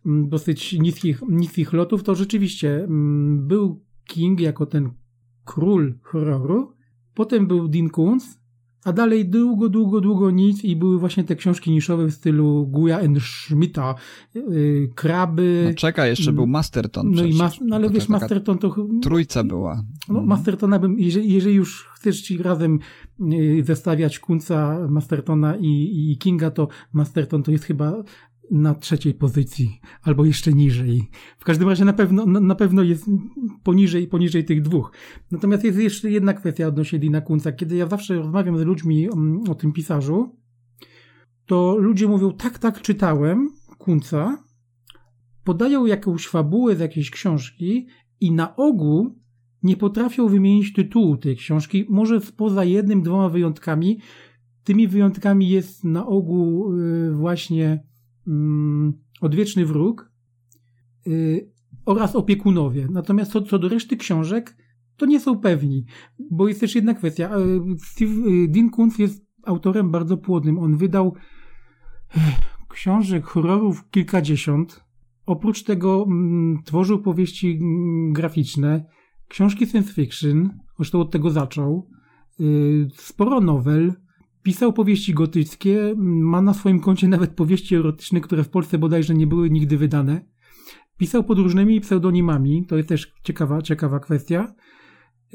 mm, 0.05 0.29
dosyć 0.29 0.73
niskich, 0.73 1.21
niskich 1.29 1.73
lotów, 1.73 2.03
to 2.03 2.15
rzeczywiście 2.15 2.83
mm, 2.83 3.47
był 3.47 3.83
King 4.05 4.39
jako 4.39 4.65
ten 4.65 4.89
król 5.45 5.99
horroru, 6.01 6.73
potem 7.13 7.47
był 7.47 7.67
Dean 7.67 7.89
Koontz, 7.89 8.42
a 8.85 8.93
dalej 8.93 9.25
długo, 9.25 9.69
długo, 9.69 10.01
długo 10.01 10.31
nic 10.31 10.63
i 10.63 10.75
były 10.75 10.99
właśnie 10.99 11.23
te 11.23 11.35
książki 11.35 11.71
niszowe 11.71 12.05
w 12.05 12.13
stylu 12.13 12.67
Guya 12.67 12.93
and 13.05 13.19
Schmidta, 13.21 13.95
yy, 14.35 14.89
Kraby, 14.95 15.65
No 15.69 15.73
czekaj, 15.75 16.09
jeszcze 16.09 16.33
był 16.33 16.47
Masterton. 16.47 17.11
no 17.11 17.23
i 17.23 17.33
mas- 17.33 17.61
no 17.61 17.75
ale 17.75 17.87
To 17.87 17.93
wiesz, 17.93 18.09
Masterton 18.09 18.57
to... 18.57 18.75
Trójca 19.01 19.43
była. 19.43 19.83
No, 20.09 20.21
Mastertona 20.21 20.79
bym, 20.79 20.99
jeżeli, 20.99 21.33
jeżeli 21.33 21.55
już 21.55 21.89
chcesz 21.93 22.21
ci 22.21 22.37
razem 22.37 22.79
yy, 23.19 23.63
zestawiać 23.63 24.19
Kunca, 24.19 24.87
Mastertona 24.89 25.55
i, 25.55 26.11
i 26.11 26.17
Kinga, 26.17 26.51
to 26.51 26.67
Masterton 26.93 27.43
to 27.43 27.51
jest 27.51 27.63
chyba 27.63 28.03
na 28.53 28.75
trzeciej 28.75 29.13
pozycji, 29.13 29.79
albo 30.01 30.25
jeszcze 30.25 30.53
niżej. 30.53 31.09
W 31.37 31.43
każdym 31.43 31.69
razie 31.69 31.85
na 31.85 31.93
pewno, 31.93 32.25
na, 32.25 32.39
na 32.39 32.55
pewno 32.55 32.83
jest 32.83 33.05
poniżej, 33.63 34.07
poniżej 34.07 34.45
tych 34.45 34.61
dwóch. 34.61 34.91
Natomiast 35.31 35.63
jest 35.63 35.79
jeszcze 35.79 36.11
jedna 36.11 36.33
kwestia 36.33 36.67
odnośnie 36.67 36.99
Dina 36.99 37.21
Kunca. 37.21 37.51
Kiedy 37.51 37.75
ja 37.75 37.87
zawsze 37.87 38.15
rozmawiam 38.15 38.57
z 38.57 38.61
ludźmi 38.61 39.05
mm, 39.05 39.43
o 39.49 39.55
tym 39.55 39.71
pisarzu, 39.71 40.35
to 41.45 41.77
ludzie 41.77 42.07
mówią, 42.07 42.31
tak, 42.31 42.59
tak, 42.59 42.81
czytałem 42.81 43.49
Kunca, 43.77 44.43
podają 45.43 45.85
jakąś 45.85 46.27
fabułę 46.27 46.75
z 46.75 46.79
jakiejś 46.79 47.11
książki 47.11 47.87
i 48.19 48.31
na 48.31 48.55
ogół 48.55 49.19
nie 49.63 49.77
potrafią 49.77 50.27
wymienić 50.27 50.73
tytułu 50.73 51.17
tej 51.17 51.35
książki, 51.35 51.85
może 51.89 52.19
poza 52.37 52.63
jednym, 52.63 53.01
dwoma 53.01 53.29
wyjątkami. 53.29 53.99
Tymi 54.63 54.87
wyjątkami 54.87 55.49
jest 55.49 55.83
na 55.83 56.05
ogół 56.05 56.73
y, 56.79 57.11
właśnie 57.11 57.92
Odwieczny 59.21 59.65
Wróg 59.65 60.11
y, 61.07 61.51
oraz 61.85 62.15
Opiekunowie. 62.15 62.87
Natomiast 62.91 63.31
co, 63.31 63.41
co 63.41 63.59
do 63.59 63.69
reszty 63.69 63.97
książek, 63.97 64.57
to 64.97 65.05
nie 65.05 65.19
są 65.19 65.39
pewni, 65.39 65.85
bo 66.31 66.47
jest 66.47 66.59
też 66.59 66.75
jedna 66.75 66.93
kwestia. 66.93 67.37
Y, 67.37 67.59
Steve, 67.85 68.11
y, 68.11 68.47
Dean 68.47 68.69
Kuntz 68.69 68.99
jest 68.99 69.25
autorem 69.43 69.91
bardzo 69.91 70.17
płodnym. 70.17 70.59
On 70.59 70.77
wydał 70.77 71.15
książek 72.69 73.25
horrorów 73.25 73.89
kilkadziesiąt. 73.89 74.83
Oprócz 75.25 75.63
tego 75.63 76.05
mm, 76.07 76.63
tworzył 76.63 77.01
powieści 77.01 77.59
mm, 77.61 78.13
graficzne, 78.13 78.85
książki 79.27 79.67
science 79.67 79.93
fiction, 79.93 80.49
zresztą 80.77 80.99
od 80.99 81.11
tego 81.11 81.29
zaczął, 81.29 81.89
sporo 82.93 83.41
nowel, 83.41 83.93
pisał 84.43 84.73
powieści 84.73 85.13
gotyckie, 85.13 85.93
ma 85.97 86.41
na 86.41 86.53
swoim 86.53 86.79
koncie 86.79 87.07
nawet 87.07 87.31
powieści 87.31 87.75
erotyczne, 87.75 88.21
które 88.21 88.43
w 88.43 88.49
Polsce 88.49 88.77
bodajże 88.77 89.13
nie 89.13 89.27
były 89.27 89.49
nigdy 89.49 89.77
wydane. 89.77 90.25
Pisał 90.97 91.23
pod 91.23 91.39
różnymi 91.39 91.81
pseudonimami, 91.81 92.65
to 92.65 92.77
jest 92.77 92.89
też 92.89 93.13
ciekawa, 93.23 93.61
ciekawa 93.61 93.99
kwestia. 93.99 94.55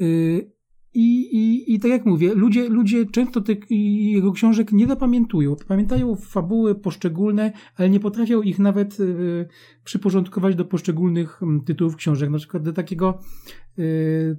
Y, 0.01 0.51
I, 0.93 1.21
i, 1.37 1.73
I 1.73 1.79
tak 1.79 1.91
jak 1.91 2.05
mówię, 2.05 2.33
ludzie, 2.35 2.69
ludzie 2.69 3.05
często 3.05 3.41
tych 3.41 3.59
jego 3.69 4.31
książek 4.31 4.71
nie 4.71 4.87
zapamiętują. 4.87 5.55
Pamiętają 5.67 6.15
fabuły 6.15 6.75
poszczególne, 6.75 7.51
ale 7.75 7.89
nie 7.89 7.99
potrafią 7.99 8.41
ich 8.41 8.59
nawet 8.59 8.99
y, 8.99 9.47
przyporządkować 9.83 10.55
do 10.55 10.65
poszczególnych 10.65 11.41
tytułów 11.65 11.95
książek. 11.95 12.29
Na 12.29 12.37
przykład 12.37 12.63
do 12.63 12.73
takiego 12.73 13.19
y, 13.79 14.37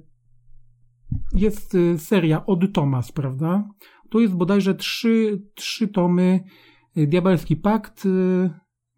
jest 1.35 1.75
y, 1.75 1.97
seria 1.97 2.45
Od 2.45 2.73
Thomas, 2.73 3.11
prawda? 3.11 3.67
To 4.11 4.19
jest 4.19 4.33
bodajże 4.35 4.75
trzy, 4.75 5.41
trzy 5.55 5.87
tomy. 5.87 6.39
y, 6.97 7.07
Diabelski 7.07 7.55
Pakt, 7.55 8.05
y, 8.05 8.49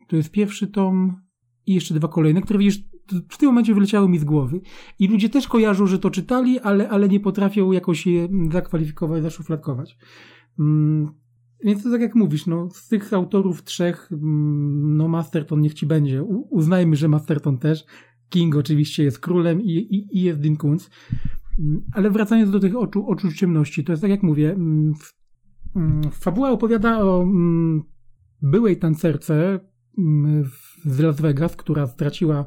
to 0.07 0.15
jest 0.15 0.31
pierwszy 0.31 0.67
tom 0.67 1.21
i 1.65 1.73
jeszcze 1.73 1.93
dwa 1.93 2.07
kolejne, 2.07 2.41
które 2.41 2.59
widzisz, 2.59 2.83
w 3.29 3.37
tym 3.37 3.47
momencie 3.47 3.73
wyleciały 3.73 4.09
mi 4.09 4.19
z 4.19 4.23
głowy. 4.23 4.61
I 4.99 5.07
ludzie 5.07 5.29
też 5.29 5.47
kojarzą, 5.47 5.87
że 5.87 5.99
to 5.99 6.09
czytali, 6.09 6.59
ale, 6.59 6.89
ale 6.89 7.09
nie 7.09 7.19
potrafią 7.19 7.71
jakoś 7.71 8.07
je 8.07 8.29
zakwalifikować, 8.51 9.23
zaszufladkować. 9.23 9.97
Mm, 10.59 11.11
Więc 11.63 11.83
to 11.83 11.91
tak 11.91 12.01
jak 12.01 12.15
mówisz, 12.15 12.45
no, 12.47 12.69
z 12.69 12.87
tych 12.87 13.13
autorów 13.13 13.63
trzech, 13.63 14.09
mm, 14.11 14.97
no 14.97 15.07
Masterton 15.07 15.61
niech 15.61 15.73
ci 15.73 15.85
będzie. 15.85 16.23
U, 16.23 16.47
uznajmy, 16.49 16.95
że 16.95 17.07
Masterton 17.07 17.57
też. 17.57 17.85
King 18.29 18.55
oczywiście 18.55 19.03
jest 19.03 19.19
królem 19.19 19.61
i, 19.61 19.71
i, 19.71 20.17
i 20.17 20.21
jest 20.21 20.39
Dean 20.39 20.55
Koontz. 20.55 20.89
Ale 21.93 22.11
wracając 22.11 22.51
do 22.51 22.59
tych 22.59 22.75
oczu, 22.75 23.07
oczu 23.07 23.31
ciemności, 23.31 23.83
to 23.83 23.91
jest 23.91 24.01
tak 24.01 24.11
jak 24.11 24.23
mówię, 24.23 24.51
mm, 24.51 24.93
mm, 25.75 26.11
fabuła 26.11 26.51
opowiada 26.51 26.99
o 26.99 27.23
mm, 27.23 27.83
byłej 28.41 28.77
tancerce 28.77 29.59
z 30.85 30.99
Las 30.99 31.21
Vegas, 31.21 31.55
która 31.55 31.87
straciła 31.87 32.45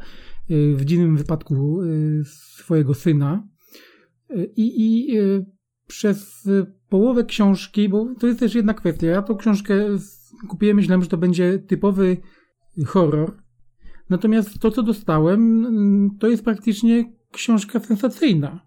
y, 0.50 0.74
w 0.76 0.84
dziwnym 0.84 1.16
wypadku 1.16 1.82
y, 1.82 2.22
swojego 2.24 2.94
syna. 2.94 3.48
Y, 4.30 4.52
I, 4.56 4.82
i 4.84 5.18
przez 5.86 6.48
połowę 6.88 7.24
książki, 7.24 7.88
bo 7.88 8.14
to 8.14 8.26
jest 8.26 8.40
też 8.40 8.54
jedna 8.54 8.74
kwestia. 8.74 9.06
Ja 9.06 9.22
tą 9.22 9.36
książkę 9.36 9.74
kupiłem, 10.48 10.76
myślałem, 10.76 11.02
że 11.02 11.08
to 11.08 11.16
będzie 11.16 11.58
typowy 11.58 12.16
horror. 12.86 13.36
Natomiast 14.10 14.58
to, 14.58 14.70
co 14.70 14.82
dostałem, 14.82 15.66
to 16.18 16.28
jest 16.28 16.44
praktycznie 16.44 17.12
książka 17.32 17.80
sensacyjna. 17.80 18.65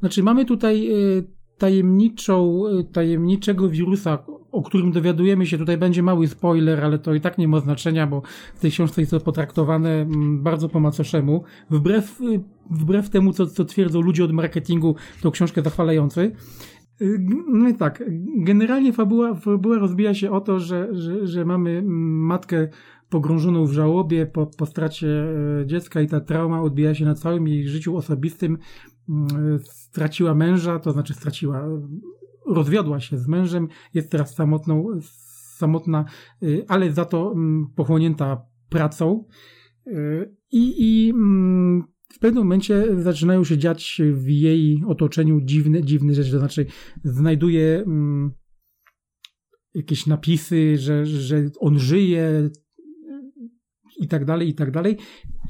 Znaczy, 0.00 0.22
mamy 0.22 0.44
tutaj 0.44 0.88
y, 0.90 1.24
tajemniczą, 1.58 2.62
y, 2.80 2.84
tajemniczego 2.84 3.68
wirusa, 3.68 4.18
o 4.52 4.62
którym 4.62 4.92
dowiadujemy 4.92 5.46
się. 5.46 5.58
Tutaj 5.58 5.78
będzie 5.78 6.02
mały 6.02 6.28
spoiler, 6.28 6.84
ale 6.84 6.98
to 6.98 7.14
i 7.14 7.20
tak 7.20 7.38
nie 7.38 7.48
ma 7.48 7.60
znaczenia, 7.60 8.06
bo 8.06 8.22
w 8.54 8.60
tej 8.60 8.70
książce 8.70 9.02
jest 9.02 9.10
to 9.10 9.20
potraktowane 9.20 9.90
mm, 9.90 10.42
bardzo 10.42 10.68
po 10.68 10.80
macoszemu. 10.80 11.44
Wbrew, 11.70 12.20
y, 12.20 12.40
wbrew 12.70 13.10
temu, 13.10 13.32
co, 13.32 13.46
co 13.46 13.64
twierdzą 13.64 14.00
ludzie 14.00 14.24
od 14.24 14.32
marketingu, 14.32 14.94
tą 15.22 15.30
książkę 15.30 15.62
zachwalający. 15.62 16.32
No 17.48 17.68
i 17.68 17.74
tak, 17.74 18.04
generalnie 18.36 18.92
fabuła, 18.92 19.34
fabuła 19.34 19.78
rozbija 19.78 20.14
się 20.14 20.30
o 20.30 20.40
to, 20.40 20.60
że, 20.60 20.88
że, 20.92 21.26
że 21.26 21.44
mamy 21.44 21.70
mm, 21.70 21.86
matkę 22.26 22.68
pogrążoną 23.08 23.66
w 23.66 23.72
żałobie 23.72 24.26
po, 24.26 24.46
po 24.46 24.66
stracie 24.66 25.08
e, 25.08 25.66
dziecka 25.66 26.00
i 26.00 26.06
ta 26.06 26.20
trauma 26.20 26.62
odbija 26.62 26.94
się 26.94 27.04
na 27.04 27.14
całym 27.14 27.48
jej 27.48 27.68
życiu 27.68 27.96
osobistym. 27.96 28.58
Straciła 29.62 30.34
męża, 30.34 30.78
to 30.78 30.92
znaczy 30.92 31.14
straciła, 31.14 31.68
rozwiodła 32.46 33.00
się 33.00 33.18
z 33.18 33.28
mężem, 33.28 33.68
jest 33.94 34.10
teraz 34.10 34.34
samotną, 34.34 34.86
samotna, 35.56 36.04
y, 36.42 36.64
ale 36.68 36.92
za 36.92 37.04
to 37.04 37.32
mm, 37.32 37.66
pochłonięta 37.76 38.46
pracą. 38.68 39.24
Y, 39.86 40.34
I, 40.52 40.74
i 40.78 41.10
mm, 41.10 41.84
w 42.12 42.18
pewnym 42.18 42.44
momencie 42.44 43.02
zaczynają 43.02 43.44
się 43.44 43.58
dziać 43.58 44.02
w 44.12 44.28
jej 44.28 44.82
otoczeniu 44.86 45.40
dziwne, 45.40 45.82
dziwne 45.82 46.14
rzeczy, 46.14 46.30
to 46.30 46.38
znaczy 46.38 46.66
znajduje 47.04 47.82
mm, 47.86 48.32
jakieś 49.74 50.06
napisy, 50.06 50.78
że, 50.78 51.06
że 51.06 51.50
on 51.58 51.78
żyje 51.78 52.50
i 53.98 54.08
tak 54.08 54.24
dalej, 54.24 54.48
i 54.48 54.54
tak 54.54 54.70
dalej. 54.70 54.96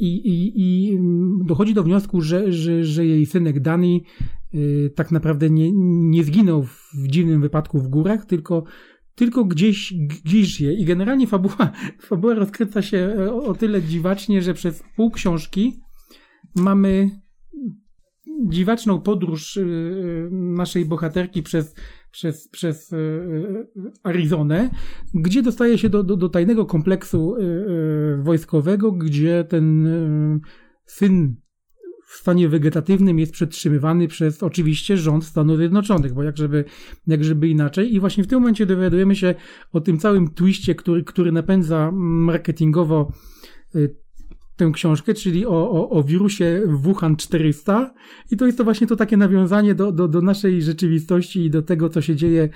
I, 0.01 0.07
i, 0.07 0.53
i 0.57 0.92
mm, 0.96 1.38
dochodzi 1.46 1.74
do 1.74 1.82
wniosku, 1.82 2.20
że, 2.20 2.53
że, 2.53 2.84
że 2.84 3.07
jej 3.07 3.26
synek 3.26 3.61
Dani 3.61 4.05
y, 4.55 4.92
tak 4.94 5.11
naprawdę 5.11 5.51
nie, 5.51 5.72
nie 6.11 6.24
zginął 6.24 6.62
w 6.62 7.09
dziwnym 7.09 7.40
wypadku 7.40 7.78
w 7.78 7.88
górach, 7.88 8.26
tylko 8.26 8.64
tylko 9.14 9.44
gdzieś, 9.44 9.94
gdzieś 9.94 10.46
żyje. 10.46 10.72
I 10.72 10.84
generalnie 10.84 11.26
fabuła, 11.26 11.72
fabuła 12.09 12.34
rozkręca 12.34 12.82
się 12.82 13.14
e, 13.18 13.32
o, 13.32 13.44
o 13.44 13.55
tyle 13.55 13.82
dziwacznie, 13.82 14.42
że 14.42 14.55
przez 14.55 14.84
pół 14.96 15.11
książki 15.11 15.80
mamy 16.57 17.11
dziwaczną 18.46 19.01
podróż 19.01 19.57
y, 19.57 19.61
y, 19.61 20.28
naszej 20.32 20.84
bohaterki 20.84 21.42
przez, 21.42 21.74
przez, 22.11 22.48
przez 22.48 22.92
y, 22.92 23.66
Arizonę, 24.02 24.70
gdzie 25.14 25.42
dostaje 25.42 25.78
się 25.78 25.88
do, 25.88 26.02
do, 26.02 26.16
do 26.16 26.28
tajnego 26.28 26.66
kompleksu 26.66 27.36
wojskowego, 28.22 28.92
gdzie 28.92 29.44
ten 29.44 29.88
syn 30.86 31.36
w 32.09 32.16
stanie 32.16 32.48
wegetatywnym 32.48 33.18
jest 33.18 33.32
przetrzymywany 33.32 34.09
przez 34.09 34.42
oczywiście 34.42 34.96
rząd 34.96 35.24
Stanów 35.24 35.56
Zjednoczonych, 35.56 36.14
bo 36.14 36.22
jak 36.22 36.36
żeby, 36.36 36.64
jak 37.06 37.24
żeby 37.24 37.48
inaczej. 37.48 37.94
I 37.94 38.00
właśnie 38.00 38.24
w 38.24 38.26
tym 38.26 38.40
momencie 38.40 38.66
dowiadujemy 38.66 39.16
się 39.16 39.34
o 39.72 39.80
tym 39.80 39.98
całym 39.98 40.34
twiście, 40.34 40.74
który, 40.74 41.04
który 41.04 41.32
napędza 41.32 41.90
marketingowo 41.94 43.12
tę 44.59 44.70
książkę, 44.72 45.14
czyli 45.14 45.46
o, 45.46 45.70
o, 45.70 45.90
o 45.90 46.02
wirusie 46.02 46.62
Wuhan 46.66 47.16
400 47.16 47.94
i 48.30 48.36
to 48.36 48.46
jest 48.46 48.59
to 48.59 48.64
właśnie 48.64 48.86
to 48.86 48.96
takie 48.96 49.16
nawiązanie 49.16 49.74
do, 49.74 49.92
do, 49.92 50.09
do 50.09 50.22
naszej 50.22 50.62
rzeczywistości 50.62 51.44
i 51.44 51.50
do 51.50 51.62
tego, 51.62 51.88
co 51.88 52.02
się 52.02 52.16
dzieje, 52.16 52.48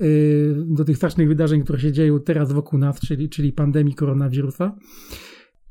yy, 0.00 0.64
do 0.66 0.84
tych 0.84 0.96
strasznych 0.96 1.28
wydarzeń, 1.28 1.62
które 1.62 1.80
się 1.80 1.92
dzieją 1.92 2.20
teraz 2.20 2.52
wokół 2.52 2.78
nas, 2.78 3.00
czyli, 3.00 3.28
czyli 3.28 3.52
pandemii 3.52 3.94
koronawirusa. 3.94 4.76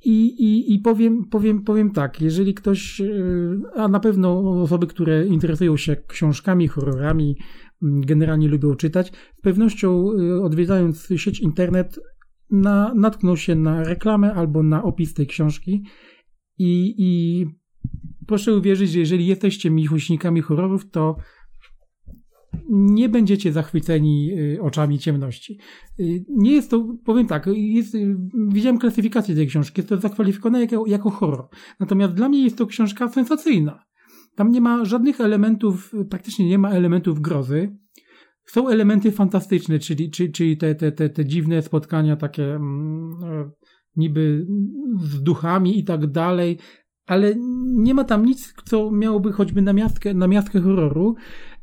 I, 0.06 0.26
i, 0.26 0.74
i 0.74 0.80
powiem, 0.80 1.26
powiem, 1.26 1.62
powiem 1.62 1.92
tak, 1.92 2.22
jeżeli 2.22 2.54
ktoś, 2.54 3.00
yy, 3.00 3.62
a 3.76 3.88
na 3.88 4.00
pewno 4.00 4.62
osoby, 4.62 4.88
które 4.88 5.26
interesują 5.26 5.78
się 5.78 5.96
książkami, 6.08 6.68
horrorami, 6.68 7.38
mm, 7.84 8.02
generalnie 8.02 8.48
lubią 8.48 8.76
czytać, 8.76 9.12
z 9.38 9.42
pewnością 9.42 10.10
odwiedzając 10.44 11.08
sieć 11.16 11.40
internet 11.40 12.00
na, 12.54 12.94
natknął 12.94 13.38
się 13.38 13.56
na 13.56 13.84
reklamę 13.84 14.34
albo 14.34 14.64
na 14.64 14.84
opis 14.84 15.14
tej 15.14 15.28
książki 15.28 15.84
i, 16.60 16.96
i 16.98 17.46
proszę 18.28 18.56
uwierzyć, 18.56 18.92
że 18.92 19.00
jeżeli 19.00 19.28
jesteście 19.28 19.72
miłośnikami 19.72 20.42
horrorów, 20.42 20.90
to 20.92 21.16
nie 22.70 23.10
będziecie 23.10 23.52
zachwyceni 23.52 24.32
y, 24.32 24.62
oczami 24.62 25.00
ciemności. 25.00 25.60
Y, 26.00 26.26
nie 26.30 26.52
jest 26.52 26.72
to, 26.72 26.96
powiem 27.06 27.28
tak, 27.28 27.50
jest, 27.54 27.96
y, 27.96 28.16
widziałem 28.48 28.78
klasyfikację 28.78 29.36
tej 29.36 29.48
książki, 29.48 29.80
jest 29.80 29.90
to 29.90 29.98
zakwalifikowane 29.98 30.62
jako, 30.62 30.86
jako 30.88 31.10
horror. 31.10 31.48
Natomiast 31.80 32.14
dla 32.14 32.30
mnie 32.30 32.44
jest 32.44 32.58
to 32.58 32.66
książka 32.66 33.10
sensacyjna. 33.10 33.84
Tam 34.36 34.52
nie 34.52 34.62
ma 34.62 34.86
żadnych 34.86 35.22
elementów, 35.22 35.94
praktycznie 36.10 36.50
nie 36.50 36.58
ma 36.58 36.70
elementów 36.70 37.22
grozy. 37.22 37.78
Są 38.46 38.70
elementy 38.70 39.12
fantastyczne, 39.12 39.80
czyli, 39.80 40.12
czyli, 40.12 40.32
czyli 40.32 40.58
te, 40.58 40.76
te, 40.76 40.92
te, 40.92 41.10
te 41.10 41.26
dziwne 41.26 41.62
spotkania 41.62 42.16
takie 42.16 42.56
mm, 42.56 43.12
e, 43.24 43.52
niby 43.96 44.48
z 45.00 45.24
duchami 45.24 45.80
i 45.80 45.84
tak 45.84 46.08
dalej, 46.08 46.58
ale 47.06 47.36
nie 47.66 47.94
ma 47.94 48.04
tam 48.04 48.26
nic, 48.26 48.54
co 48.66 48.92
miałoby 48.92 49.32
choćby 49.32 49.62
na 49.62 49.74
miastkę, 49.74 50.14
na 50.14 50.28
miastkę 50.28 50.62
horroru. 50.62 51.16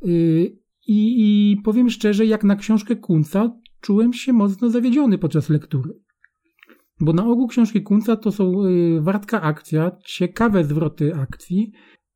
Y, 0.06 0.56
I, 0.86 1.52
I 1.52 1.56
powiem 1.64 1.90
szczerze, 1.90 2.26
jak 2.26 2.44
na 2.44 2.56
książkę 2.56 2.96
Kunca, 2.96 3.52
czułem 3.80 4.12
się 4.12 4.32
mocno 4.32 4.70
zawiedziony 4.70 5.18
podczas 5.18 5.48
lektury. 5.48 5.94
Bo 7.00 7.12
na 7.12 7.26
ogół 7.26 7.46
książki 7.46 7.82
Kunca 7.82 8.16
to 8.16 8.32
są 8.32 8.64
y, 8.66 9.00
wartka 9.00 9.42
akcja, 9.42 9.90
ciekawe 10.04 10.64
zwroty 10.64 11.14
akcji, 11.14 11.72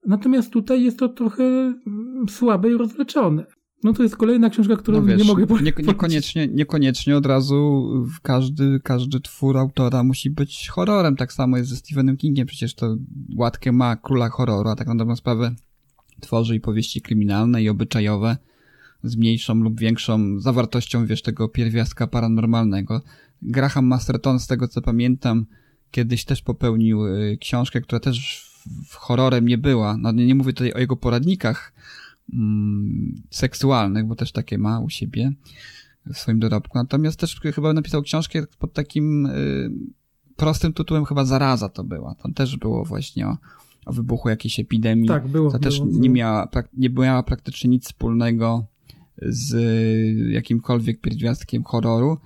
natomiast 0.07 0.53
tutaj 0.53 0.85
jest 0.85 0.99
to 0.99 1.09
trochę 1.09 1.45
mm, 1.45 2.29
słabe 2.29 2.71
i 2.71 2.75
rozleczone. 2.75 3.47
No 3.85 3.93
to 3.93 4.03
jest 4.03 4.17
kolejna 4.17 4.51
książka, 4.51 4.77
którą 4.77 5.01
no 5.01 5.07
wiesz, 5.07 5.19
nie 5.19 5.25
mogę 5.25 5.47
nie, 5.63 5.73
niekoniecznie, 5.79 6.49
niekoniecznie 6.49 7.17
od 7.17 7.27
razu 7.27 7.89
każdy, 8.23 8.81
każdy 8.85 9.21
twór 9.21 9.59
autora 9.59 10.03
musi 10.03 10.31
być 10.31 10.69
horrorem. 10.69 11.17
Tak 11.17 11.33
samo 11.33 11.57
jest 11.57 11.71
ze 11.71 11.77
Stephenem 11.77 12.17
Kingiem. 12.17 12.47
Przecież 12.47 12.75
to 12.75 12.97
łatkę 13.37 13.73
ma 13.73 13.97
króla 13.97 14.29
horroru, 14.29 14.71
a 14.71 14.77
tak 14.77 14.87
na 14.87 14.95
dobrą 14.95 15.17
sprawę 15.17 15.55
tworzy 16.21 16.57
i 16.57 16.61
powieści 16.61 17.01
kryminalne 17.01 17.63
i 17.63 17.69
obyczajowe 17.69 18.37
z 19.03 19.17
mniejszą 19.17 19.55
lub 19.55 19.81
większą 19.81 20.41
zawartością, 20.41 21.07
wiesz, 21.07 21.23
tego 21.23 21.49
pierwiastka 21.49 22.07
paranormalnego. 22.07 23.03
Graham 23.43 23.87
Masterton, 23.87 24.41
z 24.41 24.47
tego 24.47 24.69
co 24.69 24.83
pamiętam, 24.83 25.47
kiedyś 25.91 26.25
też 26.25 26.43
popełnił 26.43 27.07
y, 27.07 27.39
książkę, 27.41 27.81
która 27.81 28.01
też 28.01 28.47
w 28.89 28.95
horrorem 28.95 29.49
nie 29.49 29.59
była. 29.59 29.97
No 29.97 30.13
nie 30.13 30.35
mówię 30.35 30.53
tutaj 30.53 30.73
o 30.73 30.79
jego 30.79 30.97
poradnikach, 30.97 31.73
mm, 32.33 33.23
seksualnych, 33.31 34.07
bo 34.07 34.15
też 34.15 34.33
takie 34.33 34.59
ma 34.59 34.81
u 34.81 34.89
siebie 34.89 35.33
w 36.07 36.19
swoim 36.19 36.41
dorobku. 36.41 36.79
Natomiast 36.79 37.21
też 37.21 37.41
chyba 37.55 37.73
napisał 37.73 38.03
książkę 38.03 38.43
pod 38.59 38.73
takim 38.73 39.27
y, 39.27 39.71
prostym 40.37 40.73
tytułem, 40.73 41.05
chyba 41.05 41.25
Zaraza 41.25 41.69
to 41.69 41.85
była. 41.85 42.15
Tam 42.15 42.35
też 42.35 42.57
było 42.57 42.85
właśnie 42.85 43.27
o, 43.27 43.37
o 43.87 43.93
wybuchu 43.93 44.29
jakiejś 44.29 44.61
epidemii. 44.61 45.09
Tak, 45.09 45.29
było. 45.29 45.51
To 45.51 45.59
też 45.59 45.81
było, 45.81 45.91
nie, 45.93 46.11
miała, 46.11 46.49
nie 46.77 46.91
miała 46.91 47.23
praktycznie 47.23 47.71
nic 47.71 47.85
wspólnego 47.85 48.67
z 49.23 49.55
jakimkolwiek 50.31 51.01
pierwiastkiem 51.01 51.63
horroru, 51.65 52.19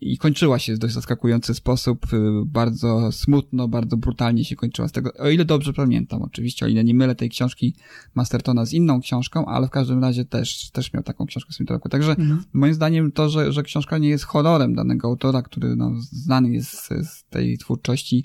i 0.00 0.18
kończyła 0.18 0.58
się 0.58 0.74
w 0.74 0.78
dość 0.78 0.94
zaskakujący 0.94 1.54
sposób, 1.54 2.12
y, 2.12 2.18
bardzo 2.46 3.12
smutno, 3.12 3.68
bardzo 3.68 3.96
brutalnie 3.96 4.44
się 4.44 4.56
kończyła 4.56 4.88
z 4.88 4.92
tego, 4.92 5.12
o 5.18 5.28
ile 5.28 5.44
dobrze 5.44 5.72
pamiętam 5.72 6.22
oczywiście, 6.22 6.66
o 6.66 6.68
ile 6.68 6.84
nie 6.84 6.94
mylę 6.94 7.14
tej 7.14 7.30
książki 7.30 7.74
Mastertona 8.14 8.64
z 8.64 8.72
inną 8.72 9.00
książką, 9.00 9.46
ale 9.46 9.66
w 9.66 9.70
każdym 9.70 10.02
razie 10.02 10.24
też, 10.24 10.70
też 10.70 10.92
miał 10.92 11.02
taką 11.02 11.26
książkę 11.26 11.50
w 11.50 11.54
swoim 11.54 11.66
dorobku. 11.66 11.88
Także 11.88 12.10
mhm. 12.10 12.42
moim 12.52 12.74
zdaniem 12.74 13.12
to, 13.12 13.28
że, 13.28 13.52
że 13.52 13.62
książka 13.62 13.98
nie 13.98 14.08
jest 14.08 14.24
horrorem 14.24 14.74
danego 14.74 15.08
autora, 15.08 15.42
który 15.42 15.76
no, 15.76 15.92
znany 15.98 16.50
jest 16.50 16.70
z, 16.70 16.88
z 16.88 17.24
tej 17.24 17.58
twórczości, 17.58 18.24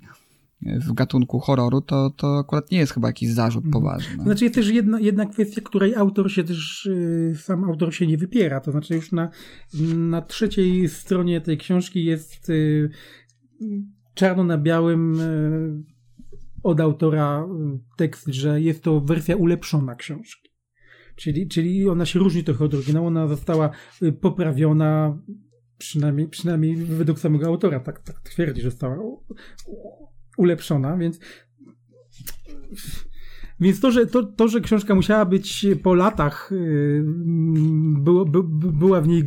w 0.62 0.93
gatunku 0.93 1.39
horroru, 1.39 1.82
to, 1.82 2.09
to 2.09 2.39
akurat 2.39 2.72
nie 2.72 2.78
jest 2.78 2.93
chyba 2.93 3.07
jakiś 3.07 3.30
zarzut 3.30 3.66
mhm. 3.66 3.84
poważny. 3.84 4.24
Znaczy 4.24 4.43
jest 4.43 4.55
też 4.55 4.70
jedna, 4.70 4.99
jedna 4.99 5.26
kwestia, 5.26 5.62
której 5.62 5.95
autor 5.95 6.32
się 6.32 6.43
też, 6.43 6.86
y, 6.86 7.34
sam 7.41 7.64
autor 7.64 7.95
się 7.95 8.07
nie 8.07 8.18
wypiera. 8.18 8.59
To 8.59 8.72
znaczy 8.72 8.95
już 8.95 9.12
na, 9.12 9.30
na 9.95 10.22
trzeciej 10.22 10.89
stronie 10.89 11.41
tej 11.41 11.57
książki 11.57 12.05
jest 12.05 12.49
y, 12.49 12.89
czarno 14.14 14.43
na 14.43 14.57
białym 14.57 15.20
y, 15.20 15.84
od 16.64 16.80
autora 16.80 17.47
tekst, 17.97 18.28
że 18.28 18.62
jest 18.62 18.84
to 18.84 19.01
wersja 19.01 19.36
ulepszona 19.36 19.95
książki. 19.95 20.51
Czyli, 21.16 21.47
czyli 21.47 21.89
ona 21.89 22.05
się 22.05 22.20
różni 22.20 22.43
trochę 22.43 22.66
od 22.66 22.74
oryginału, 22.74 23.07
ona 23.07 23.28
została 23.28 23.70
poprawiona, 24.22 25.18
przynajmniej, 25.78 26.28
przynajmniej 26.28 26.76
według 26.76 27.20
samego 27.20 27.47
autora, 27.47 27.80
tak, 27.80 27.99
tak 27.99 28.20
twierdzi, 28.20 28.62
że 28.62 28.72
została 28.72 28.97
ulepszona, 30.38 30.98
więc 30.98 31.20
więc 33.62 33.80
to, 33.80 33.92
że, 33.92 34.06
to, 34.06 34.24
to, 34.24 34.48
że 34.48 34.62
książka 34.62 34.96
musiała 34.96 35.26
być 35.26 35.68
po 35.84 35.94
latach, 35.94 36.50
yy, 36.52 37.04
było, 38.00 38.26
by, 38.26 38.44
była 38.72 39.02
w 39.02 39.08
niej, 39.08 39.24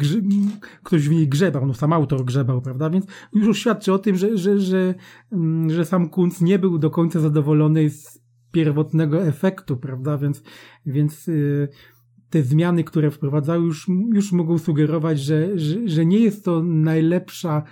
ktoś 0.83 1.09
w 1.09 1.11
niej 1.11 1.29
grzebał, 1.29 1.67
no 1.67 1.75
sam 1.75 1.93
autor 1.93 2.25
grzebał, 2.25 2.63
prawda? 2.63 2.91
Więc 2.91 3.07
już 3.33 3.59
świadczy 3.59 3.93
o 3.93 3.99
tym, 3.99 4.17
że, 4.17 4.39
że, 4.39 4.59
że, 4.59 4.95
yy, 5.33 5.71
że 5.71 5.85
sam 5.85 6.09
Kunz 6.09 6.41
nie 6.41 6.59
był 6.59 6.79
do 6.79 6.91
końca 6.91 7.21
zadowolony 7.21 7.91
z 7.91 8.21
pierwotnego 8.53 9.23
efektu, 9.23 9.77
prawda? 9.77 10.19
Więc, 10.19 10.43
więc 10.87 11.27
yy, 11.27 11.69
te 12.31 12.43
zmiany, 12.43 12.85
które 12.85 13.11
wprowadzały, 13.11 13.65
już, 13.65 13.87
już 14.13 14.33
mogą 14.33 14.59
sugerować, 14.59 15.21
że, 15.21 15.59
że, 15.59 15.89
że 15.89 16.07
nie 16.07 16.19
jest 16.19 16.45
to 16.45 16.63
najlepsza 16.63 17.63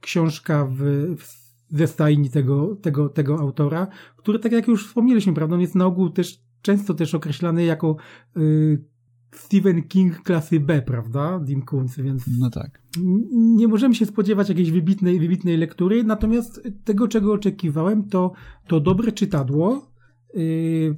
książka 0.00 0.66
w, 0.66 0.78
w 1.18 1.39
ze 1.72 1.86
stajni 1.86 2.30
tego, 2.30 2.76
tego, 2.76 3.08
tego 3.08 3.38
autora, 3.38 3.86
który, 4.16 4.38
tak 4.38 4.52
jak 4.52 4.68
już 4.68 4.86
wspomnieliśmy, 4.86 5.32
prawda, 5.32 5.56
jest 5.56 5.74
na 5.74 5.86
ogół 5.86 6.10
też 6.10 6.40
często 6.62 6.94
też 6.94 7.14
określany 7.14 7.64
jako 7.64 7.96
y, 8.36 8.84
Stephen 9.32 9.82
King 9.82 10.22
klasy 10.22 10.60
B, 10.60 10.82
prawda, 10.82 11.38
Dean 11.38 11.62
Koontz, 11.62 11.96
więc 11.96 12.24
no 12.38 12.50
tak. 12.50 12.82
nie 13.32 13.68
możemy 13.68 13.94
się 13.94 14.06
spodziewać 14.06 14.48
jakiejś 14.48 14.70
wybitnej, 14.70 15.20
wybitnej 15.20 15.56
lektury, 15.56 16.04
natomiast 16.04 16.68
tego, 16.84 17.08
czego 17.08 17.32
oczekiwałem, 17.32 18.08
to, 18.08 18.32
to 18.66 18.80
dobre 18.80 19.12
czytadło, 19.12 19.92
y, 20.36 20.96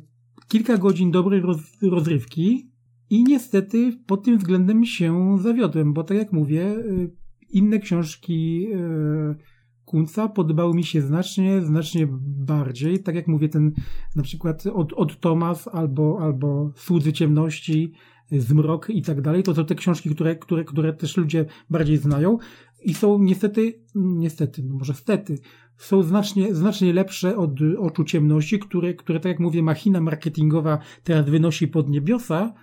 kilka 0.49 0.79
godzin 0.79 1.11
dobrej 1.11 1.41
roz, 1.41 1.61
rozrywki 1.83 2.71
i 3.11 3.25
niestety 3.25 3.99
pod 4.07 4.25
tym 4.25 4.39
względem 4.39 4.85
się 4.85 5.39
zawiodłem, 5.43 5.93
bo 5.93 6.05
tak 6.05 6.17
jak 6.17 6.33
mówię, 6.33 6.63
y, 6.67 7.11
inne 7.51 7.79
książki 7.79 8.67
y, 8.73 9.52
Kunca 9.93 10.33
mi 10.75 10.85
się 10.85 11.03
znacznie, 11.03 11.63
znacznie 11.63 12.09
bardziej. 12.23 13.03
Tak 13.03 13.15
jak 13.15 13.29
mówię, 13.29 13.49
ten 13.49 13.73
na 14.17 14.23
przykład 14.23 14.67
od, 14.67 14.93
od 14.93 15.21
Thomas 15.21 15.69
albo, 15.69 16.19
albo 16.21 16.73
Słudzy 16.77 17.13
Ciemności, 17.13 17.93
Zmrok 18.31 18.91
i 18.91 19.03
tak 19.03 19.21
dalej. 19.21 19.43
To 19.43 19.55
są 19.55 19.65
te 19.65 19.75
książki, 19.75 20.11
które, 20.11 20.37
które, 20.37 20.65
które 20.65 20.93
też 20.93 21.17
ludzie 21.17 21.47
bardziej 21.71 21.97
znają 21.97 22.39
i 22.85 22.95
są 22.95 23.19
niestety, 23.19 23.83
niestety, 23.95 24.63
no 24.63 24.75
może 24.75 24.95
stety, 24.95 25.39
są 25.77 26.03
znacznie, 26.03 26.55
znacznie 26.55 26.93
lepsze 26.93 27.37
od 27.37 27.51
Oczu 27.79 28.05
Ciemności, 28.05 28.59
które, 28.59 28.95
które, 28.95 29.21
tak 29.21 29.31
jak 29.31 29.41
mówię, 29.41 29.63
machina 29.63 30.01
marketingowa 30.01 30.79
teraz 31.05 31.31
wynosi 31.31 31.69
pod 31.69 31.89
niebiosa, 31.89 32.55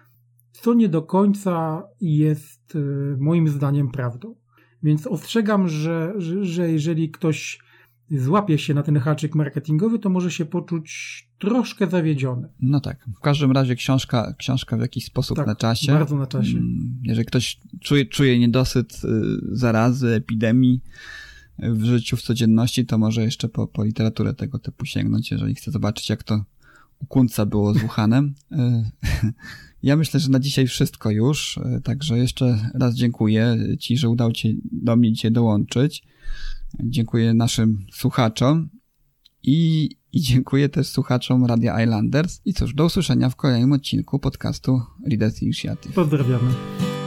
co 0.51 0.73
nie 0.73 0.89
do 0.89 1.01
końca 1.01 1.83
jest 2.01 2.75
e, 2.75 2.79
moim 3.17 3.47
zdaniem 3.47 3.91
prawdą. 3.91 4.35
Więc 4.83 5.07
ostrzegam, 5.07 5.67
że, 5.69 6.13
że, 6.17 6.45
że 6.45 6.71
jeżeli 6.71 7.09
ktoś 7.09 7.59
złapie 8.11 8.57
się 8.57 8.73
na 8.73 8.83
ten 8.83 8.99
haczyk 8.99 9.35
marketingowy, 9.35 9.99
to 9.99 10.09
może 10.09 10.31
się 10.31 10.45
poczuć 10.45 10.89
troszkę 11.39 11.87
zawiedziony. 11.87 12.47
No 12.61 12.79
tak. 12.79 13.05
W 13.15 13.19
każdym 13.19 13.51
razie 13.51 13.75
książka, 13.75 14.33
książka 14.37 14.77
w 14.77 14.81
jakiś 14.81 15.05
sposób 15.05 15.37
Tak, 15.37 15.47
na 15.47 15.55
czasie. 15.55 15.91
bardzo 15.91 16.15
na 16.15 16.27
czasie. 16.27 16.57
Mm, 16.57 16.99
Jeżeli 17.03 17.25
ktoś 17.25 17.59
czuje, 17.81 18.05
czuje 18.05 18.39
niedosyt 18.39 19.01
y, 19.03 19.07
zarazy, 19.57 20.07
epidemii 20.07 20.81
y, 21.63 21.73
w 21.73 21.83
życiu, 21.83 22.17
w 22.17 22.21
codzienności, 22.21 22.85
to 22.85 22.97
może 22.97 23.23
jeszcze 23.23 23.49
po, 23.49 23.67
po 23.67 23.83
literaturę 23.83 24.33
tego 24.33 24.59
typu 24.59 24.85
sięgnąć, 24.85 25.31
jeżeli 25.31 25.55
chce 25.55 25.71
zobaczyć, 25.71 26.09
jak 26.09 26.23
to 26.23 26.43
u 26.99 27.05
Kunca 27.05 27.45
było 27.45 27.73
z 27.73 27.77
Wuhanem. 27.77 28.35
Y, 28.51 28.55
Ja 29.83 29.95
myślę, 29.95 30.19
że 30.19 30.29
na 30.29 30.39
dzisiaj 30.39 30.67
wszystko 30.67 31.11
już, 31.11 31.57
y, 31.57 31.81
także 31.83 32.17
jeszcze 32.17 32.71
raz 32.73 32.95
dziękuję 32.95 33.57
Ci, 33.79 33.97
że 33.97 34.09
udało 34.09 34.31
Ci 34.31 34.61
do 34.71 34.95
mnie 34.95 35.13
dzisiaj 35.13 35.31
dołączyć. 35.31 36.03
Dziękuję 36.83 37.33
naszym 37.33 37.85
słuchaczom 37.93 38.69
i, 39.43 39.89
i 40.13 40.21
dziękuję 40.21 40.69
też 40.69 40.87
słuchaczom 40.87 41.45
Radia 41.45 41.83
Islanders. 41.83 42.41
I 42.45 42.53
cóż, 42.53 42.73
do 42.73 42.85
usłyszenia 42.85 43.29
w 43.29 43.35
kolejnym 43.35 43.73
odcinku 43.73 44.19
podcastu 44.19 44.81
Readers 45.09 45.41
Initiative. 45.41 45.93
Pozdrawiamy. 45.93 46.88